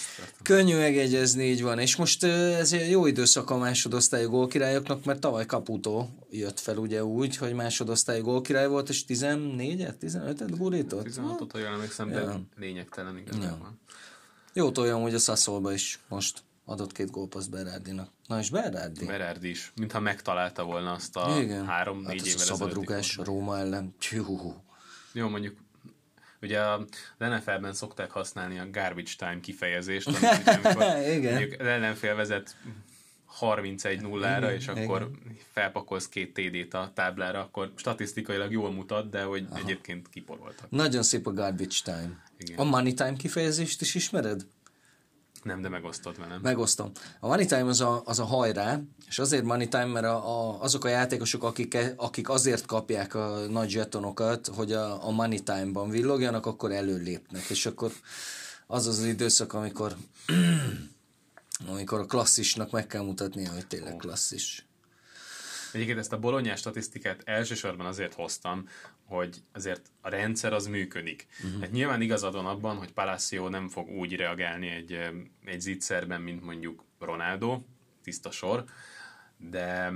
[0.44, 1.80] Könnyű megegyezni, így van.
[1.80, 7.38] És most ez jó időszak a másodosztályú gólkirályoknak, mert tavaly Caputo jött fel ugye úgy,
[7.38, 11.08] hogy másodosztályú gólkirály volt, és 14-et, 15-et gurított?
[11.10, 12.42] 16-ot, ha jól emlékszem, de ja.
[12.58, 13.78] lényegtelen igazából.
[13.88, 13.94] Ja.
[14.54, 18.10] Jó toljam, hogy a Sassolba is most adott két gólpaszt Berardinak.
[18.32, 19.06] Na és Berardi?
[19.06, 21.66] Berardi is, mintha megtalálta volna azt a Igen.
[21.66, 23.96] három-négy hát évvel szabadrugás Róma ellen.
[24.00, 24.54] Tjuhu.
[25.12, 25.58] Jó, mondjuk
[26.42, 26.86] ugye a
[27.18, 30.20] NFL-ben szokták használni a garbage time kifejezést, amit
[30.76, 31.54] ugye, Igen.
[31.60, 32.56] az ellenfél vezet
[33.40, 35.38] 31-0-ra, és akkor igen.
[35.52, 39.60] felpakolsz két TD-t a táblára, akkor statisztikailag jól mutat, de hogy Aha.
[39.60, 40.70] egyébként kiporoltak.
[40.70, 42.24] Nagyon szép a garbage time.
[42.38, 42.58] Igen.
[42.58, 44.46] A money time kifejezést is ismered?
[45.44, 46.40] Nem, de megosztod velem.
[46.42, 46.92] Megosztom.
[47.20, 50.62] A money time az a, az a hajrá, és azért money time, mert a, a,
[50.62, 55.90] azok a játékosok, akik, akik azért kapják a nagy zsetonokat, hogy a, a money time-ban
[55.90, 57.92] villogjanak, akkor előlépnek, és akkor
[58.68, 59.96] az az, időszak, amikor
[61.72, 64.66] amikor a klasszisnak meg kell mutatnia, hogy tényleg klasszis.
[65.74, 68.68] Egyébként ezt a bolonyás statisztikát elsősorban azért hoztam,
[69.06, 71.28] hogy azért a rendszer az működik.
[71.44, 71.62] Uh-huh.
[71.62, 75.00] Hát nyilván igazad van abban, hogy Palacio nem fog úgy reagálni egy,
[75.46, 77.62] egy zicserben, mint mondjuk Ronaldo,
[78.04, 78.64] tiszta sor,
[79.38, 79.92] de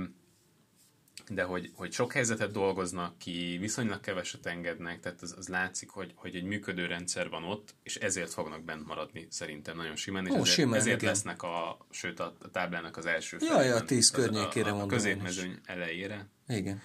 [1.28, 6.12] de hogy, hogy sok helyzetet dolgoznak ki, viszonylag keveset engednek, tehát az, az látszik, hogy,
[6.14, 10.32] hogy egy működő rendszer van ott, és ezért fognak bent maradni szerintem nagyon simán, és
[10.32, 11.12] Ó, ezért, simán, ezért igen.
[11.12, 14.86] lesznek a, sőt a, a táblának az első Ja, ja, tíz környékére a, a, a
[14.86, 16.28] középmezőny elejére.
[16.48, 16.82] Igen.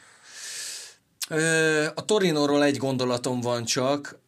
[1.96, 4.20] A Torinóról egy gondolatom van csak,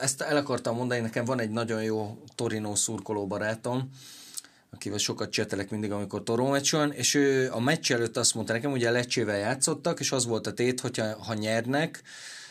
[0.00, 3.90] ezt el akartam mondani, nekem van egy nagyon jó Torino szurkoló barátom,
[4.80, 8.52] akivel sokat csetelek mindig, amikor Toró meccs van, és ő a meccs előtt azt mondta
[8.52, 12.02] nekem, hogy a Lecsével játszottak, és az volt a tét, hogyha ha nyernek,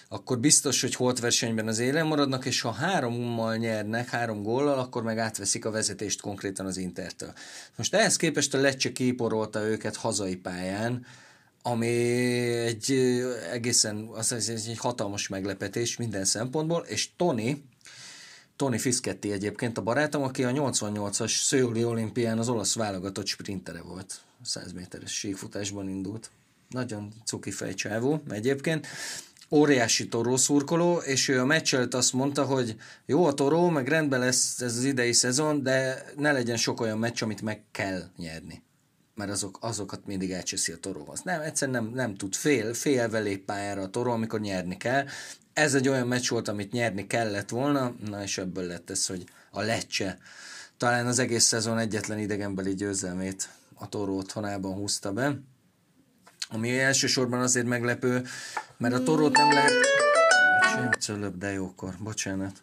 [0.10, 5.04] akkor biztos, hogy holt versenyben az élen maradnak, és ha hárommal nyernek, három góllal, akkor
[5.04, 7.34] meg átveszik a vezetést konkrétan az Intertől.
[7.76, 11.06] Most ehhez képest a Lecce kiporolta őket hazai pályán,
[11.62, 11.88] ami
[12.58, 12.92] egy
[13.52, 17.64] egészen, az egy hatalmas meglepetés minden szempontból, és Tony,
[18.60, 24.22] Tony Fischetti egyébként a barátom, aki a 88-as Szőli olimpián az olasz válogatott sprintere volt.
[24.44, 26.32] 100 méteres síkfutásban indult.
[26.70, 28.88] Nagyon cuki fejcsávó egyébként.
[29.50, 33.88] Óriási toró szurkoló, és ő a meccs előtt azt mondta, hogy jó a toró, meg
[33.88, 38.04] rendben lesz ez az idei szezon, de ne legyen sok olyan meccs, amit meg kell
[38.18, 38.64] nyerni
[39.16, 41.06] mert azok, azokat mindig elcseszi a toró.
[41.08, 45.06] Az nem, egyszerűen nem, nem tud fél, félve lép pályára a toró, amikor nyerni kell,
[45.60, 49.24] ez egy olyan meccs volt, amit nyerni kellett volna, na és ebből lett ez, hogy
[49.52, 50.18] a Lecce
[50.78, 55.40] talán az egész szezon egyetlen idegenbeli győzelmét a Toró otthonában húzta be.
[56.50, 58.26] Ami elsősorban azért meglepő,
[58.78, 59.72] mert a Torót nem lehet...
[61.00, 62.62] Cölöp, de jókor, bocsánat.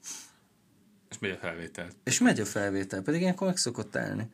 [1.11, 1.89] És megy a felvétel.
[2.05, 4.31] És megy a felvétel, pedig ilyenkor meg szokott állni.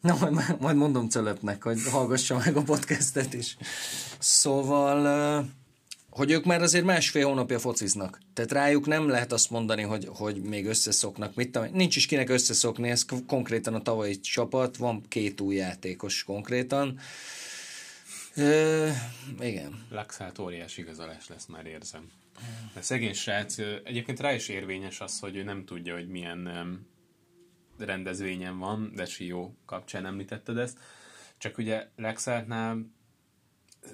[0.00, 3.56] Na, majd, majd mondom Cölöpnek, hogy hallgassa meg a podcastet is.
[4.18, 5.46] Szóval
[6.16, 8.20] hogy ők már azért másfél hónapja fociznak.
[8.32, 11.34] Tehát rájuk nem lehet azt mondani, hogy, hogy még összeszoknak.
[11.34, 16.24] Mit tudom, nincs is kinek összeszokni, ez konkrétan a tavalyi csapat, van két új játékos
[16.24, 16.98] konkrétan.
[18.36, 18.88] Ö,
[19.40, 19.86] igen.
[19.90, 22.10] Laxát óriási igazolás lesz, már érzem.
[22.74, 26.48] De szegény srác, egyébként rá is érvényes az, hogy ő nem tudja, hogy milyen
[27.78, 30.78] rendezvényen van, de Sió kapcsán említetted ezt.
[31.38, 32.94] Csak ugye Lexátnál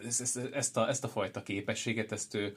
[0.07, 2.57] ezt, ezt, a, ezt a fajta képességet, ezt ő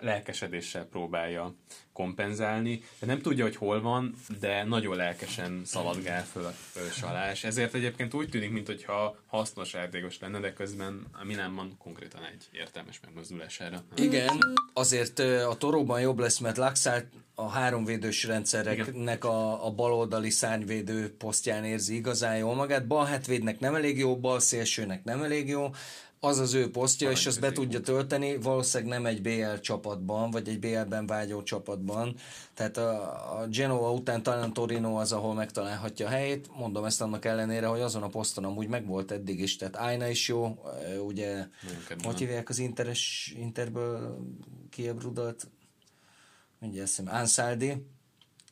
[0.00, 1.54] lelkesedéssel próbálja
[1.92, 2.82] kompenzálni.
[2.98, 7.74] De nem tudja, hogy hol van, de nagyon lelkesen szaladgál föl, föl alá, és ezért
[7.74, 13.84] egyébként úgy tűnik, mintha hasznos játékos lenne, de közben a Milánban konkrétan egy értelmes megmozdulására.
[13.96, 14.38] Igen,
[14.72, 21.64] azért a toróban jobb lesz, mert Laxát a háromvédős rendszereknek a, a baloldali szárnyvédő posztján
[21.64, 22.86] érzi igazán jól magát.
[22.86, 25.70] Bal hátvédnek nem elég jó, bal szélsőnek nem elég jó,
[26.24, 30.48] az az ő posztja, és azt be tudja tölteni, valószínűleg nem egy BL csapatban, vagy
[30.48, 32.14] egy BL-ben vágyó csapatban.
[32.54, 36.48] Tehát a, a Genoa után talán Torino az, ahol megtalálhatja a helyét.
[36.56, 39.56] Mondom ezt annak ellenére, hogy azon a poszton amúgy megvolt eddig is.
[39.56, 40.58] Tehát Aina is jó,
[41.06, 41.46] ugye,
[42.02, 44.18] hogy hívják az Interes, Interből
[44.70, 45.48] kiebrudalt?
[46.58, 47.86] Mindjárt eszem, Ansaldi.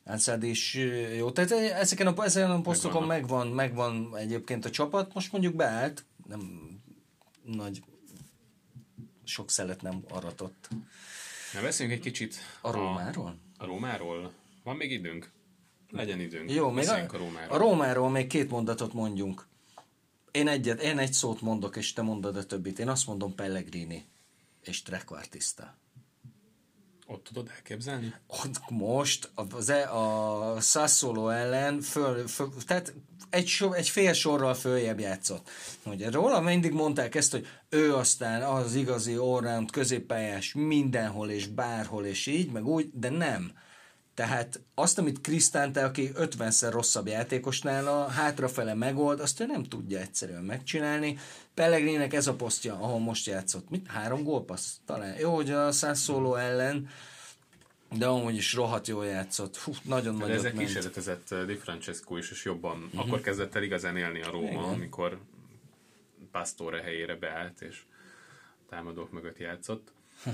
[0.05, 0.73] Ansaldi is
[1.17, 1.31] jó.
[1.31, 5.13] Tehát ezeken a, ezeken a posztokon megvan, megvan egyébként a csapat.
[5.13, 6.70] Most mondjuk beállt, nem
[7.51, 7.83] nagy
[9.23, 10.69] sok szelet nem aratott.
[11.53, 13.39] Na beszéljünk egy kicsit a Rómáról.
[13.57, 14.33] A, a Rómáról.
[14.63, 15.31] Van még időnk?
[15.89, 16.51] Legyen időnk.
[16.51, 17.55] Jó, még a, a Rómáról.
[17.55, 19.47] A Rómáról még két mondatot mondjunk.
[20.31, 22.79] Én, egyet, én egy szót mondok, és te mondod a többit.
[22.79, 24.05] Én azt mondom Pellegrini
[24.61, 25.77] és Trequartista.
[27.11, 28.13] Ott tudod elképzelni?
[28.27, 32.93] Ott most az, e- a Sassolo ellen föl, föl, tehát
[33.29, 35.49] egy, so, egy fél sorral följebb játszott.
[35.85, 42.05] Ugye róla mindig mondták ezt, hogy ő aztán az igazi allround középpályás mindenhol és bárhol
[42.05, 43.51] és így, meg úgy, de nem.
[44.21, 49.99] Tehát azt, amit Krisztánte, aki 50-szer rosszabb játékos nála, hátrafele megold, azt ő nem tudja
[49.99, 51.17] egyszerűen megcsinálni.
[51.53, 53.69] Pellegrinek ez a posztja, ahol most játszott.
[53.69, 53.87] Mit?
[53.87, 54.75] Három gólpassz?
[54.85, 55.17] Talán.
[55.19, 56.89] Jó, hogy a Sassuolo ellen
[57.97, 59.57] De amúgy is rohadt jól játszott.
[59.57, 60.67] Hú, nagyon De nagyot ezek ment.
[60.67, 62.99] kísérletezett uh, Di Francesco is, és jobban uh-huh.
[62.99, 64.63] akkor kezdett el igazán élni a Róma, Igen.
[64.63, 65.19] amikor
[66.31, 67.81] Pastore helyére beállt, és
[68.69, 69.91] támadók mögött játszott.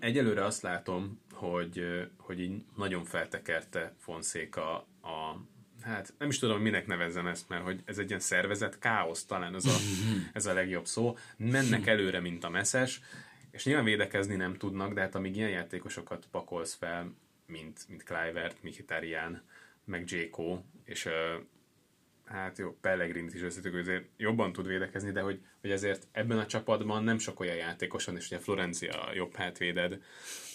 [0.00, 1.20] Egyelőre azt látom,
[1.50, 5.40] hogy, hogy így nagyon feltekerte Fonseca a,
[5.80, 9.54] hát nem is tudom, minek nevezzem ezt, mert hogy ez egy ilyen szervezet, káosz talán
[9.54, 9.76] ez a,
[10.38, 11.16] ez a legjobb szó.
[11.36, 13.00] Mennek előre, mint a messzes,
[13.50, 17.14] és nyilván védekezni nem tudnak, de hát amíg ilyen játékosokat pakolsz fel,
[17.46, 19.42] mint, mint Clivert, Mkhitaryan,
[19.84, 21.08] meg Jéko, és
[22.24, 26.46] hát jó, Pellegrinit is összetük, azért jobban tud védekezni, de hogy, hogy ezért ebben a
[26.46, 30.02] csapatban nem sok olyan játékos van, és ugye Florencia jobb hátvéded,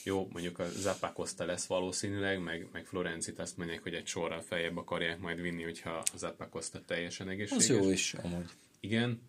[0.08, 4.42] jó, mondjuk a Zappa Costa lesz valószínűleg, meg, meg Florencit azt mondják, hogy egy sorral
[4.42, 7.70] feljebb akarják majd vinni, hogyha a Zappa Costa teljesen egészséges.
[7.70, 8.50] Az jó is, amúgy.
[8.80, 9.22] Igen,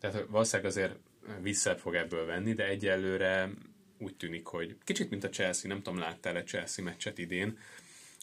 [0.00, 0.96] tehát valószínűleg azért
[1.40, 3.50] vissza fog ebből venni, de egyelőre
[3.98, 7.58] úgy tűnik, hogy kicsit mint a Chelsea, nem tudom, láttál-e Chelsea meccset idén,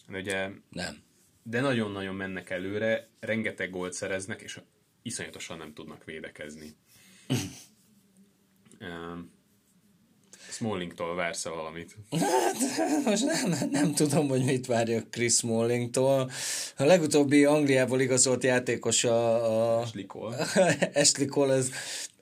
[0.08, 1.02] de ugye Nem.
[1.42, 4.60] de nagyon-nagyon mennek előre, rengeteg gólt szereznek, és
[5.02, 6.76] iszonyatosan nem tudnak védekezni.
[8.80, 9.32] Um,
[10.54, 11.96] Smallingtól vársz valamit?
[13.04, 16.30] Most nem, nem, tudom, hogy mit várjak Chris Smallingtól.
[16.76, 20.34] A legutóbbi Angliából igazolt játékos a, a Slikol.
[20.94, 21.70] Ashley Cole, az,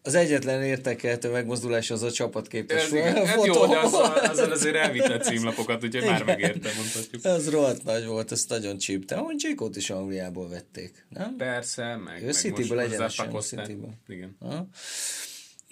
[0.03, 4.53] az egyetlen értekelhető megmozdulás az a csapatképes Ez igen, hát fotó jó, de azzal, azzal
[4.59, 7.25] azért elvitte címlapokat, úgyhogy már megértem, mondhatjuk.
[7.25, 9.15] Az rohadt nagy volt, ezt nagyon csípte.
[9.15, 11.37] Ahogy Jake-ot is Angliából vették, nem?
[11.37, 13.41] Persze, meg, Ő meg Cityből most egyenesen.
[13.41, 13.95] Cityből.
[14.09, 14.37] Igen.
[14.41, 14.67] Ha?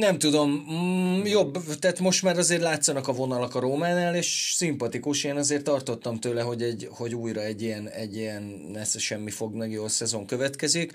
[0.01, 5.25] Nem tudom, mm, jobb, tehát most már azért látszanak a vonalak a Rómánál, és szimpatikus,
[5.25, 9.55] én azért tartottam tőle, hogy, egy, hogy újra egy ilyen, egy ilyen nesze semmi fog
[9.55, 10.93] meg jó szezon következik.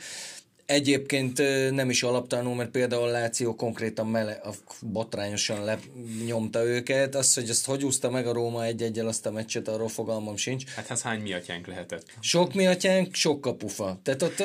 [0.65, 1.37] Egyébként
[1.71, 4.49] nem is alaptalanul, mert például a Láció konkrétan mele, a,
[4.81, 7.15] botrányosan lenyomta őket.
[7.15, 10.35] Az, hogy ezt hogy úszta meg a Róma egy egyel azt a meccset, arról fogalmam
[10.35, 10.65] sincs.
[10.65, 12.05] Hát ez hány miatyánk lehetett?
[12.19, 13.99] Sok miatyánk, sok kapufa.
[14.03, 14.37] Tehát ott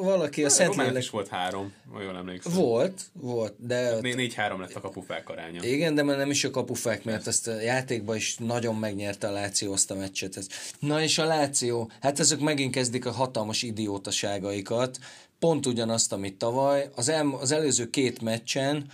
[0.00, 1.02] valaki a Románnak Szentlélek...
[1.02, 2.52] is volt három, jól emlékszem.
[2.52, 5.64] Volt, volt, de ott Né- Négy-három lett a kapufák aránya.
[5.64, 9.32] igen, de már nem is a kapufák miatt, ezt a játékban is nagyon megnyerte a
[9.32, 10.46] Láció azt a meccset.
[10.78, 14.98] Na és a Láció, hát ezek megint kezdik a hatalmas idiótaságaikat,
[15.42, 16.90] pont ugyanazt, amit tavaly.
[16.94, 18.86] Az, el, az előző két meccsen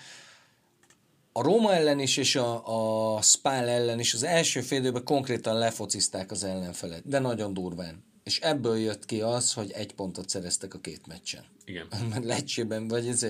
[1.33, 5.59] a Róma ellen is és a, a Spál ellen is az első fél időben konkrétan
[5.59, 8.08] lefocizták az ellenfelet, de nagyon durván.
[8.29, 11.45] És ebből jött ki az, hogy egy pontot szereztek a két meccsen.
[11.65, 11.87] Igen.
[12.11, 13.27] Mert Leccsében, vagy ez,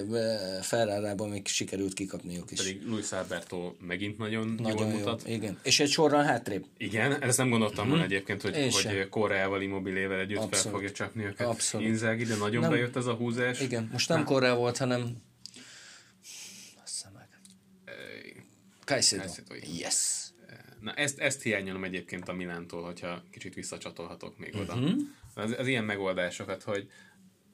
[0.62, 2.58] Ferrárában még sikerült kikapniuk is.
[2.58, 4.96] Pedig Luis Alberto megint nagyon, Nagyon jól jó.
[4.98, 5.28] mutat.
[5.28, 5.58] Igen.
[5.62, 6.64] És egy sorral hátrébb.
[6.76, 9.08] Igen, ezt nem gondoltam volna egyébként, hogy, Én hogy sem.
[9.10, 10.72] Koreával, Immobilével együtt fel Abszolút.
[10.78, 11.46] fogja csapni őket.
[11.46, 11.86] Abszolút.
[11.86, 12.70] Inzaghi, de nagyon Nem.
[12.70, 13.60] bejött az a húzás.
[13.60, 13.88] Igen.
[13.92, 15.16] Most nem Korrá volt, hanem...
[16.78, 17.28] Bassza meg.
[18.84, 19.32] Caicedo.
[19.78, 20.17] Yes.
[20.80, 24.74] Na, ezt, ezt hiányolom egyébként a Milántól, hogyha kicsit visszacsatolhatok még oda.
[24.74, 25.00] Uh-huh.
[25.34, 26.90] Az, az ilyen megoldásokat, hogy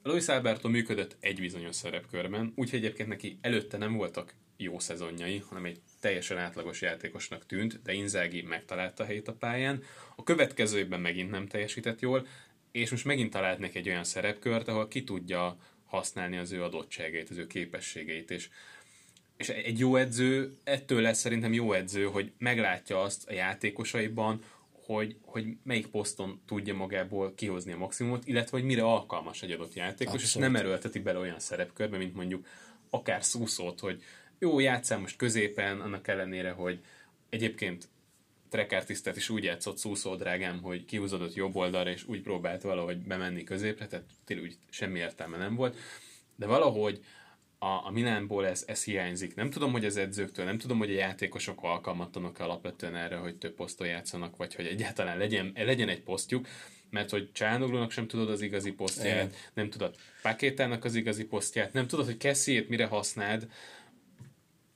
[0.03, 5.65] Luis Alberto működött egy bizonyos szerepkörben, úgyhogy egyébként neki előtte nem voltak jó szezonjai, hanem
[5.65, 9.83] egy teljesen átlagos játékosnak tűnt, de Inzaghi megtalálta a helyét a pályán.
[10.15, 12.27] A következő évben megint nem teljesített jól,
[12.71, 17.29] és most megint talált neki egy olyan szerepkört, ahol ki tudja használni az ő adottságait,
[17.29, 18.49] az ő képességeit, és
[19.37, 24.41] és egy jó edző, ettől lesz szerintem jó edző, hogy meglátja azt a játékosaiban,
[24.85, 29.73] hogy, hogy melyik poszton tudja magából kihozni a maximumot, illetve hogy mire alkalmas egy adott
[29.73, 30.47] játékos, Abszolút.
[30.47, 32.47] és nem erőlteti bele olyan szerepkörbe, mint mondjuk
[32.89, 34.03] akár szúszót, hogy
[34.39, 36.79] jó, játszál most középen, annak ellenére, hogy
[37.29, 37.87] egyébként
[38.49, 43.43] trekártisztet is úgy játszott szúszó drágám, hogy kihúzódott jobb oldalra, és úgy próbált valahogy bemenni
[43.43, 45.77] középre, tehát tényleg úgy semmi értelme nem volt.
[46.35, 47.03] De valahogy
[47.59, 49.35] a, a Milánból ez, ez hiányzik.
[49.35, 53.55] Nem tudom, hogy az edzőktől, nem tudom, hogy a játékosok alkalmatlanok alapvetően erre, hogy több
[53.55, 56.47] poszton játszanak, vagy hogy egyáltalán legyen, legyen egy posztjuk,
[56.89, 59.31] mert hogy Csánoglunak sem tudod az igazi posztját, Igen.
[59.53, 63.47] nem tudod Pakétának az igazi posztját, nem tudod, hogy Kessiét mire használd,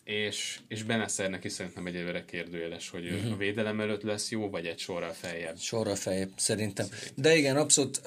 [0.09, 4.65] és, és Benesszernek is szerintem egyelőre kérdőjeles, hogy ő a védelem előtt lesz jó, vagy
[4.65, 5.57] egy sorral feljebb.
[5.57, 6.87] Sorra feljebb, szerintem.
[7.15, 8.01] De igen, abszolút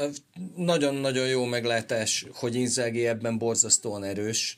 [0.57, 4.57] nagyon-nagyon jó meglátás, hogy Inzaghi ebben borzasztóan erős.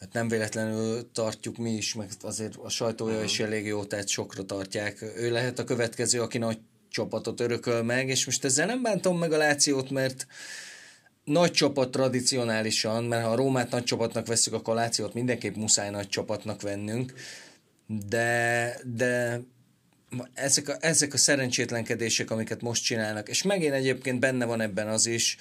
[0.00, 4.44] Hát nem véletlenül tartjuk mi is, meg azért a sajtója is elég jó, tehát sokra
[4.44, 5.02] tartják.
[5.16, 6.58] Ő lehet a következő, aki nagy
[6.90, 10.26] csapatot örököl meg, és most ezzel nem bántom meg a Lációt, mert
[11.26, 16.08] nagy csapat tradicionálisan, mert ha a Rómát nagy csapatnak veszük, a Lációt mindenképp muszáj nagy
[16.08, 17.12] csapatnak vennünk,
[17.86, 19.40] de, de
[20.34, 25.06] ezek a, ezek a szerencsétlenkedések, amiket most csinálnak, és megint egyébként benne van ebben az
[25.06, 25.36] is,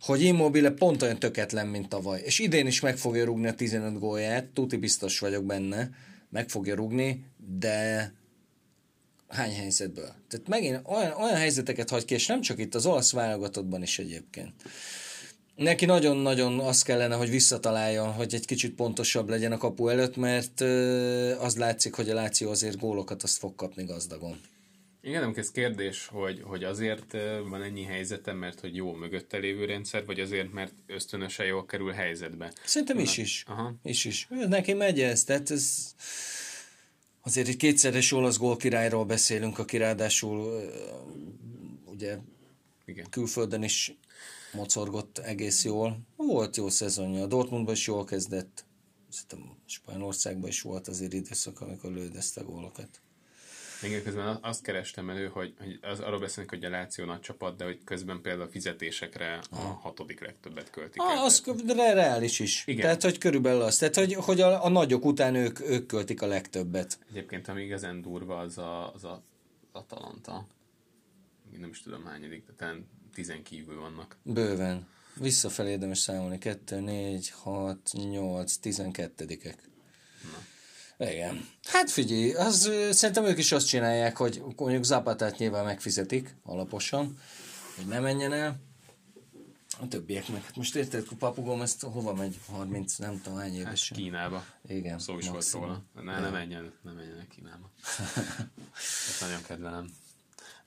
[0.00, 2.20] hogy Immobile pont olyan töketlen, mint tavaly.
[2.24, 5.90] És idén is meg fogja rugni a 15 gólját, tuti biztos vagyok benne,
[6.30, 7.24] meg fogja rugni,
[7.58, 8.12] de
[9.28, 10.14] hány helyzetből.
[10.28, 13.98] Tehát megint olyan, olyan helyzeteket hagy ki, és nem csak itt az olasz válogatottban is
[13.98, 14.52] egyébként.
[15.56, 20.60] Neki nagyon-nagyon az kellene, hogy visszataláljon, hogy egy kicsit pontosabb legyen a kapu előtt, mert
[21.40, 24.40] az látszik, hogy a Láció azért gólokat azt fog kapni gazdagon.
[25.00, 27.16] Igen, nem ez kérdés, hogy, hogy azért
[27.48, 31.92] van ennyi helyzete, mert hogy jó mögötte lévő rendszer, vagy azért, mert ösztönösen jól kerül
[31.92, 32.52] helyzetbe.
[32.64, 33.44] Szerintem is is.
[33.46, 33.74] Aha.
[33.82, 34.28] Is is.
[34.48, 35.94] Neki megy ez, tehát ez
[37.22, 40.62] azért egy kétszeres olasz gólkirályról beszélünk, aki ráadásul
[41.84, 42.16] ugye
[42.84, 43.06] Igen.
[43.10, 43.96] külföldön is
[44.56, 45.98] mocorgott egész jól.
[46.16, 47.22] Volt jó szezonja.
[47.22, 48.64] A Dortmundban is jól kezdett.
[49.08, 53.00] Szerintem Spanyolországban is volt azért időszak, amikor lődözte gólokat.
[53.82, 57.56] Igen, közben azt kerestem elő, hogy, hogy az, arról beszélnek, hogy a Láció nagy csapat,
[57.56, 61.24] de hogy közben például a fizetésekre a hatodik legtöbbet költik ah, el.
[61.24, 61.94] Az tehát...
[61.94, 62.62] reális is.
[62.66, 62.80] Igen.
[62.80, 63.76] Tehát, hogy körülbelül az.
[63.76, 66.98] Tehát, hogy, hogy a, a nagyok után ők, ők költik a legtöbbet.
[67.10, 69.22] Egyébként, ami igazán durva, az a, az a
[69.72, 70.46] Atalanta.
[71.54, 74.16] Én nem is tudom hányadik, de talán tizen kívül vannak.
[74.22, 74.86] Bőven.
[75.14, 76.38] Visszafelé érdemes számolni.
[76.38, 79.54] 2, 4, 6, 8, 12-ek.
[80.98, 81.06] Na.
[81.06, 81.48] Igen.
[81.62, 87.18] Hát figyelj, az, szerintem ők is azt csinálják, hogy mondjuk Zapatát nyilván megfizetik alaposan,
[87.76, 88.60] hogy ne menjen el.
[89.80, 90.44] A többiek meg.
[90.44, 92.38] Hát most érted, hogy papugom ezt hova megy?
[92.50, 93.88] 30, nem tudom, hány éves.
[93.88, 94.44] Hát Kínába.
[94.68, 94.98] Igen.
[94.98, 95.82] Szó is volt róla.
[95.94, 97.70] Ne, ne menjen, ne menjen Kínába.
[98.76, 99.90] Ezt nagyon kedvelem.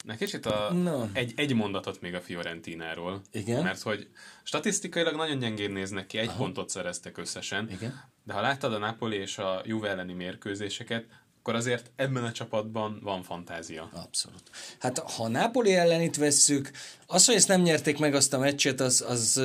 [0.03, 1.05] Na kicsit a, no.
[1.13, 3.21] egy, egy mondatot még a Fiorentináról.
[3.31, 3.63] Igen.
[3.63, 4.07] Mert hogy
[4.43, 6.37] statisztikailag nagyon gyengén néznek ki, egy Aha.
[6.37, 7.69] pontot szereztek összesen.
[7.71, 8.03] Igen.
[8.23, 11.05] De ha láttad a Napoli és a Juve elleni mérkőzéseket,
[11.39, 13.89] akkor azért ebben a csapatban van fantázia.
[13.93, 14.43] Abszolút.
[14.79, 16.71] Hát ha a Napoli ellen itt vesszük,
[17.07, 19.37] az, hogy ezt nem nyerték meg azt a meccset, az, az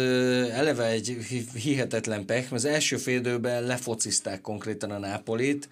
[0.53, 1.09] eleve egy
[1.55, 5.69] hihetetlen pech, mert az első félidőben lefocizták konkrétan a Nápolit.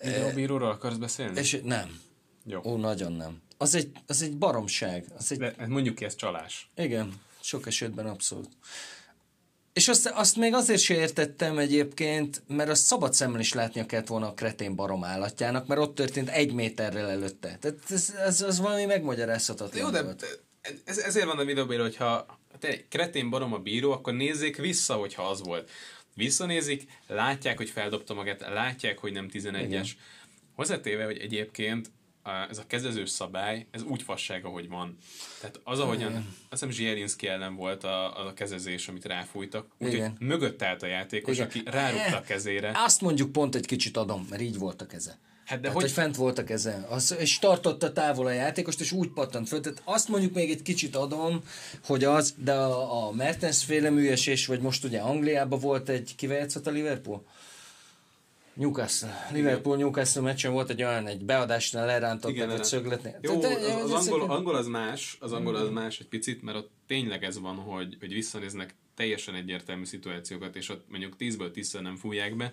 [0.00, 1.38] Videóbíróról akarsz beszélni?
[1.38, 2.00] És nem.
[2.44, 2.60] Jó.
[2.64, 5.04] Ó, nagyon nem az egy, az egy baromság.
[5.16, 5.38] Az egy...
[5.38, 6.70] De, hát mondjuk ki, ez csalás.
[6.76, 8.48] Igen, sok esetben abszolút.
[9.72, 14.06] És azt, azt még azért sem értettem egyébként, mert azt szabad szemmel is látnia kellett
[14.06, 17.56] volna a kretén barom állatjának, mert ott történt egy méterrel előtte.
[17.60, 20.44] Tehát ez, ez az valami megmagyarázhatatlan Jó, de volt.
[20.84, 25.22] Ez, ezért van a videóban, hogyha te kretén barom a bíró, akkor nézzék vissza, hogyha
[25.22, 25.70] az volt.
[26.14, 29.90] Visszanézik, látják, hogy feldobta magát, látják, hogy nem 11-es.
[30.54, 31.90] Hozzátéve, hogy egyébként
[32.50, 34.96] ez a kezdezős szabály, ez úgy fasság, ahogy van.
[35.40, 40.62] Tehát az, ahogyan, azt hiszem Zsielinszki ellen volt a, a kezezés, amit ráfújtak, úgyhogy mögött
[40.62, 41.46] állt a játékos, Igen.
[41.46, 42.72] aki rárúgta a kezére.
[42.74, 45.18] Azt mondjuk pont egy kicsit adom, mert így volt a keze.
[45.44, 45.82] Hát de Tehát, hogy...
[45.82, 46.86] hogy fent volt a keze.
[46.88, 49.60] Az, és tartotta távol a játékost, és úgy pattant föl.
[49.60, 51.42] Tehát azt mondjuk még egy kicsit adom,
[51.84, 56.46] hogy az, de a, a Mertens féle műesés, vagy most ugye Angliában volt egy, kivel
[56.64, 57.24] a Liverpool?
[58.54, 59.28] Newcastle.
[59.32, 63.18] Liverpool Newcastle meccsen volt egy olyan, egy beadásnál lerántottak egy szögletnél.
[63.20, 66.56] Jó, az, az, az, angol, angol, az más, az angol az más egy picit, mert
[66.56, 71.72] ott tényleg ez van, hogy, hogy visszanéznek teljesen egyértelmű szituációkat, és ott mondjuk 10-ből 10
[71.72, 72.52] nem fújják be,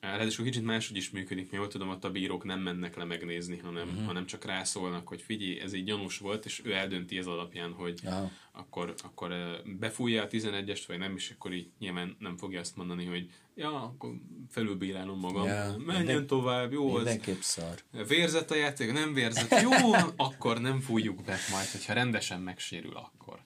[0.00, 3.58] Ráadásul kicsit máshogy is működik, mi jól tudom, ott a bírók nem mennek le megnézni,
[3.58, 4.06] hanem, uh-huh.
[4.06, 8.00] hanem csak rászólnak, hogy figyelj, ez így gyanús volt, és ő eldönti ez alapján, hogy
[8.04, 8.30] Aha.
[8.52, 9.34] akkor, akkor
[9.78, 13.82] befújja a 11-est, vagy nem, és akkor így nyilván nem fogja azt mondani, hogy ja,
[13.82, 14.10] akkor
[14.50, 17.74] felülbírálom magam, ja, menjen minden, tovább, jó mindenképp szar.
[18.08, 19.92] Vérzett a játék, nem vérzett, jó,
[20.26, 23.38] akkor nem fújjuk be, majd, hogyha rendesen megsérül, akkor.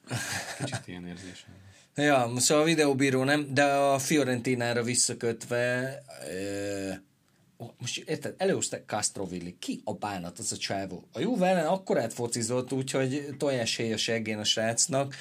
[0.59, 1.62] Kicsit ilyen érzésem.
[1.95, 7.03] Ja, szóval a videóbíró nem, de a Fiorentinára visszakötve, e,
[7.79, 11.05] most érted, előztek Castrovilli, ki a bánat az a csávó?
[11.13, 15.15] A Juve ellen akkorát focizott, úgyhogy tojáshéj a seggén a srácnak,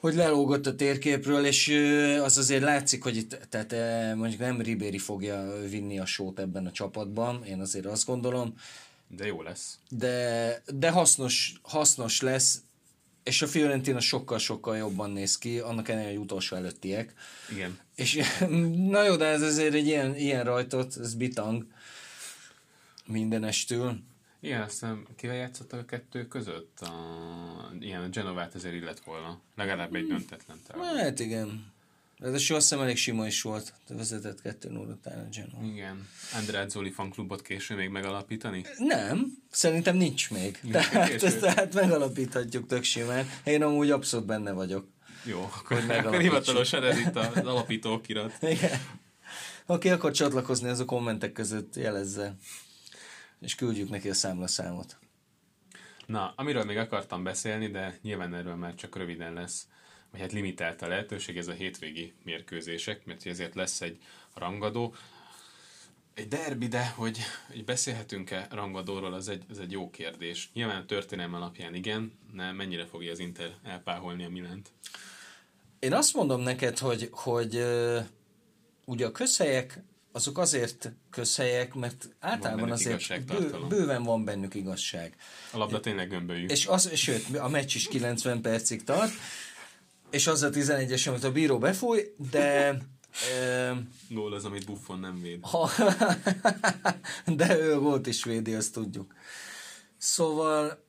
[0.00, 1.68] hogy lelógott a térképről, és
[2.22, 3.74] az azért látszik, hogy itt, tehát
[4.16, 8.54] mondjuk nem Ribéry fogja vinni a sót ebben a csapatban, én azért azt gondolom.
[9.08, 9.78] De jó lesz.
[9.90, 12.60] De, de hasznos, hasznos lesz,
[13.28, 17.12] és a Fiorentina sokkal-sokkal jobban néz ki, annak ellenére, hogy utolsó előttiek.
[17.50, 17.78] Igen.
[17.94, 18.20] És
[18.92, 21.66] na jó, de ez azért egy ilyen, ilyen rajtot, ez bitang
[23.06, 24.00] mindenestül.
[24.40, 26.80] Igen, aztán kivel játszottak a kettő között?
[26.80, 26.92] A,
[27.80, 29.40] ilyen a Genovát azért illet volna.
[29.56, 30.84] Legalább egy döntetlen távol.
[30.84, 31.72] Hát igen.
[32.18, 33.74] Ez azt hiszem elég sima is volt.
[33.86, 35.72] Te vezetett 2 0 után a Genoa.
[35.72, 36.08] Igen.
[36.34, 38.64] Andrát Zoli fanklubot késő még megalapítani?
[38.78, 39.26] Nem.
[39.50, 40.58] Szerintem nincs még.
[40.62, 43.26] Nincs tehát, ezt, tehát megalapíthatjuk tök simán.
[43.44, 44.88] Én amúgy abszolút benne vagyok.
[45.24, 48.32] Jó, akkor, akkor hivatalosan ez itt az alapító okirat.
[48.42, 48.80] Igen.
[49.66, 52.36] Aki akar csatlakozni, az a kommentek között jelezze.
[53.40, 54.98] És küldjük neki a számlaszámot.
[56.06, 59.66] Na, amiről még akartam beszélni, de nyilván erről már csak röviden lesz
[60.10, 63.98] vagy hát limitált a lehetőség, ez a hétvégi mérkőzések, mert ezért lesz egy
[64.34, 64.94] rangadó.
[66.14, 70.50] egy derbi, de hogy, hogy beszélhetünk-e rangadóról, az egy, az egy jó kérdés.
[70.52, 74.70] Nyilván a történelem alapján igen, de mennyire fogja az Inter elpáholni a Milánt?
[75.78, 77.64] Én azt mondom neked, hogy, hogy
[78.84, 79.82] ugye a közhelyek
[80.12, 85.16] azok azért közhelyek, mert általában azért bő, bőven van bennük igazság.
[85.50, 86.46] A labda tényleg gömbölyű.
[86.46, 89.12] És az, sőt, a meccs is 90 percig tart,
[90.10, 92.76] és az a 11-es, amit a bíró befúj, de
[94.08, 95.38] Gól az, amit Buffon nem véd.
[95.42, 95.70] Ha,
[97.36, 99.14] de ő volt is védi, azt tudjuk.
[99.96, 100.84] Szóval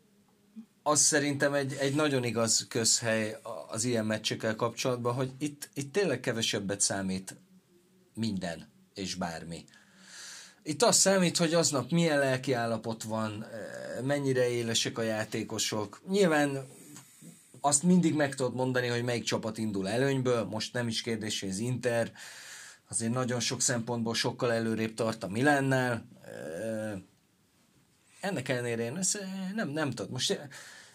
[0.83, 3.37] az szerintem egy, egy nagyon igaz közhely
[3.67, 7.35] az ilyen meccsekkel kapcsolatban, hogy itt, itt tényleg kevesebbet számít
[8.13, 9.65] minden és bármi.
[10.63, 13.45] Itt az számít, hogy aznap milyen lelki állapot van,
[14.03, 16.01] mennyire élesek a játékosok.
[16.09, 16.67] Nyilván
[17.61, 21.49] azt mindig meg tudod mondani, hogy melyik csapat indul előnyből, most nem is kérdés, hogy
[21.49, 22.11] az Inter
[22.89, 26.07] azért nagyon sok szempontból sokkal előrébb tart a Milánnál.
[28.21, 29.19] Ennek ellenére én ezt
[29.55, 30.11] nem, nem tudom.
[30.11, 30.49] Most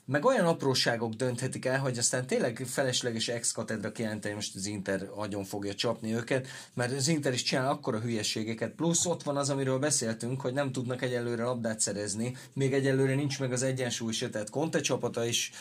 [0.07, 5.45] meg olyan apróságok dönthetik el, hogy aztán tényleg felesleges ex-katedra kijelenteni, most az Inter agyon
[5.45, 9.79] fogja csapni őket, mert az Inter is csinál akkora hülyeségeket, plusz ott van az, amiről
[9.79, 14.51] beszéltünk, hogy nem tudnak egyelőre labdát szerezni, még egyelőre nincs meg az egyensúly se, tehát
[14.51, 15.53] Conte csapata is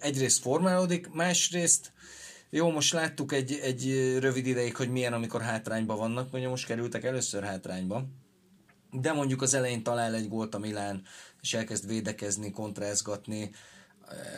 [0.00, 1.92] egyrészt formálódik, másrészt
[2.50, 7.04] jó, most láttuk egy, egy rövid ideig, hogy milyen, amikor hátrányban vannak, mondja most kerültek
[7.04, 8.04] először hátrányba,
[8.90, 11.02] de mondjuk az elején talál egy gólt a Milán,
[11.40, 13.50] és elkezd védekezni, kontrázgatni,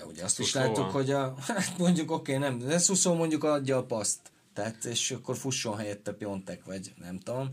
[0.09, 3.44] ugye azt Szuszó is láttuk, hogy a, hát mondjuk oké, okay, nem, de Szuszó mondjuk
[3.44, 4.20] adja a paszt,
[4.52, 7.48] tehát, és akkor fusson helyette Piontek, vagy nem tudom.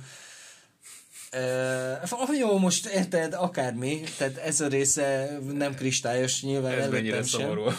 [1.33, 7.71] Uh, jó, most érted, akármi, tehát ez a része nem kristályos, nyilván ez mennyire szomorú.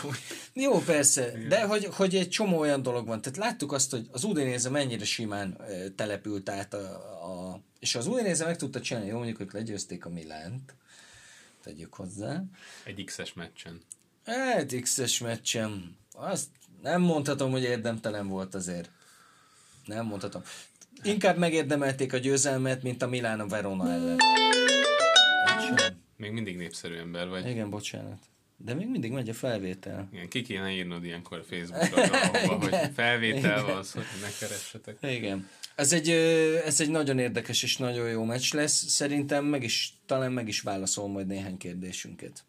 [0.52, 3.22] Jó, persze, de hogy, hogy egy csomó olyan dolog van.
[3.22, 6.86] Tehát láttuk azt, hogy az Udinéze mennyire simán uh, települt át a,
[7.26, 10.74] a és az Udinéze meg tudta csinálni, jó, mondjuk, hogy legyőzték a Milánt,
[11.62, 12.42] tegyük hozzá.
[12.84, 13.80] Egy X-es meccsen.
[14.24, 15.96] Hát X-es meccsen.
[16.12, 16.46] Azt
[16.82, 18.90] nem mondhatom, hogy érdemtelen volt azért.
[19.84, 20.42] Nem mondhatom.
[21.02, 24.16] Inkább megérdemelték a győzelmet, mint a Milán a Verona ellen.
[26.16, 27.48] Még mindig népszerű ember vagy.
[27.48, 28.18] Igen, bocsánat.
[28.56, 30.08] De még mindig megy a felvétel.
[30.12, 34.98] Igen, ki kéne írnod ilyenkor Facebookra, hogy felvétel van, hogy ne keressetek.
[35.00, 35.48] Igen.
[35.74, 36.08] Ez egy,
[36.64, 38.86] ez egy nagyon érdekes és nagyon jó meccs lesz.
[38.88, 42.44] Szerintem meg is, talán meg is válaszol majd néhány kérdésünket.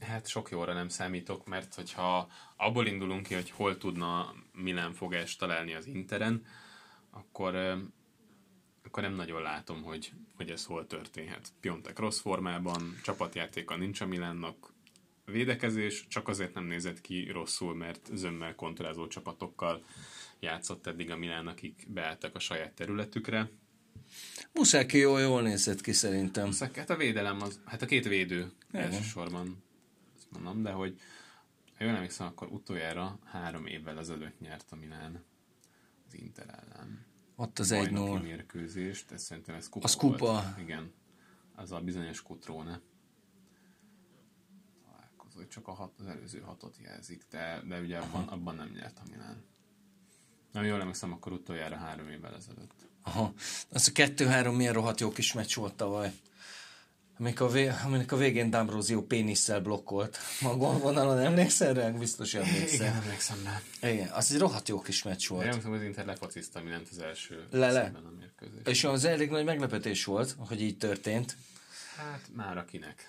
[0.00, 5.36] Hát sok jóra nem számítok, mert hogyha abból indulunk ki, hogy hol tudna Milán fogás
[5.36, 6.44] találni az Interen,
[7.18, 7.54] akkor,
[8.84, 11.52] akkor nem nagyon látom, hogy, hogy ez hol történhet.
[11.60, 14.72] Piontek rossz formában, csapatjátéka nincs a Milánnak,
[15.24, 19.84] védekezés csak azért nem nézett ki rosszul, mert zömmel kontrázó csapatokkal
[20.40, 23.50] játszott eddig a Milán, akik beálltak a saját területükre.
[24.52, 26.50] Muszáki jól, jól nézett ki szerintem.
[26.74, 28.92] Hát a védelem, az, hát a két védő Igen.
[28.92, 29.62] elsősorban,
[30.16, 31.00] azt mondom, de hogy
[31.78, 35.24] ha jól emlékszem, akkor utoljára három évvel ezelőtt nyert a Milán
[36.06, 37.06] az Inter ellen.
[37.40, 40.16] Ott az egy 0 mérkőzést, ez szerintem ez kupa Az kupa.
[40.16, 40.58] Volt.
[40.58, 40.92] Igen.
[41.54, 42.80] Az a bizonyos kutróne.
[44.84, 48.98] Találkozó, csak a hat, az előző hatot jelzik, de, de ugye abban, abban nem nyert
[48.98, 49.44] a Milán.
[50.52, 52.88] Nem jól emlékszem, akkor utoljára három évvel ezelőtt.
[53.02, 53.32] Aha.
[53.68, 56.12] Az a kettő-három milyen rohadt jó kis meccs volt tavaly.
[57.18, 61.90] Amikor a, vég, amikor a végén D'Ambrosio pénisszel blokkolt a golvonalon, emlékszel rá?
[61.90, 62.86] Biztos emlékszel.
[62.86, 63.90] Igen, emlékszem rá.
[63.90, 65.62] Igen, az egy rohadt jó kis meccs volt.
[65.62, 67.92] Hogy az Inter lefocizta mindent az első Le-le.
[68.64, 71.36] a És az elég nagy meglepetés volt, hogy így történt.
[71.96, 73.08] Hát már akinek.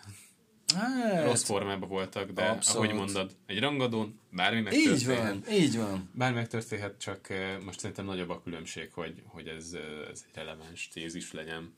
[0.76, 2.90] Hát, Rossz formában voltak, de abszolút.
[2.90, 5.00] ahogy mondod, egy rangadón bármi megtörténhet.
[5.00, 6.10] Így van, így van.
[6.14, 9.82] Bármi megtörténhet, csak eh, most szerintem nagyobb a különbség, hogy, hogy ez, eh,
[10.12, 11.74] ez egy releváns tézis legyen.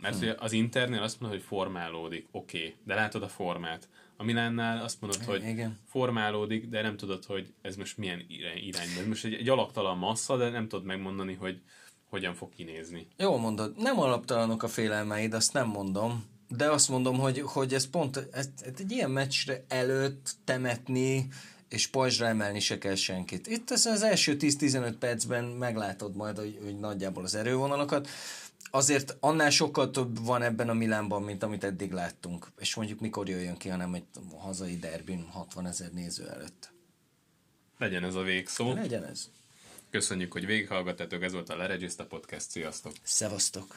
[0.00, 0.32] Mert hmm.
[0.38, 3.88] az Internél azt mondod, hogy formálódik, oké, okay, de látod a formát.
[4.16, 5.78] A Milánnál azt mondod, hogy Igen.
[5.86, 8.24] formálódik, de nem tudod, hogy ez most milyen
[8.54, 9.00] irányba.
[9.00, 11.60] Ez most egy, egy alaptalan massza, de nem tudod megmondani, hogy
[12.08, 13.06] hogyan fog kinézni.
[13.16, 17.90] Jó mondod, nem alaptalanok a félelmeid, azt nem mondom, de azt mondom, hogy, hogy ez
[17.90, 21.28] pont ez, ez egy ilyen meccsre előtt temetni,
[21.68, 23.46] és pajzsra emelni se kell senkit.
[23.46, 28.08] Itt az, az első 10-15 percben meglátod majd, hogy, hogy nagyjából az erővonalakat
[28.70, 32.46] azért annál sokkal több van ebben a Milánban, mint amit eddig láttunk.
[32.58, 34.04] És mondjuk mikor jöjjön ki, hanem egy
[34.38, 36.72] hazai derbin 60 ezer néző előtt.
[37.78, 38.72] Legyen ez a végszó.
[38.72, 39.28] Legyen ez.
[39.90, 42.92] Köszönjük, hogy végighallgattatok, ez volt a Leregiszta Podcast, sziasztok!
[43.02, 43.76] Szevasztok!